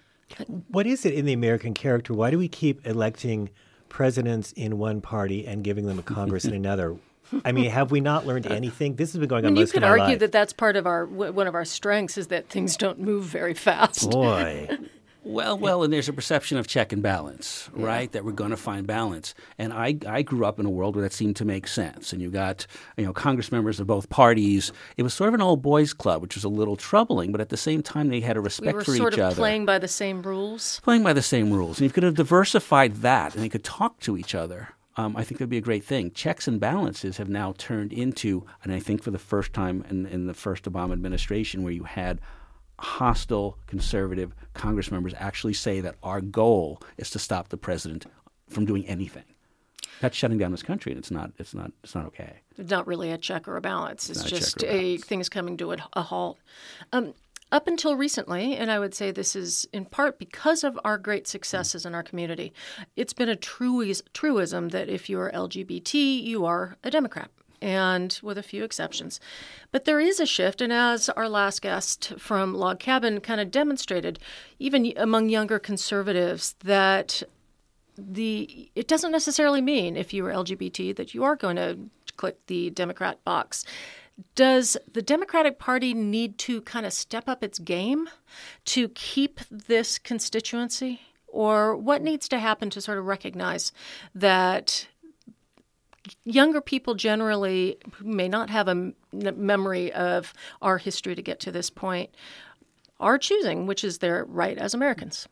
What 0.70 0.88
is 0.88 1.06
it 1.06 1.14
in 1.14 1.26
the 1.26 1.34
American 1.34 1.74
character? 1.74 2.14
Why 2.14 2.32
do 2.32 2.38
we 2.38 2.48
keep 2.48 2.86
electing 2.86 3.50
presidents 3.90 4.52
in 4.54 4.78
one 4.78 5.02
party 5.02 5.46
and 5.46 5.64
giving 5.64 5.86
them 5.86 6.00
a 6.00 6.04
Congress 6.04 6.46
in 6.46 6.54
another? 6.64 6.98
I 7.44 7.52
mean, 7.52 7.72
have 7.72 7.90
we 7.90 8.02
not 8.02 8.28
learned 8.28 8.46
anything? 8.46 8.96
This 8.96 9.12
has 9.14 9.20
been 9.20 9.28
going 9.30 9.46
I 9.46 9.48
on 9.48 9.54
mean, 9.54 9.58
you 9.58 9.64
most 9.64 9.74
could 9.74 9.84
of 9.84 9.90
our 9.90 9.98
argue 9.98 10.14
life. 10.14 10.20
that 10.20 10.32
that's 10.32 10.54
part 10.54 10.76
of 10.76 10.86
our 10.86 11.06
one 11.06 11.48
of 11.48 11.56
our 11.56 11.66
strengths 11.66 12.18
is 12.20 12.28
that 12.28 12.50
things 12.50 12.78
don't 12.78 13.00
move 13.00 13.26
very 13.26 13.56
fast. 13.56 14.12
Boy. 14.12 14.70
Well, 15.26 15.58
well, 15.58 15.82
and 15.82 15.92
there's 15.92 16.08
a 16.08 16.14
perception 16.14 16.60
of 16.60 16.68
check 16.68 16.94
and 16.94 17.02
balance, 17.02 17.68
right? 17.74 18.12
That 18.12 18.24
we're 18.24 18.32
going 18.32 18.52
to 18.52 18.58
find 18.58 18.86
balance. 18.86 19.34
And 19.58 19.74
I, 19.74 19.98
I 20.08 20.22
grew 20.22 20.46
up 20.46 20.60
in 20.60 20.68
a 20.68 20.70
world 20.70 20.96
where 20.96 21.02
that 21.02 21.14
seemed 21.14 21.36
to 21.38 21.46
make 21.46 21.68
sense. 21.68 22.14
And 22.14 22.22
you 22.22 22.30
got, 22.30 22.68
you 22.96 23.06
know, 23.06 23.12
Congress 23.12 23.52
members 23.52 23.80
of 23.80 23.88
both 23.88 24.08
parties. 24.10 24.72
It 24.98 25.04
was 25.04 25.16
sort 25.16 25.30
of 25.30 25.34
an 25.34 25.42
old 25.42 25.64
boys 25.64 25.94
club, 25.94 26.22
which 26.22 26.36
was 26.36 26.44
a 26.44 26.50
little 26.50 26.76
troubling, 26.76 27.32
but 27.32 27.42
at 27.42 27.50
the 27.50 27.58
same 27.58 27.82
time, 27.82 28.10
they 28.10 28.20
had 28.20 28.38
a 28.38 28.40
respect 28.40 28.74
we 28.74 28.78
respect 28.78 28.88
were 28.88 28.94
for 28.94 28.98
sort 28.98 29.14
each 29.14 29.20
of 29.20 29.26
other. 29.26 29.36
playing 29.36 29.66
by 29.66 29.80
the 29.80 29.88
same 29.88 30.22
rules. 30.22 30.80
playing 30.82 31.02
by 31.02 31.14
the 31.14 31.24
same 31.24 31.52
rules. 31.52 31.80
And 31.80 31.90
you 31.90 31.92
could 31.92 32.04
have 32.04 32.16
diversified 32.16 32.98
that 32.98 33.34
and 33.34 33.44
they 33.44 33.50
could 33.50 33.64
talk 33.64 34.00
to 34.02 34.18
each 34.18 34.36
other, 34.36 34.76
um, 34.98 35.18
I 35.18 35.24
think 35.24 35.40
that'd 35.40 35.50
be 35.50 35.58
a 35.58 35.62
great 35.62 35.84
thing. 35.84 36.12
Checks 36.12 36.48
and 36.48 36.60
balances 36.60 37.18
have 37.18 37.30
now 37.30 37.54
turned 37.58 37.92
into, 37.92 38.46
and 38.64 38.72
I 38.72 38.80
think 38.80 39.04
for 39.04 39.12
the 39.12 39.20
first 39.20 39.54
time 39.54 39.84
in, 39.90 40.06
in 40.06 40.28
the 40.28 40.34
first 40.34 40.66
Obama 40.66 40.94
administration, 40.94 41.64
where 41.64 41.74
you 41.74 41.84
had 41.84 42.22
hostile 42.80 43.58
conservative 43.68 44.34
Congress 44.54 44.92
members 44.92 45.14
actually 45.18 45.54
say 45.54 45.82
that 45.82 45.96
our 46.04 46.22
goal 46.22 46.82
is 46.98 47.10
to 47.12 47.20
stop 47.20 47.50
the 47.50 47.58
president 47.58 48.06
from 48.50 48.66
doing 48.66 48.86
anything. 48.88 49.24
That's 50.02 50.16
shutting 50.18 50.38
down 50.38 50.52
this 50.52 50.64
country, 50.64 50.92
and 50.92 51.00
it's 51.00 51.12
not. 51.12 51.32
It's 51.38 51.54
not. 51.54 51.72
It's 51.84 51.96
not 51.96 52.06
okay. 52.08 52.42
It's 52.58 52.70
not 52.70 52.86
really 52.86 53.12
a 53.12 53.18
check 53.18 53.48
or 53.48 53.56
a 53.56 53.62
balance. 53.62 54.10
It's 54.10 54.24
check 54.24 54.40
just 54.40 54.64
a 54.64 54.76
a, 54.76 54.98
things 54.98 55.30
coming 55.30 55.56
to 55.58 55.72
a, 55.72 55.78
a 55.94 56.02
halt. 56.02 56.38
Um, 56.92 57.14
up 57.52 57.68
until 57.68 57.96
recently, 57.96 58.56
and 58.56 58.70
I 58.72 58.80
would 58.80 58.94
say 58.94 59.12
this 59.12 59.36
is 59.36 59.68
in 59.72 59.86
part 59.86 60.20
because 60.20 60.64
of 60.64 60.78
our 60.84 60.98
great 60.98 61.28
successes 61.28 61.86
in 61.86 61.96
our 61.96 62.04
community, 62.04 62.52
it's 62.96 63.14
been 63.14 63.30
a 63.30 63.36
truis- 63.36 64.02
truism 64.14 64.70
that 64.70 64.90
if 64.90 65.10
you 65.10 65.20
are 65.20 65.32
LGBT, 65.32 66.24
you 66.24 66.46
are 66.46 66.76
a 66.84 66.92
Democrat. 66.92 67.30
And 67.62 68.20
with 68.22 68.38
a 68.38 68.44
few 68.44 68.64
exceptions. 68.64 69.20
But 69.72 69.86
there 69.86 70.00
is 70.00 70.20
a 70.20 70.26
shift, 70.26 70.62
and 70.62 70.72
as 70.72 71.10
our 71.10 71.30
last 71.30 71.62
guest 71.62 72.14
from 72.18 72.54
Log 72.54 72.80
Cabin 72.80 73.20
kind 73.22 73.42
of 73.42 73.52
demonstrated, 73.52 74.20
even 74.60 74.94
among 74.98 75.30
younger 75.30 75.60
conservatives, 75.60 76.56
that 76.64 77.24
the 77.98 78.70
it 78.76 78.88
doesn't 78.88 79.12
necessarily 79.12 79.62
mean 79.62 79.96
if 79.96 80.14
you 80.14 80.26
are 80.26 80.32
LGBT 80.32 80.96
that 80.98 81.14
you 81.14 81.24
are 81.24 81.36
going 81.36 81.56
to 81.56 81.78
click 82.18 82.38
the 82.48 82.70
Democrat 82.70 83.24
box. 83.24 83.66
Does 84.36 84.78
the 84.92 85.02
Democratic 85.02 85.60
Party 85.60 85.94
need 85.94 86.38
to 86.40 86.62
kind 86.62 86.86
of 86.86 86.94
step 86.94 87.28
up 87.28 87.44
its 87.44 87.60
game 87.60 88.10
to 88.66 88.90
keep 88.90 89.42
this 89.50 90.00
constituency? 90.00 91.02
Or 91.28 91.76
what 91.76 92.02
needs 92.02 92.30
to 92.30 92.40
happen 92.40 92.70
to 92.70 92.80
sort 92.80 92.98
of 92.98 93.06
recognize 93.06 93.74
that 94.14 94.88
younger 96.24 96.62
people 96.62 96.96
generally 96.96 97.78
may 98.02 98.28
not 98.28 98.50
have 98.50 98.68
a 98.68 98.94
memory 99.12 99.92
of 99.94 100.34
our 100.62 100.78
history 100.78 101.16
to 101.16 101.22
get 101.22 101.40
to 101.42 101.52
this 101.52 101.70
point 101.70 102.10
are 103.00 103.18
choosing, 103.18 103.68
which 103.68 103.84
is 103.84 103.98
their 103.98 104.26
right 104.26 104.58
as 104.58 104.74
Americans? 104.74 105.28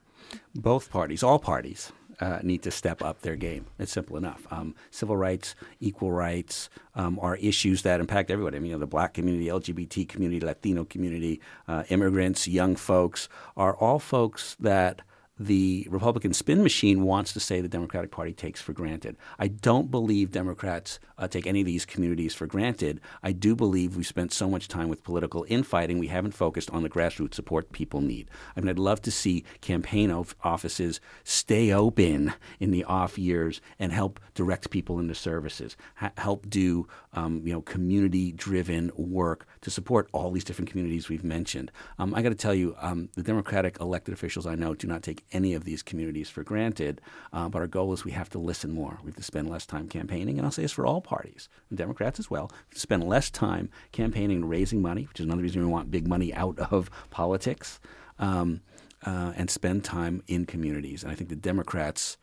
both 0.55 0.89
parties, 0.89 1.24
all 1.24 1.39
parties, 1.39 1.91
uh, 2.19 2.39
need 2.43 2.61
to 2.63 2.71
step 2.71 3.01
up 3.01 3.21
their 3.21 3.36
game. 3.36 3.65
It's 3.80 3.91
simple 3.91 4.17
enough. 4.17 4.45
Um, 4.51 4.76
civil 4.91 5.17
rights, 5.17 5.55
equal 5.80 6.11
rights 6.11 6.69
um, 6.95 7.19
are 7.19 7.36
issues 7.38 7.82
that 7.82 7.99
impact 7.99 8.30
everybody. 8.30 8.57
I 8.57 8.59
mean, 8.59 8.69
you 8.69 8.76
know, 8.76 8.80
the 8.80 8.88
black 8.88 9.13
community, 9.13 9.47
LGBT 9.47 10.07
community, 10.07 10.39
Latino 10.39 10.86
community, 10.86 11.41
uh, 11.67 11.84
immigrants, 11.89 12.47
young 12.47 12.76
folks 12.76 13.30
are 13.57 13.76
all 13.76 13.99
folks 13.99 14.55
that 14.59 15.01
the 15.39 15.88
Republican 15.89 16.31
spin 16.34 16.61
machine 16.61 17.01
wants 17.03 17.34
to 17.34 17.39
say 17.39 17.59
the 17.59 17.67
Democratic 17.67 18.11
Party 18.11 18.34
takes 18.34 18.61
for 18.61 18.71
granted. 18.71 19.17
I 19.39 19.47
don't 19.47 19.89
believe 19.89 20.31
Democrats 20.31 20.99
uh, 21.17 21.27
take 21.27 21.47
any 21.47 21.61
of 21.61 21.65
these 21.65 21.86
communities 21.86 22.36
for 22.36 22.45
granted. 22.45 23.01
I 23.23 23.31
do 23.31 23.55
believe 23.55 23.95
we've 23.95 24.05
spent 24.05 24.31
so 24.31 24.47
much 24.47 24.67
time 24.67 24.89
with 24.89 25.03
political 25.03 25.45
infighting, 25.47 25.97
we 25.97 26.07
haven't 26.07 26.34
focused 26.34 26.69
on 26.69 26.84
the 26.84 26.89
grassroots 26.89 27.34
support 27.34 27.71
people 27.71 28.01
need. 28.01 28.29
I 28.55 28.59
mean, 28.59 28.69
I'd 28.69 28.77
love 28.77 29.01
to 29.03 29.11
see 29.11 29.43
campaign 29.61 30.11
of- 30.11 30.36
offices 30.43 31.01
stay 31.23 31.71
open 31.71 32.34
in 32.59 32.71
the 32.71 32.84
off 32.84 33.17
years 33.17 33.59
and 33.79 33.91
help 33.91 34.19
direct 34.36 34.69
people 34.69 34.99
into 34.99 35.15
services, 35.15 35.75
ha- 35.95 36.11
help 36.17 36.47
do 36.49 36.88
um, 37.13 37.41
you 37.45 37.53
know 37.53 37.61
community-driven 37.61 38.91
work 38.95 39.47
to 39.61 39.71
support 39.71 40.09
all 40.11 40.31
these 40.31 40.43
different 40.43 40.69
communities 40.69 41.09
we've 41.09 41.23
mentioned. 41.23 41.71
Um, 41.97 42.13
I 42.13 42.21
got 42.21 42.29
to 42.29 42.36
tell 42.36 42.53
you, 42.53 42.75
um, 42.79 43.09
the 43.15 43.23
Democratic 43.23 43.79
elected 43.79 44.13
officials 44.13 44.45
I 44.45 44.55
know 44.55 44.73
do 44.73 44.88
not 44.88 45.03
take 45.03 45.22
any 45.32 45.53
of 45.53 45.63
these 45.63 45.82
communities 45.82 46.30
for 46.30 46.43
granted. 46.43 47.01
Uh, 47.32 47.49
but 47.49 47.59
our 47.59 47.67
goal 47.67 47.93
is 47.93 48.03
we 48.03 48.11
have 48.11 48.30
to 48.30 48.39
listen 48.39 48.71
more. 48.71 48.99
We 49.03 49.07
have 49.07 49.15
to 49.17 49.24
spend 49.24 49.49
less 49.49 49.65
time 49.65 49.88
campaigning, 49.88 50.38
and 50.38 50.45
I'll 50.45 50.51
say 50.51 50.61
this 50.63 50.71
for 50.71 50.86
all 50.86 51.01
parties, 51.01 51.49
Democrats 51.74 52.19
as 52.19 52.30
well. 52.30 52.51
Spend 52.74 53.03
less 53.03 53.30
time 53.30 53.69
campaigning 53.91 54.38
and 54.38 54.49
raising 54.49 54.82
money, 54.82 55.03
which 55.03 55.19
is 55.19 55.26
another 55.26 55.41
reason 55.41 55.61
we 55.61 55.67
want 55.67 55.91
big 55.91 56.07
money 56.07 56.34
out 56.34 56.59
of 56.71 56.89
politics, 57.09 57.80
um, 58.19 58.61
uh, 59.05 59.34
and 59.36 59.49
spend 59.49 59.84
time 59.84 60.24
in 60.28 60.45
communities. 60.45 61.03
And 61.03 61.11
I 61.11 61.15
think 61.15 61.30
the 61.30 61.36
Democrats 61.36 62.17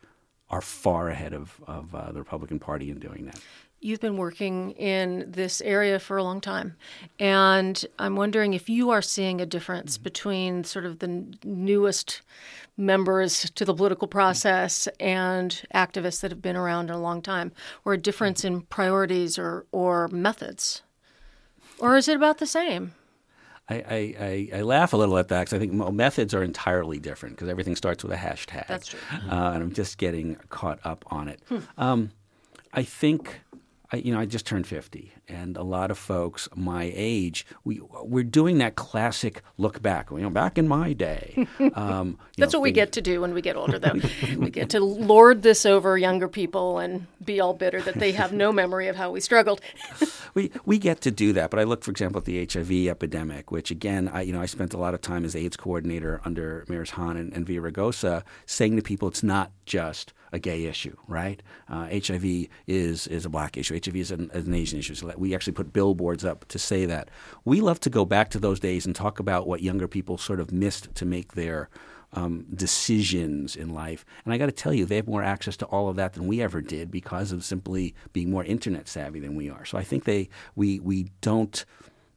are 0.49 0.61
far 0.61 1.09
ahead 1.09 1.33
of, 1.33 1.61
of 1.65 1.95
uh, 1.95 2.11
the 2.11 2.19
Republican 2.19 2.59
Party 2.59 2.91
in 2.91 2.99
doing 2.99 3.25
that. 3.25 3.39
You've 3.83 3.99
been 3.99 4.17
working 4.17 4.71
in 4.71 5.31
this 5.31 5.59
area 5.61 5.97
for 5.97 6.17
a 6.17 6.23
long 6.23 6.39
time, 6.39 6.75
and 7.17 7.83
I'm 7.97 8.15
wondering 8.15 8.53
if 8.53 8.69
you 8.69 8.91
are 8.91 9.01
seeing 9.01 9.41
a 9.41 9.45
difference 9.47 9.97
between 9.97 10.63
sort 10.65 10.85
of 10.85 10.99
the 10.99 11.25
newest 11.43 12.21
members 12.77 13.49
to 13.51 13.65
the 13.65 13.73
political 13.73 14.07
process 14.07 14.87
and 14.99 15.63
activists 15.73 16.21
that 16.21 16.31
have 16.31 16.41
been 16.41 16.55
around 16.55 16.89
a 16.89 16.97
long 16.97 17.21
time, 17.21 17.51
or 17.85 17.93
a 17.93 17.97
difference 17.97 18.43
in 18.43 18.61
priorities 18.61 19.37
or, 19.37 19.65
or 19.71 20.07
methods. 20.07 20.81
Or 21.79 21.97
is 21.97 22.07
it 22.07 22.15
about 22.15 22.37
the 22.37 22.45
same? 22.45 22.93
I, 23.69 23.75
I, 24.53 24.57
I, 24.57 24.61
laugh 24.63 24.91
a 24.91 24.97
little 24.97 25.17
at 25.17 25.29
that 25.29 25.41
because 25.41 25.53
I 25.53 25.59
think 25.59 25.71
methods 25.71 26.33
are 26.33 26.43
entirely 26.43 26.99
different 26.99 27.35
because 27.35 27.47
everything 27.47 27.75
starts 27.75 28.03
with 28.03 28.11
a 28.11 28.17
hashtag. 28.17 28.67
That's 28.67 28.87
true. 28.87 28.99
Uh, 29.29 29.51
and 29.53 29.63
I'm 29.63 29.73
just 29.73 29.97
getting 29.97 30.35
caught 30.49 30.79
up 30.83 31.05
on 31.07 31.27
it. 31.29 31.41
Um, 31.77 32.11
I 32.73 32.83
think, 32.83 33.41
I, 33.91 33.97
you 33.97 34.13
know, 34.13 34.19
I 34.19 34.25
just 34.25 34.45
turned 34.45 34.65
50, 34.67 35.11
and 35.27 35.57
a 35.57 35.63
lot 35.63 35.91
of 35.91 35.97
folks 35.97 36.47
my 36.55 36.91
age, 36.95 37.45
we, 37.65 37.81
we're 38.03 38.23
doing 38.23 38.59
that 38.59 38.75
classic 38.75 39.41
look 39.57 39.81
back. 39.81 40.09
You 40.11 40.19
know, 40.19 40.29
back 40.29 40.57
in 40.57 40.67
my 40.67 40.93
day. 40.93 41.47
Um, 41.73 42.17
That's 42.37 42.53
know, 42.53 42.59
what 42.59 42.63
we 42.63 42.71
get 42.71 42.91
to 42.93 43.01
do 43.01 43.21
when 43.21 43.33
we 43.33 43.41
get 43.41 43.55
older, 43.55 43.79
though. 43.79 43.99
we 44.37 44.49
get 44.49 44.71
to 44.71 44.79
lord 44.79 45.41
this 45.41 45.65
over 45.65 45.97
younger 45.97 46.27
people 46.27 46.79
and 46.79 47.07
be 47.23 47.39
all 47.39 47.53
bitter 47.53 47.81
that 47.81 47.95
they 47.95 48.11
have 48.11 48.33
no 48.33 48.51
memory 48.51 48.87
of 48.87 48.95
how 48.95 49.11
we 49.11 49.19
struggled. 49.21 49.61
we 50.33 50.51
we 50.65 50.77
get 50.77 51.01
to 51.01 51.11
do 51.11 51.33
that. 51.33 51.49
But 51.49 51.59
I 51.59 51.63
look, 51.63 51.83
for 51.83 51.91
example, 51.91 52.19
at 52.19 52.25
the 52.25 52.45
HIV 52.45 52.87
epidemic, 52.89 53.51
which 53.51 53.71
again, 53.71 54.09
I 54.09 54.21
you 54.21 54.33
know 54.33 54.41
I 54.41 54.47
spent 54.47 54.73
a 54.73 54.77
lot 54.77 54.93
of 54.93 55.01
time 55.01 55.23
as 55.23 55.35
AIDS 55.35 55.55
coordinator 55.55 56.19
under 56.25 56.65
Mayors 56.67 56.91
Hahn 56.91 57.15
and, 57.15 57.31
and 57.33 57.45
Villaraigosa, 57.45 58.23
saying 58.45 58.75
to 58.75 58.81
people, 58.81 59.07
it's 59.07 59.23
not 59.23 59.51
just 59.65 60.13
a 60.31 60.39
gay 60.39 60.65
issue, 60.65 60.95
right? 61.07 61.41
Uh, 61.69 61.87
HIV 61.87 62.47
is 62.67 63.07
is 63.07 63.25
a 63.25 63.29
black 63.29 63.57
issue. 63.57 63.79
HIV 63.83 63.95
is 63.95 64.11
an, 64.11 64.29
an 64.33 64.53
Asian 64.53 64.79
issue. 64.79 64.95
So 64.95 65.13
we 65.17 65.35
actually 65.35 65.53
put 65.53 65.73
billboards 65.73 66.23
up 66.23 66.47
to 66.49 66.59
say 66.59 66.85
that. 66.85 67.09
We 67.45 67.61
love 67.61 67.79
to 67.81 67.89
go 67.89 68.05
back 68.05 68.29
to 68.31 68.39
those 68.39 68.59
days 68.59 68.85
and 68.85 68.95
talk 68.95 69.19
about 69.19 69.47
what 69.47 69.61
younger 69.61 69.87
people 69.87 70.17
sort 70.17 70.39
of 70.39 70.51
missed 70.51 70.93
to 70.95 71.05
make 71.05 71.33
their 71.33 71.69
um, 72.13 72.45
decisions 72.53 73.55
in 73.55 73.73
life. 73.73 74.05
And 74.25 74.33
I 74.33 74.37
got 74.37 74.47
to 74.47 74.51
tell 74.51 74.73
you, 74.73 74.85
they 74.85 74.97
have 74.97 75.07
more 75.07 75.23
access 75.23 75.55
to 75.57 75.65
all 75.67 75.89
of 75.89 75.95
that 75.95 76.13
than 76.13 76.27
we 76.27 76.41
ever 76.41 76.61
did 76.61 76.91
because 76.91 77.31
of 77.31 77.43
simply 77.43 77.95
being 78.13 78.29
more 78.29 78.43
internet 78.43 78.87
savvy 78.87 79.19
than 79.19 79.35
we 79.35 79.49
are. 79.49 79.65
So 79.65 79.77
I 79.77 79.83
think 79.83 80.03
they 80.03 80.29
we 80.55 80.79
we 80.79 81.11
don't 81.21 81.65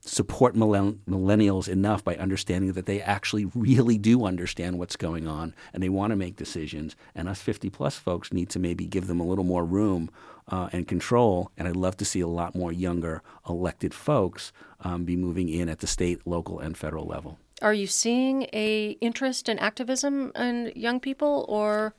support 0.04 0.54
millenn- 0.54 0.98
millennials 1.08 1.68
enough 1.68 2.04
by 2.04 2.16
understanding 2.16 2.72
that 2.72 2.86
they 2.86 3.00
actually 3.00 3.46
really 3.54 3.98
do 3.98 4.24
understand 4.24 4.78
what's 4.78 4.96
going 4.96 5.26
on 5.26 5.54
and 5.72 5.82
they 5.82 5.88
want 5.88 6.10
to 6.10 6.16
make 6.16 6.36
decisions. 6.36 6.94
And 7.14 7.28
us 7.28 7.40
50 7.40 7.70
plus 7.70 7.96
folks 7.96 8.32
need 8.32 8.50
to 8.50 8.58
maybe 8.58 8.86
give 8.86 9.06
them 9.06 9.20
a 9.20 9.26
little 9.26 9.44
more 9.44 9.64
room 9.64 10.10
uh, 10.48 10.68
and 10.72 10.86
control. 10.86 11.50
And 11.56 11.66
I'd 11.66 11.76
love 11.76 11.96
to 11.98 12.04
see 12.04 12.20
a 12.20 12.28
lot 12.28 12.54
more 12.54 12.72
younger 12.72 13.22
elected 13.48 13.94
folks 13.94 14.52
um, 14.80 15.04
be 15.04 15.16
moving 15.16 15.48
in 15.48 15.68
at 15.68 15.78
the 15.78 15.86
state, 15.86 16.26
local, 16.26 16.58
and 16.58 16.76
federal 16.76 17.06
level. 17.06 17.38
Are 17.62 17.74
you 17.74 17.86
seeing 17.86 18.42
a 18.52 18.96
interest 19.00 19.48
in 19.48 19.58
activism 19.58 20.32
in 20.34 20.72
young 20.74 21.00
people, 21.00 21.46
or 21.48 21.94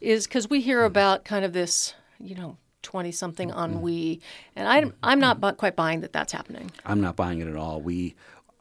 is 0.00 0.26
because 0.26 0.50
we 0.50 0.60
hear 0.60 0.84
about 0.84 1.24
kind 1.24 1.44
of 1.44 1.52
this, 1.52 1.94
you 2.18 2.34
know, 2.34 2.58
twenty 2.86 3.10
something 3.10 3.50
on 3.50 3.72
ennui, 3.72 4.20
and 4.54 4.68
I'm 4.68 4.94
I'm 5.02 5.18
not 5.18 5.40
bu- 5.40 5.54
quite 5.54 5.74
buying 5.74 6.02
that 6.02 6.12
that's 6.12 6.32
happening. 6.32 6.70
I'm 6.84 7.00
not 7.00 7.16
buying 7.16 7.40
it 7.40 7.48
at 7.48 7.56
all. 7.56 7.80
We, 7.80 8.14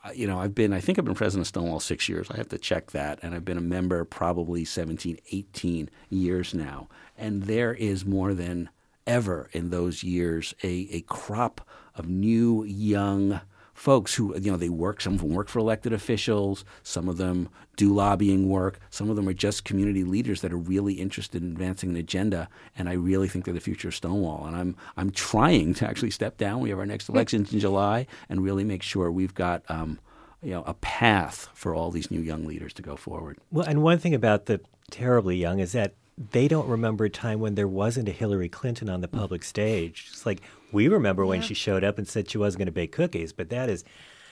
uh, 0.03 0.09
you 0.15 0.25
know, 0.25 0.39
I've 0.39 0.55
been, 0.55 0.73
I 0.73 0.79
think 0.79 0.97
I've 0.97 1.05
been 1.05 1.13
president 1.13 1.43
of 1.43 1.47
Stonewall 1.47 1.79
six 1.79 2.09
years. 2.09 2.31
I 2.31 2.37
have 2.37 2.49
to 2.49 2.57
check 2.57 2.89
that. 2.91 3.19
And 3.21 3.35
I've 3.35 3.45
been 3.45 3.57
a 3.57 3.61
member 3.61 4.03
probably 4.03 4.65
17, 4.65 5.19
18 5.31 5.89
years 6.09 6.55
now. 6.55 6.87
And 7.15 7.43
there 7.43 7.73
is 7.75 8.03
more 8.03 8.33
than 8.33 8.69
ever 9.05 9.47
in 9.53 9.69
those 9.69 10.03
years 10.03 10.55
a, 10.63 10.87
a 10.91 11.01
crop 11.01 11.61
of 11.93 12.09
new, 12.09 12.63
young 12.63 13.41
folks 13.85 14.15
who, 14.15 14.35
you 14.39 14.49
know, 14.49 14.57
they 14.57 14.67
work, 14.67 14.99
some 14.99 15.13
of 15.13 15.19
them 15.19 15.29
work 15.29 15.47
for 15.47 15.59
elected 15.59 15.93
officials, 15.93 16.65
some 16.81 17.07
of 17.07 17.17
them 17.17 17.47
do 17.75 17.93
lobbying 17.93 18.49
work, 18.49 18.79
some 18.89 19.11
of 19.11 19.15
them 19.15 19.29
are 19.29 19.33
just 19.33 19.63
community 19.63 20.03
leaders 20.03 20.41
that 20.41 20.51
are 20.51 20.57
really 20.57 20.95
interested 20.95 21.43
in 21.43 21.51
advancing 21.51 21.91
an 21.91 21.95
agenda. 21.95 22.49
And 22.75 22.89
I 22.89 22.93
really 22.93 23.27
think 23.27 23.45
they're 23.45 23.53
the 23.53 23.59
future 23.59 23.89
of 23.89 23.95
Stonewall. 23.95 24.47
And 24.47 24.55
I'm, 24.55 24.75
I'm 24.97 25.11
trying 25.11 25.75
to 25.75 25.87
actually 25.87 26.09
step 26.09 26.35
down. 26.35 26.61
We 26.61 26.71
have 26.71 26.79
our 26.79 26.85
next 26.87 27.09
elections 27.09 27.53
in 27.53 27.59
July 27.59 28.07
and 28.27 28.43
really 28.43 28.63
make 28.63 28.81
sure 28.81 29.11
we've 29.11 29.35
got, 29.35 29.61
um, 29.69 29.99
you 30.41 30.49
know, 30.49 30.63
a 30.65 30.73
path 30.73 31.49
for 31.53 31.75
all 31.75 31.91
these 31.91 32.09
new 32.09 32.21
young 32.21 32.43
leaders 32.47 32.73
to 32.73 32.81
go 32.81 32.95
forward. 32.95 33.37
Well, 33.51 33.67
and 33.67 33.83
one 33.83 33.99
thing 33.99 34.15
about 34.15 34.47
the 34.47 34.61
terribly 34.89 35.37
young 35.37 35.59
is 35.59 35.73
that 35.73 35.93
they 36.17 36.47
don't 36.47 36.67
remember 36.67 37.05
a 37.05 37.09
time 37.09 37.39
when 37.39 37.55
there 37.55 37.67
wasn't 37.67 38.07
a 38.07 38.11
Hillary 38.11 38.49
Clinton 38.49 38.89
on 38.89 39.01
the 39.01 39.07
public 39.07 39.43
stage. 39.43 40.07
It's 40.11 40.25
like 40.25 40.41
we 40.71 40.87
remember 40.87 41.25
when 41.25 41.41
she 41.41 41.53
showed 41.53 41.83
up 41.83 41.97
and 41.97 42.07
said 42.07 42.29
she 42.29 42.37
wasn't 42.37 42.59
going 42.59 42.67
to 42.67 42.71
bake 42.71 42.91
cookies, 42.91 43.33
but 43.33 43.49
that 43.49 43.69
is. 43.69 43.83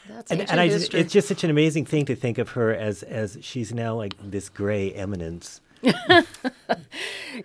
That's 0.07 0.31
and, 0.31 0.41
and 0.49 0.59
I 0.59 0.67
just, 0.67 0.93
it's 0.93 1.13
just 1.13 1.29
such 1.29 1.43
an 1.45 1.49
amazing 1.49 1.85
thing 1.85 2.05
to 2.05 2.15
think 2.15 2.37
of 2.37 2.49
her 2.49 2.73
as 2.73 3.03
as 3.03 3.37
she's 3.41 3.73
now 3.73 3.95
like 3.95 4.15
this 4.19 4.49
gray 4.49 4.93
eminence. 4.93 5.61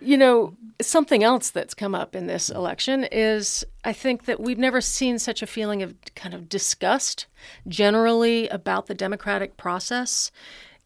You 0.01 0.18
know, 0.18 0.55
something 0.82 1.24
else 1.24 1.51
that's 1.51 1.72
come 1.72 1.95
up 1.95 2.14
in 2.14 2.26
this 2.26 2.51
election 2.51 3.05
is 3.11 3.64
I 3.84 3.95
think 3.95 4.26
that 4.26 4.39
we've 4.39 4.59
never 4.59 4.82
seen 4.82 5.18
such 5.18 5.41
a 5.41 5.47
feeling 5.47 5.82
of 5.82 5.95
kind 6.14 6.34
of 6.34 6.49
disgust 6.49 7.26
generally 7.66 8.49
about 8.49 8.86
the 8.86 8.95
democratic 8.95 9.57
process. 9.57 10.30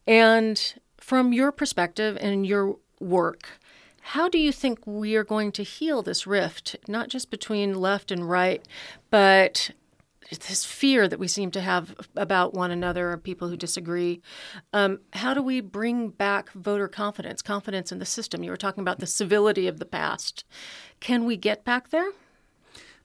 And 0.07 0.73
from 0.97 1.33
your 1.33 1.51
perspective 1.51 2.17
and 2.21 2.47
your 2.47 2.77
work, 3.03 3.59
how 4.01 4.27
do 4.27 4.37
you 4.37 4.51
think 4.51 4.85
we 4.85 5.15
are 5.15 5.23
going 5.23 5.51
to 5.53 5.63
heal 5.63 6.01
this 6.01 6.27
rift, 6.27 6.75
not 6.87 7.07
just 7.09 7.31
between 7.31 7.75
left 7.75 8.11
and 8.11 8.29
right, 8.29 8.65
but 9.09 9.71
this 10.29 10.65
fear 10.65 11.07
that 11.07 11.19
we 11.19 11.27
seem 11.27 11.51
to 11.51 11.61
have 11.61 11.95
about 12.15 12.53
one 12.53 12.71
another 12.71 13.11
or 13.11 13.17
people 13.17 13.49
who 13.49 13.57
disagree. 13.57 14.21
Um, 14.71 14.99
how 15.13 15.33
do 15.33 15.41
we 15.41 15.61
bring 15.61 16.09
back 16.09 16.51
voter 16.51 16.87
confidence, 16.87 17.41
confidence 17.41 17.91
in 17.91 17.99
the 17.99 18.05
system? 18.05 18.43
You 18.43 18.51
were 18.51 18.57
talking 18.57 18.81
about 18.81 18.99
the 18.99 19.07
civility 19.07 19.67
of 19.67 19.79
the 19.79 19.85
past. 19.85 20.43
Can 20.99 21.25
we 21.25 21.37
get 21.37 21.63
back 21.63 21.89
there? 21.89 22.11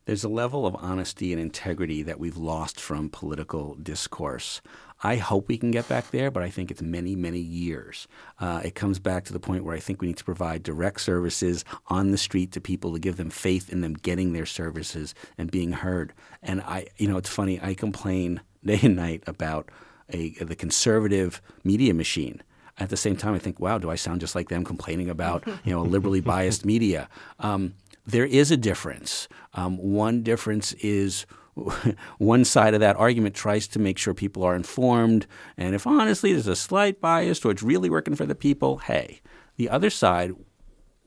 There's 0.08 0.24
a 0.24 0.28
level 0.30 0.66
of 0.66 0.74
honesty 0.76 1.34
and 1.34 1.40
integrity 1.40 2.02
that 2.04 2.18
we've 2.18 2.38
lost 2.38 2.80
from 2.80 3.10
political 3.10 3.74
discourse. 3.74 4.62
I 5.02 5.16
hope 5.16 5.48
we 5.48 5.58
can 5.58 5.70
get 5.70 5.86
back 5.86 6.12
there, 6.12 6.30
but 6.30 6.42
I 6.42 6.48
think 6.48 6.70
it's 6.70 6.80
many, 6.80 7.14
many 7.14 7.40
years. 7.40 8.08
Uh, 8.40 8.62
it 8.64 8.74
comes 8.74 8.98
back 8.98 9.26
to 9.26 9.34
the 9.34 9.38
point 9.38 9.64
where 9.64 9.76
I 9.76 9.80
think 9.80 10.00
we 10.00 10.06
need 10.06 10.16
to 10.16 10.24
provide 10.24 10.62
direct 10.62 11.02
services 11.02 11.62
on 11.88 12.10
the 12.10 12.16
street 12.16 12.52
to 12.52 12.60
people 12.62 12.94
to 12.94 12.98
give 12.98 13.18
them 13.18 13.28
faith 13.28 13.70
in 13.70 13.82
them 13.82 13.92
getting 13.92 14.32
their 14.32 14.46
services 14.46 15.14
and 15.36 15.50
being 15.50 15.72
heard. 15.72 16.14
And 16.42 16.62
I, 16.62 16.86
you 16.96 17.06
know, 17.06 17.18
it's 17.18 17.28
funny. 17.28 17.60
I 17.60 17.74
complain 17.74 18.40
day 18.64 18.80
and 18.82 18.96
night 18.96 19.22
about 19.26 19.68
a, 20.08 20.30
the 20.40 20.56
conservative 20.56 21.42
media 21.64 21.92
machine. 21.92 22.42
At 22.78 22.88
the 22.88 22.96
same 22.96 23.16
time, 23.16 23.34
I 23.34 23.40
think, 23.40 23.60
wow, 23.60 23.76
do 23.76 23.90
I 23.90 23.96
sound 23.96 24.22
just 24.22 24.34
like 24.34 24.48
them 24.48 24.64
complaining 24.64 25.10
about 25.10 25.46
you 25.64 25.72
know 25.72 25.80
a 25.80 25.82
liberally 25.82 26.22
biased 26.22 26.64
media? 26.64 27.10
Um, 27.40 27.74
there 28.08 28.24
is 28.24 28.50
a 28.50 28.56
difference. 28.56 29.28
Um, 29.52 29.76
one 29.76 30.22
difference 30.22 30.72
is 30.74 31.26
one 32.18 32.44
side 32.44 32.72
of 32.72 32.80
that 32.80 32.96
argument 32.96 33.34
tries 33.34 33.68
to 33.68 33.78
make 33.78 33.98
sure 33.98 34.14
people 34.14 34.42
are 34.42 34.56
informed, 34.56 35.26
and 35.56 35.74
if 35.74 35.86
honestly 35.86 36.32
there's 36.32 36.46
a 36.46 36.56
slight 36.56 37.00
bias 37.00 37.38
towards 37.38 37.62
really 37.62 37.90
working 37.90 38.16
for 38.16 38.26
the 38.26 38.34
people, 38.34 38.78
hey. 38.78 39.20
The 39.56 39.68
other 39.68 39.90
side 39.90 40.32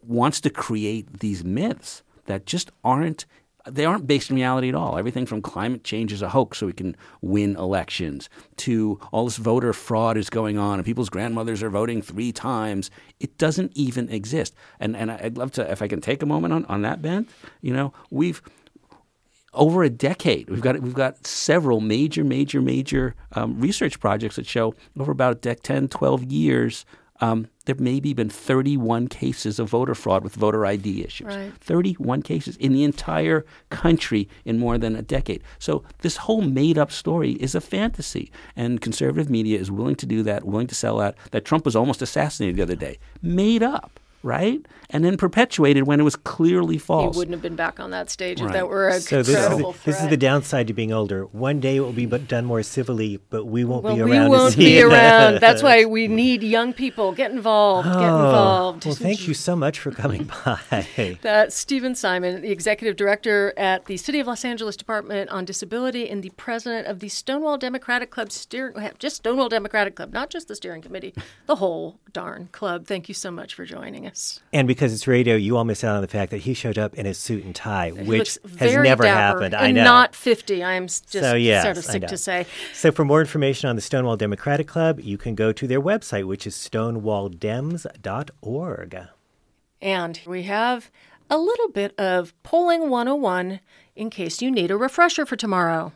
wants 0.04 0.41
to 0.41 0.49
create 0.49 1.20
these 1.20 1.43
myths 1.43 2.04
that 2.26 2.45
just 2.45 2.70
aren't 2.84 3.26
they 3.68 3.86
aren't 3.86 4.07
based 4.07 4.30
in 4.30 4.36
reality 4.36 4.70
at 4.70 4.76
all. 4.76 4.97
Everything 4.97 5.26
from 5.26 5.41
climate 5.41 5.84
change 5.84 6.12
is 6.12 6.22
a 6.22 6.30
hoax 6.30 6.57
so 6.57 6.66
we 6.66 6.74
can 6.74 6.95
win 7.22 7.55
elections 7.55 8.30
to 8.57 8.99
all 9.12 9.26
this 9.26 9.38
voter 9.38 9.74
fraud 9.74 10.18
is 10.18 10.30
going 10.30 10.57
on 10.57 10.76
and 10.76 10.86
people's 10.86 11.09
grandmothers 11.09 11.62
are 11.62 11.70
voting 11.70 12.01
three 12.01 12.32
times. 12.32 12.89
It 13.20 13.38
doesn't 13.38 13.72
even 13.76 14.09
exist. 14.09 14.55
And 14.80 14.95
and 14.95 15.12
I'd 15.12 15.38
love 15.38 15.51
to 15.53 15.72
if 15.72 15.82
I 15.82 15.88
can 15.88 16.01
take 16.01 16.24
a 16.24 16.26
moment 16.26 16.53
on, 16.53 16.66
on 16.66 16.82
that 16.82 17.01
bent, 17.01 17.30
you 17.62 17.74
know, 17.74 17.93
we've 18.09 18.41
over 19.53 19.84
a 19.84 19.89
decade. 19.89 20.49
We've 20.49 20.62
got 20.62 20.80
we've 20.80 20.93
got 20.93 21.26
several 21.28 21.82
major, 21.82 22.24
major, 22.24 22.62
major 22.62 23.16
um, 23.34 23.59
research 23.59 23.99
projects 23.99 24.38
that 24.38 24.45
show 24.45 24.74
over 24.97 25.12
about 25.12 25.41
10, 25.41 25.89
12 25.89 26.24
years, 26.24 26.86
um, 27.22 27.48
there 27.66 27.76
maybe 27.78 28.14
been 28.14 28.30
31 28.30 29.08
cases 29.08 29.60
of 29.60 29.70
voter 29.70 29.94
fraud 29.94 30.24
with 30.24 30.36
voter 30.36 30.66
ID 30.66 31.04
issues. 31.04 31.28
Right. 31.28 31.54
31 31.60 32.24
cases 32.24 32.58
in 32.58 32.74
the 32.74 32.84
entire 32.84 33.46
country 33.70 34.28
in 34.44 34.58
more 34.58 34.78
than 34.78 34.96
a 34.96 35.02
decade. 35.02 35.44
So 35.60 35.84
this 36.00 36.18
whole 36.18 36.42
made-up 36.42 36.92
story 36.92 37.34
is 37.34 37.54
a 37.54 37.62
fantasy, 37.62 38.32
and 38.56 38.82
conservative 38.82 39.30
media 39.30 39.60
is 39.60 39.72
willing 39.72 39.96
to 39.98 40.06
do 40.06 40.24
that, 40.24 40.44
willing 40.44 40.68
to 40.68 40.76
sell 40.76 40.98
that. 40.98 41.16
That 41.30 41.46
Trump 41.46 41.64
was 41.64 41.76
almost 41.76 42.02
assassinated 42.02 42.58
the 42.58 42.64
other 42.64 42.76
day, 42.76 42.98
made 43.22 43.62
up 43.62 44.00
right? 44.24 44.66
And 44.90 45.04
then 45.06 45.18
perpetuated 45.18 45.88
when 45.88 46.00
it 46.00 46.04
was 46.04 46.16
clearly 46.16 46.78
false. 46.78 47.16
He 47.16 47.20
wouldn't 47.20 47.34
have 47.34 47.42
been 47.42 47.56
back 47.56 47.80
on 47.80 47.92
that 47.92 48.10
stage 48.10 48.42
if 48.42 48.52
that 48.52 48.68
were 48.68 48.90
a 48.90 49.00
So 49.00 49.18
this 49.24 49.30
is, 49.30 49.36
credible 49.36 49.72
the, 49.72 49.80
this 49.86 50.02
is 50.02 50.10
the 50.10 50.18
downside 50.18 50.68
to 50.68 50.74
being 50.74 50.92
older. 50.92 51.24
One 51.26 51.60
day 51.60 51.78
it 51.78 51.80
will 51.80 51.94
be 51.94 52.06
but 52.06 52.28
done 52.28 52.46
more 52.46 52.62
civilly, 52.64 53.20
but 53.30 53.46
we 53.46 53.64
won't 53.64 53.84
well, 53.84 53.96
be 53.96 54.02
around. 54.02 54.26
to 54.26 54.30
won't 54.30 54.54
see 54.54 54.60
be 54.66 54.78
it. 54.80 54.84
around. 54.86 55.36
That's 55.42 55.64
why 55.64 55.86
we 55.86 56.08
need 56.08 56.44
young 56.44 56.74
people. 56.74 57.14
Get 57.14 57.32
involved. 57.32 57.88
Get 57.88 57.96
Oh, 57.96 58.26
involved. 58.26 58.86
Well, 58.86 58.96
thank 58.96 59.28
you 59.28 59.34
so 59.34 59.56
much 59.56 59.80
for 59.80 59.92
coming 59.92 60.30
by. 60.46 61.18
That's 61.22 61.56
Stephen 61.56 61.96
Simon, 61.96 62.42
the 62.42 62.52
executive 62.52 62.98
director 62.98 63.54
at 63.58 63.86
the 63.86 63.98
City 63.98 64.20
of 64.20 64.28
Los 64.28 64.44
Angeles 64.44 64.76
Department 64.76 65.30
on 65.30 65.46
Disability 65.46 66.10
and 66.10 66.22
the 66.22 66.32
president 66.32 66.88
of 66.88 67.00
the 67.00 67.10
Stonewall 67.10 67.58
Democratic 67.58 68.12
Club 68.12 68.32
steering, 68.32 68.76
just 69.00 69.18
Stonewall 69.18 69.50
Democratic 69.50 69.96
Club, 69.96 70.12
not 70.12 70.30
just 70.30 70.48
the 70.48 70.56
steering 70.56 70.82
committee, 70.82 71.14
the 71.46 71.56
whole 71.56 72.00
darn 72.12 72.50
club. 72.52 72.86
Thank 72.88 73.08
you 73.08 73.14
so 73.14 73.32
much 73.32 73.54
for 73.54 73.66
joining 73.66 74.06
us. 74.06 74.11
And 74.53 74.68
because 74.68 74.93
it's 74.93 75.07
radio, 75.07 75.36
you 75.36 75.57
all 75.57 75.64
miss 75.64 75.84
out 75.84 75.95
on 75.95 76.01
the 76.01 76.07
fact 76.07 76.32
that 76.32 76.39
he 76.39 76.53
showed 76.53 76.78
up 76.78 76.93
in 76.95 77.05
his 77.05 77.18
suit 77.18 77.43
and 77.43 77.55
tie, 77.55 77.91
He 77.91 78.03
which 78.03 78.38
has 78.59 78.76
never 78.76 79.05
happened. 79.05 79.55
I 79.55 79.72
know. 79.72 79.84
not 79.84 80.16
50. 80.16 80.64
I 80.64 80.74
am 80.74 80.88
just 80.88 81.12
so, 81.12 81.36
yes, 81.36 81.64
sort 81.64 81.78
of 81.78 81.86
sick 81.86 82.07
to 82.07 82.18
say. 82.18 82.45
So, 82.74 82.91
for 82.91 83.05
more 83.05 83.22
information 83.22 83.70
on 83.70 83.76
the 83.76 83.82
Stonewall 83.82 84.18
Democratic 84.18 84.68
Club, 84.68 84.99
you 84.99 85.18
can 85.18 85.36
go 85.36 85.51
to 85.51 85.68
their 85.68 85.82
website, 85.82 86.26
which 86.26 86.47
is 86.47 86.55
stonewalldems.org. 86.55 88.97
And 89.82 90.20
we 90.28 90.43
have 90.43 90.91
a 91.32 91.38
little 91.38 91.70
bit 91.70 91.98
of 91.98 92.34
Polling 92.44 92.90
101 92.90 93.62
in 93.96 94.10
case 94.10 94.42
you 94.42 94.52
need 94.52 94.70
a 94.70 94.76
refresher 94.76 95.26
for 95.26 95.38
tomorrow. 95.38 95.94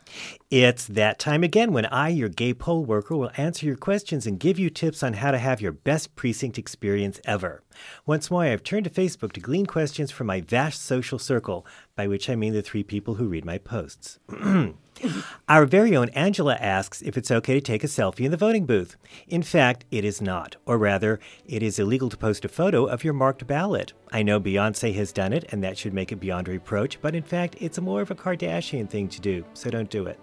It's 0.50 0.88
that 0.88 1.20
time 1.20 1.44
again 1.44 1.74
when 1.74 1.86
I, 1.88 2.08
your 2.08 2.30
gay 2.30 2.54
poll 2.54 2.86
worker, 2.86 3.18
will 3.18 3.32
answer 3.36 3.66
your 3.66 3.76
questions 3.76 4.26
and 4.26 4.40
give 4.40 4.58
you 4.58 4.70
tips 4.70 5.04
on 5.04 5.14
how 5.14 5.32
to 5.32 5.38
have 5.38 5.60
your 5.60 5.74
best 5.74 6.16
precinct 6.16 6.58
experience 6.58 7.20
ever. 7.26 7.64
Once 8.06 8.32
more, 8.32 8.44
I 8.44 8.48
have 8.48 8.64
turned 8.64 8.86
to 8.86 8.90
Facebook 8.90 9.34
to 9.34 9.42
glean 9.42 9.66
questions 9.66 10.10
from 10.10 10.28
my 10.28 10.40
vast 10.40 10.82
social 10.82 11.20
circle, 11.20 11.66
by 11.98 12.08
which 12.08 12.30
I 12.30 12.36
mean 12.36 12.54
the 12.54 12.62
three 12.62 12.84
people 12.84 13.16
who 13.16 13.28
read 13.28 13.44
my 13.44 13.58
posts. 13.58 14.20
Our 15.50 15.66
very 15.66 15.96
own 15.96 16.10
Angela 16.10 16.56
asks 16.56 17.02
if 17.02 17.18
it's 17.18 17.32
okay 17.32 17.54
to 17.54 17.62
take 17.62 17.84
a 17.84 17.88
selfie 17.88 18.26
in 18.26 18.32
the 18.32 18.38
voting 18.38 18.66
booth. 18.66 18.96
In 19.28 19.44
fact, 19.44 19.86
it 19.92 20.06
is 20.06 20.22
not. 20.22 20.56
Or 20.66 20.78
rather, 20.78 21.20
it 21.46 21.62
is 21.62 21.80
illegal 21.80 22.10
to 22.10 22.18
post 22.18 22.46
a 22.46 22.50
photo 22.50 22.86
of 22.86 23.04
your 23.04 23.14
marked 23.14 23.46
ballot. 23.46 23.94
I 24.12 24.24
know 24.24 24.40
Beyonce 24.40 24.94
has 24.96 25.12
done 25.12 25.34
it, 25.34 25.46
and 25.50 25.64
that 25.64 25.78
should 25.78 25.94
make 25.94 26.12
it 26.12 26.20
beyond 26.20 26.48
reproach, 26.48 27.02
but 27.02 27.16
in 27.16 27.24
fact, 27.24 27.58
it's 27.60 27.80
more 27.80 28.02
of 28.02 28.12
a 28.12 28.16
Kardashian 28.16 28.90
thing 28.90 29.10
to 29.10 29.22
do, 29.22 29.44
so 29.54 29.70
don't 29.70 29.90
do 29.90 30.06
it. 30.08 30.20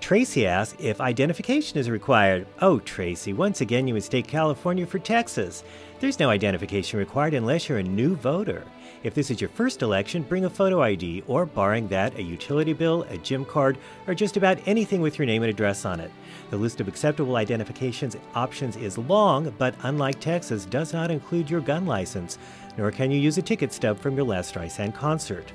Tracy 0.00 0.46
asks 0.46 0.82
if 0.82 1.00
identification 1.00 1.78
is 1.78 1.90
required. 1.90 2.46
Oh, 2.62 2.78
Tracy, 2.78 3.34
once 3.34 3.60
again 3.60 3.86
you 3.86 3.92
mistake 3.92 4.26
California 4.26 4.86
for 4.86 4.98
Texas. 4.98 5.62
There's 6.00 6.18
no 6.18 6.30
identification 6.30 6.98
required 6.98 7.34
unless 7.34 7.68
you're 7.68 7.78
a 7.78 7.82
new 7.82 8.16
voter. 8.16 8.64
If 9.02 9.14
this 9.14 9.30
is 9.30 9.40
your 9.40 9.48
first 9.48 9.80
election, 9.80 10.22
bring 10.22 10.44
a 10.44 10.50
photo 10.50 10.82
ID, 10.82 11.24
or 11.26 11.46
barring 11.46 11.88
that, 11.88 12.14
a 12.18 12.22
utility 12.22 12.74
bill, 12.74 13.04
a 13.04 13.16
gym 13.16 13.46
card, 13.46 13.78
or 14.06 14.14
just 14.14 14.36
about 14.36 14.58
anything 14.66 15.00
with 15.00 15.18
your 15.18 15.24
name 15.24 15.42
and 15.42 15.48
address 15.48 15.86
on 15.86 16.00
it. 16.00 16.10
The 16.50 16.58
list 16.58 16.82
of 16.82 16.88
acceptable 16.88 17.36
identifications 17.36 18.18
options 18.34 18.76
is 18.76 18.98
long, 18.98 19.54
but 19.56 19.74
unlike 19.84 20.20
Texas, 20.20 20.66
does 20.66 20.92
not 20.92 21.10
include 21.10 21.48
your 21.48 21.62
gun 21.62 21.86
license, 21.86 22.36
nor 22.76 22.90
can 22.90 23.10
you 23.10 23.18
use 23.18 23.38
a 23.38 23.42
ticket 23.42 23.72
stub 23.72 23.98
from 23.98 24.16
your 24.16 24.26
last 24.26 24.54
Streisand 24.54 24.94
concert. 24.94 25.50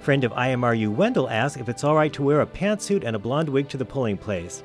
Friend 0.00 0.24
of 0.24 0.32
IMRU 0.32 0.94
Wendell 0.94 1.28
asks 1.28 1.60
if 1.60 1.68
it's 1.68 1.84
all 1.84 1.94
right 1.94 2.12
to 2.14 2.22
wear 2.22 2.40
a 2.40 2.46
pantsuit 2.46 3.04
and 3.04 3.14
a 3.14 3.18
blonde 3.18 3.50
wig 3.50 3.68
to 3.68 3.76
the 3.76 3.84
polling 3.84 4.16
place. 4.16 4.62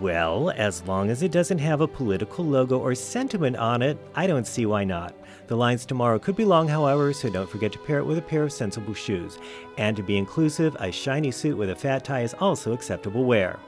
Well, 0.00 0.50
as 0.50 0.82
long 0.84 1.10
as 1.10 1.22
it 1.22 1.30
doesn't 1.30 1.58
have 1.58 1.82
a 1.82 1.88
political 1.88 2.44
logo 2.44 2.78
or 2.78 2.94
sentiment 2.94 3.56
on 3.56 3.82
it, 3.82 3.98
I 4.14 4.26
don't 4.26 4.46
see 4.46 4.64
why 4.64 4.84
not. 4.84 5.14
The 5.52 5.58
lines 5.58 5.84
tomorrow 5.84 6.18
could 6.18 6.34
be 6.34 6.46
long, 6.46 6.66
however, 6.66 7.12
so 7.12 7.28
don't 7.28 7.46
forget 7.46 7.72
to 7.72 7.78
pair 7.80 7.98
it 7.98 8.06
with 8.06 8.16
a 8.16 8.22
pair 8.22 8.42
of 8.42 8.54
sensible 8.54 8.94
shoes. 8.94 9.38
And 9.76 9.94
to 9.98 10.02
be 10.02 10.16
inclusive, 10.16 10.74
a 10.80 10.90
shiny 10.90 11.30
suit 11.30 11.58
with 11.58 11.68
a 11.68 11.76
fat 11.76 12.06
tie 12.06 12.22
is 12.22 12.34
also 12.40 12.72
acceptable 12.72 13.24
wear. 13.24 13.58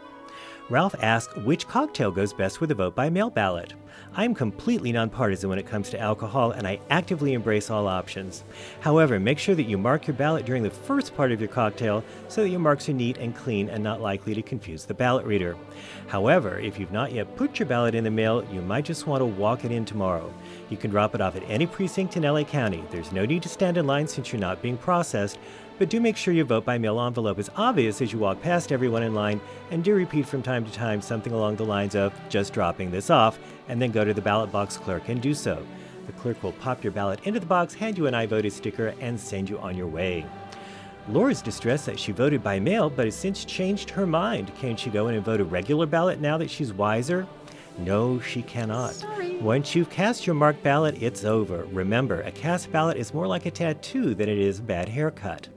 Ralph 0.70 0.94
asks 1.02 1.36
which 1.36 1.68
cocktail 1.68 2.10
goes 2.10 2.32
best 2.32 2.62
with 2.62 2.70
a 2.70 2.74
vote 2.74 2.94
by 2.94 3.10
mail 3.10 3.28
ballot. 3.28 3.74
I'm 4.16 4.34
completely 4.34 4.92
nonpartisan 4.92 5.50
when 5.50 5.58
it 5.58 5.66
comes 5.66 5.90
to 5.90 6.00
alcohol, 6.00 6.52
and 6.52 6.66
I 6.66 6.80
actively 6.88 7.34
embrace 7.34 7.68
all 7.68 7.86
options. 7.86 8.44
However, 8.80 9.20
make 9.20 9.38
sure 9.38 9.54
that 9.56 9.64
you 9.64 9.76
mark 9.76 10.06
your 10.06 10.16
ballot 10.16 10.46
during 10.46 10.62
the 10.62 10.70
first 10.70 11.14
part 11.14 11.32
of 11.32 11.40
your 11.40 11.48
cocktail 11.48 12.02
so 12.28 12.42
that 12.42 12.48
your 12.48 12.60
marks 12.60 12.88
are 12.88 12.94
neat 12.94 13.18
and 13.18 13.36
clean 13.36 13.68
and 13.68 13.84
not 13.84 14.00
likely 14.00 14.34
to 14.34 14.40
confuse 14.40 14.86
the 14.86 14.94
ballot 14.94 15.26
reader. 15.26 15.54
However, 16.06 16.58
if 16.58 16.78
you've 16.78 16.92
not 16.92 17.12
yet 17.12 17.36
put 17.36 17.58
your 17.58 17.66
ballot 17.66 17.94
in 17.94 18.04
the 18.04 18.10
mail, 18.10 18.46
you 18.50 18.62
might 18.62 18.86
just 18.86 19.06
want 19.06 19.20
to 19.20 19.26
walk 19.26 19.64
it 19.64 19.72
in 19.72 19.84
tomorrow. 19.84 20.32
You 20.70 20.78
can 20.78 20.90
drop 20.90 21.14
it 21.14 21.20
off 21.20 21.36
at 21.36 21.48
any 21.50 21.66
precinct 21.66 22.16
in 22.16 22.22
LA 22.22 22.44
County. 22.44 22.82
There's 22.90 23.12
no 23.12 23.26
need 23.26 23.42
to 23.42 23.48
stand 23.50 23.76
in 23.76 23.86
line 23.86 24.08
since 24.08 24.32
you're 24.32 24.40
not 24.40 24.62
being 24.62 24.78
processed, 24.78 25.38
but 25.78 25.88
do 25.88 26.00
make 26.00 26.16
sure 26.16 26.34
your 26.34 26.44
vote 26.44 26.64
by 26.64 26.78
mail 26.78 27.00
envelope 27.00 27.38
is 27.38 27.50
obvious 27.56 28.00
as 28.00 28.12
you 28.12 28.18
walk 28.18 28.40
past 28.40 28.72
everyone 28.72 29.02
in 29.02 29.14
line, 29.14 29.40
and 29.70 29.82
do 29.82 29.94
repeat 29.94 30.26
from 30.26 30.42
time 30.42 30.64
to 30.64 30.72
time 30.72 31.00
something 31.00 31.32
along 31.32 31.56
the 31.56 31.64
lines 31.64 31.94
of 31.94 32.12
just 32.28 32.52
dropping 32.52 32.90
this 32.90 33.10
off, 33.10 33.38
and 33.68 33.80
then 33.80 33.90
go 33.90 34.04
to 34.04 34.14
the 34.14 34.20
ballot 34.20 34.52
box 34.52 34.76
clerk 34.76 35.08
and 35.08 35.20
do 35.20 35.34
so. 35.34 35.64
The 36.06 36.12
clerk 36.12 36.42
will 36.42 36.52
pop 36.52 36.84
your 36.84 36.92
ballot 36.92 37.20
into 37.24 37.40
the 37.40 37.46
box, 37.46 37.74
hand 37.74 37.98
you 37.98 38.06
an 38.06 38.14
I 38.14 38.26
voted 38.26 38.52
sticker, 38.52 38.94
and 39.00 39.18
send 39.18 39.48
you 39.48 39.58
on 39.58 39.76
your 39.76 39.88
way. 39.88 40.26
Laura's 41.08 41.42
distressed 41.42 41.86
that 41.86 41.98
she 41.98 42.12
voted 42.12 42.42
by 42.42 42.58
mail, 42.58 42.88
but 42.88 43.04
has 43.04 43.14
since 43.14 43.44
changed 43.44 43.90
her 43.90 44.06
mind. 44.06 44.54
Can 44.56 44.76
she 44.76 44.90
go 44.90 45.08
in 45.08 45.14
and 45.14 45.24
vote 45.24 45.40
a 45.40 45.44
regular 45.44 45.86
ballot 45.86 46.20
now 46.20 46.38
that 46.38 46.50
she's 46.50 46.72
wiser? 46.72 47.26
No, 47.78 48.20
she 48.20 48.42
cannot. 48.42 49.04
Once 49.40 49.74
you've 49.74 49.90
cast 49.90 50.26
your 50.26 50.34
marked 50.34 50.62
ballot, 50.62 51.02
it's 51.02 51.24
over. 51.24 51.64
Remember, 51.72 52.20
a 52.22 52.30
cast 52.30 52.70
ballot 52.70 52.96
is 52.96 53.12
more 53.12 53.26
like 53.26 53.46
a 53.46 53.50
tattoo 53.50 54.14
than 54.14 54.28
it 54.28 54.38
is 54.38 54.60
a 54.60 54.62
bad 54.62 54.88
haircut. 54.88 55.48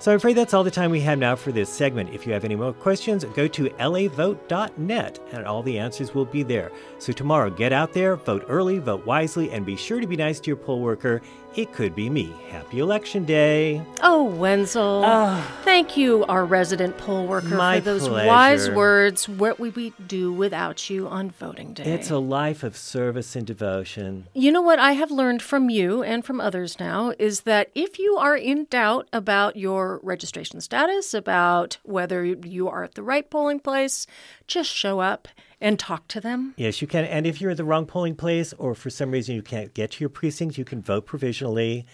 So 0.00 0.10
I'm 0.10 0.16
afraid 0.16 0.38
that's 0.38 0.54
all 0.54 0.64
the 0.64 0.70
time 0.70 0.90
we 0.90 1.02
have 1.02 1.18
now 1.18 1.36
for 1.36 1.52
this 1.52 1.68
segment. 1.68 2.14
If 2.14 2.26
you 2.26 2.32
have 2.32 2.46
any 2.46 2.56
more 2.56 2.72
questions, 2.72 3.22
go 3.34 3.46
to 3.48 3.68
lavote.net 3.68 5.18
and 5.32 5.44
all 5.44 5.62
the 5.62 5.78
answers 5.78 6.14
will 6.14 6.24
be 6.24 6.42
there. 6.42 6.72
So 6.98 7.12
tomorrow, 7.12 7.50
get 7.50 7.74
out 7.74 7.92
there, 7.92 8.16
vote 8.16 8.46
early, 8.48 8.78
vote 8.78 9.04
wisely, 9.04 9.50
and 9.50 9.66
be 9.66 9.76
sure 9.76 10.00
to 10.00 10.06
be 10.06 10.16
nice 10.16 10.40
to 10.40 10.46
your 10.48 10.56
poll 10.56 10.80
worker. 10.80 11.20
It 11.56 11.72
could 11.72 11.96
be 11.96 12.08
me. 12.08 12.32
Happy 12.48 12.78
Election 12.78 13.24
Day. 13.24 13.82
Oh, 14.02 14.22
Wenzel. 14.22 15.02
Ah. 15.04 15.58
Thank 15.64 15.96
you, 15.96 16.24
our 16.26 16.44
resident 16.44 16.96
poll 16.96 17.26
worker, 17.26 17.48
for 17.48 17.80
those 17.80 18.08
wise 18.08 18.70
words. 18.70 19.28
What 19.28 19.58
would 19.58 19.74
we 19.74 19.92
do 20.06 20.32
without 20.32 20.88
you 20.88 21.08
on 21.08 21.30
voting 21.30 21.74
day? 21.74 21.82
It's 21.82 22.08
a 22.08 22.18
life 22.18 22.62
of 22.62 22.76
service 22.76 23.34
and 23.34 23.44
devotion. 23.44 24.28
You 24.32 24.52
know 24.52 24.62
what 24.62 24.78
I 24.78 24.92
have 24.92 25.10
learned 25.10 25.42
from 25.42 25.70
you 25.70 26.04
and 26.04 26.24
from 26.24 26.40
others 26.40 26.78
now 26.78 27.14
is 27.18 27.40
that 27.40 27.70
if 27.74 27.98
you 27.98 28.16
are 28.16 28.36
in 28.36 28.66
doubt 28.66 29.08
about 29.12 29.56
your 29.56 29.98
registration 30.04 30.60
status, 30.60 31.14
about 31.14 31.78
whether 31.82 32.24
you 32.24 32.68
are 32.68 32.84
at 32.84 32.94
the 32.94 33.02
right 33.02 33.28
polling 33.28 33.58
place, 33.58 34.06
just 34.46 34.70
show 34.70 35.00
up 35.00 35.26
and 35.60 35.78
talk 35.78 36.08
to 36.08 36.20
them. 36.20 36.54
Yes, 36.56 36.80
you 36.80 36.88
can. 36.88 37.04
And 37.04 37.26
if 37.26 37.40
you're 37.40 37.50
at 37.50 37.56
the 37.56 37.64
wrong 37.64 37.86
polling 37.86 38.16
place 38.16 38.52
or 38.58 38.74
for 38.74 38.90
some 38.90 39.10
reason 39.10 39.34
you 39.34 39.42
can't 39.42 39.74
get 39.74 39.92
to 39.92 40.00
your 40.00 40.08
precinct, 40.08 40.56
you 40.56 40.64
can 40.64 40.80
vote 40.80 41.06
provisionally. 41.06 41.86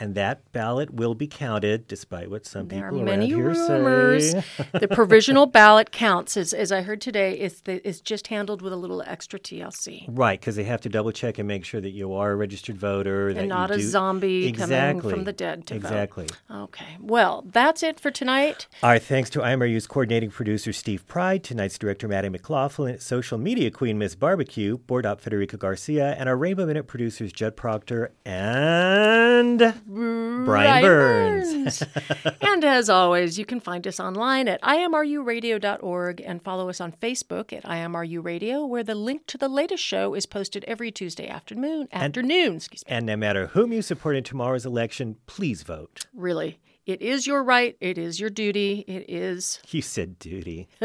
And 0.00 0.16
that 0.16 0.50
ballot 0.52 0.92
will 0.92 1.14
be 1.14 1.28
counted, 1.28 1.86
despite 1.86 2.28
what 2.28 2.44
some 2.46 2.66
There 2.66 2.88
are 2.88 2.90
people 2.90 3.04
many 3.04 3.32
around 3.32 3.54
here 3.54 3.68
rumors. 3.68 4.30
say. 4.32 4.44
the 4.72 4.88
provisional 4.88 5.46
ballot 5.46 5.92
counts, 5.92 6.36
as, 6.36 6.52
as 6.52 6.72
I 6.72 6.82
heard 6.82 7.00
today, 7.00 7.38
is 7.38 7.60
the, 7.60 7.86
is 7.86 8.00
just 8.00 8.26
handled 8.26 8.60
with 8.60 8.72
a 8.72 8.76
little 8.76 9.02
extra 9.06 9.38
TLC. 9.38 10.04
Right, 10.08 10.40
because 10.40 10.56
they 10.56 10.64
have 10.64 10.80
to 10.80 10.88
double 10.88 11.12
check 11.12 11.38
and 11.38 11.46
make 11.46 11.64
sure 11.64 11.80
that 11.80 11.90
you 11.90 12.12
are 12.12 12.32
a 12.32 12.36
registered 12.36 12.76
voter. 12.76 13.32
that 13.32 13.40
And 13.40 13.48
not 13.48 13.70
a 13.70 13.76
do- 13.76 13.82
zombie 13.82 14.46
exactly. 14.48 15.00
coming 15.00 15.16
from 15.16 15.24
the 15.24 15.32
dead 15.32 15.66
to 15.68 15.76
exactly. 15.76 16.26
vote. 16.50 16.62
Okay. 16.64 16.96
Well, 17.00 17.44
that's 17.52 17.82
it 17.84 18.00
for 18.00 18.10
tonight. 18.10 18.66
Our 18.82 18.98
thanks 18.98 19.30
to 19.30 19.40
IMRU's 19.40 19.86
coordinating 19.86 20.30
producer 20.30 20.72
Steve 20.72 21.06
Pride, 21.06 21.44
tonight's 21.44 21.78
director 21.78 22.08
Maddie 22.08 22.30
McLaughlin, 22.30 22.98
social 22.98 23.38
media 23.38 23.70
queen 23.70 23.96
Miss 23.98 24.16
Barbecue, 24.16 24.76
board 24.78 25.06
op 25.06 25.20
Federica 25.20 25.56
Garcia, 25.56 26.14
and 26.18 26.28
our 26.28 26.36
Rainbow 26.36 26.66
Minute 26.66 26.88
producers 26.88 27.32
Judd 27.32 27.56
Proctor 27.56 28.10
and 28.24 29.74
Brian 29.86 30.82
Burns. 30.82 31.82
and 32.40 32.64
as 32.64 32.88
always, 32.88 33.38
you 33.38 33.44
can 33.44 33.60
find 33.60 33.86
us 33.86 34.00
online 34.00 34.48
at 34.48 34.60
imruradio.org 34.62 36.20
and 36.24 36.42
follow 36.42 36.68
us 36.68 36.80
on 36.80 36.92
Facebook 36.92 37.52
at 37.52 37.64
IMRU 37.64 38.24
Radio, 38.24 38.64
where 38.64 38.82
the 38.84 38.94
link 38.94 39.26
to 39.26 39.38
the 39.38 39.48
latest 39.48 39.82
show 39.84 40.14
is 40.14 40.26
posted 40.26 40.64
every 40.64 40.90
Tuesday 40.90 41.28
afternoon. 41.28 41.88
Afternoon, 41.92 42.56
excuse 42.56 42.84
me. 42.86 42.92
And 42.94 43.06
no 43.06 43.16
matter 43.16 43.48
whom 43.48 43.72
you 43.72 43.82
support 43.82 44.16
in 44.16 44.24
tomorrow's 44.24 44.66
election, 44.66 45.16
please 45.26 45.62
vote. 45.62 46.06
Really, 46.14 46.58
it 46.86 47.00
is 47.00 47.26
your 47.26 47.42
right. 47.42 47.76
It 47.80 47.98
is 47.98 48.20
your 48.20 48.30
duty. 48.30 48.84
It 48.86 49.06
is 49.08 49.60
You 49.70 49.82
said 49.82 50.18
duty. 50.18 50.68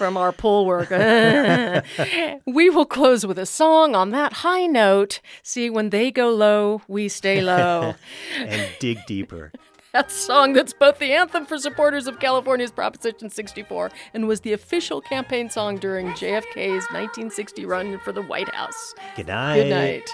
from 0.00 0.16
our 0.16 0.32
poll 0.32 0.64
work. 0.64 0.88
we 2.46 2.70
will 2.70 2.86
close 2.86 3.26
with 3.26 3.38
a 3.38 3.44
song 3.44 3.94
on 3.94 4.08
that 4.08 4.32
high 4.32 4.64
note. 4.64 5.20
See, 5.42 5.68
when 5.68 5.90
they 5.90 6.10
go 6.10 6.30
low, 6.30 6.80
we 6.88 7.06
stay 7.06 7.42
low. 7.52 7.96
and 8.38 8.70
dig 8.78 9.04
deeper. 9.04 9.52
that 9.92 10.10
song 10.10 10.54
that's 10.54 10.72
both 10.72 10.98
the 11.00 11.12
anthem 11.12 11.44
for 11.44 11.58
supporters 11.58 12.06
of 12.06 12.18
California's 12.18 12.70
Proposition 12.70 13.28
64 13.28 13.90
and 14.14 14.26
was 14.26 14.40
the 14.40 14.54
official 14.54 15.02
campaign 15.02 15.50
song 15.50 15.76
during 15.76 16.06
JFK's 16.12 16.86
1960 16.94 17.66
run 17.66 17.98
for 17.98 18.12
the 18.12 18.22
White 18.22 18.48
House. 18.54 18.94
Good 19.16 19.26
night. 19.26 19.62
Good 19.64 19.68
night. 19.68 20.08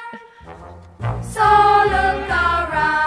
So 1.23 1.41
look 1.87 2.29
around. 2.29 3.07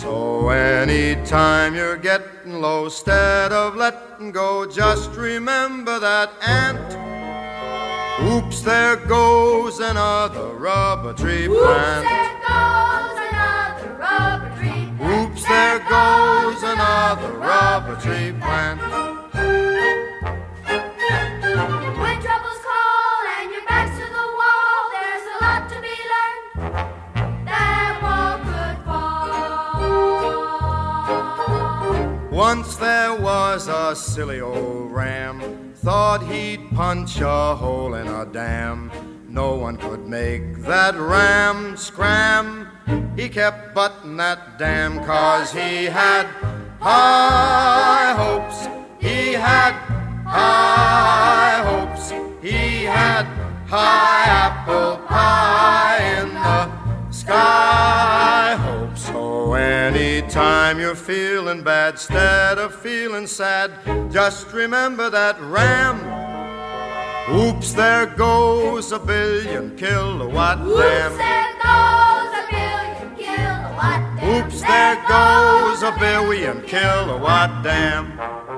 So 0.00 0.48
anytime 0.48 1.74
you're 1.74 1.98
getting 1.98 2.54
low, 2.62 2.86
instead 2.86 3.52
of 3.52 3.76
letting 3.76 4.32
go, 4.32 4.64
just 4.64 5.10
remember 5.10 5.98
that 5.98 6.30
ant. 6.40 6.96
Oops, 8.32 8.62
there 8.62 8.96
goes 8.96 9.78
another 9.78 10.54
rubber 10.54 11.12
tree 11.12 11.48
plant. 11.48 12.06
There 12.08 12.40
goes 12.48 13.18
another 13.28 13.92
rubber 14.00 14.56
tree. 14.56 14.88
Oops, 15.04 15.44
there 15.44 15.80
goes 15.80 16.62
another 16.62 17.32
rubber 17.34 17.96
tree 18.00 18.32
plant. 18.40 18.80
When 18.80 19.09
silly 33.94 34.40
old 34.40 34.92
ram, 34.92 35.72
thought 35.76 36.22
he'd 36.26 36.70
punch 36.70 37.20
a 37.20 37.54
hole 37.56 37.94
in 37.94 38.06
a 38.06 38.26
dam. 38.26 38.90
No 39.28 39.54
one 39.54 39.76
could 39.76 40.06
make 40.06 40.62
that 40.62 40.94
ram 40.96 41.76
scram. 41.76 42.68
He 43.16 43.28
kept 43.28 43.74
butting 43.74 44.16
that 44.16 44.58
dam 44.58 45.04
cause 45.04 45.52
he 45.52 45.84
had 45.86 46.26
high 46.80 48.14
hopes. 48.16 48.68
He 48.98 49.32
had 49.32 49.72
high 50.26 51.62
hopes. 51.64 52.10
He 52.42 52.84
had 52.84 53.24
high 53.66 54.24
apple 54.26 54.96
pie 55.06 56.20
in 56.20 56.34
the 56.34 57.12
sky 57.12 58.56
hopes. 58.60 59.06
So 59.06 59.54
anytime 60.30 60.78
you're 60.78 60.94
feeling 60.94 61.60
bad, 61.60 61.94
instead 61.94 62.56
of 62.58 62.72
feeling 62.72 63.26
sad, 63.26 63.72
just 64.12 64.52
remember 64.52 65.10
that 65.10 65.40
ram. 65.40 65.98
Oops, 67.34 67.72
there 67.72 68.06
goes 68.06 68.92
a 68.92 69.00
billion 69.00 69.76
kilowatt 69.76 70.60
Oops, 70.60 70.80
dam. 70.80 71.16
there 71.16 71.52
goes 71.64 72.32
a 72.38 72.46
billion 72.48 73.16
kilowatt 73.16 74.16
dam. 74.20 74.46
Oops, 74.46 74.60
there 74.60 75.04
goes 75.08 75.82
a 75.82 75.96
billion 75.98 76.62
kilowatt 76.62 77.64
dam. 77.64 78.49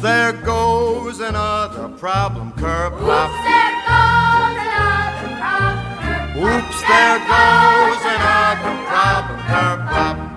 There 0.00 0.32
goes 0.32 1.18
another 1.18 1.88
problem 1.88 2.52
curb. 2.52 2.92
Oops, 2.92 3.02
there 3.02 3.74
goes 3.88 4.62
another 4.62 5.28
problem 5.40 5.90
curb. 5.98 6.36
Oops, 6.36 6.80
there 6.86 7.18
goes 7.26 8.04
another 8.06 8.72
problem 8.86 9.38
curb. 9.48 10.27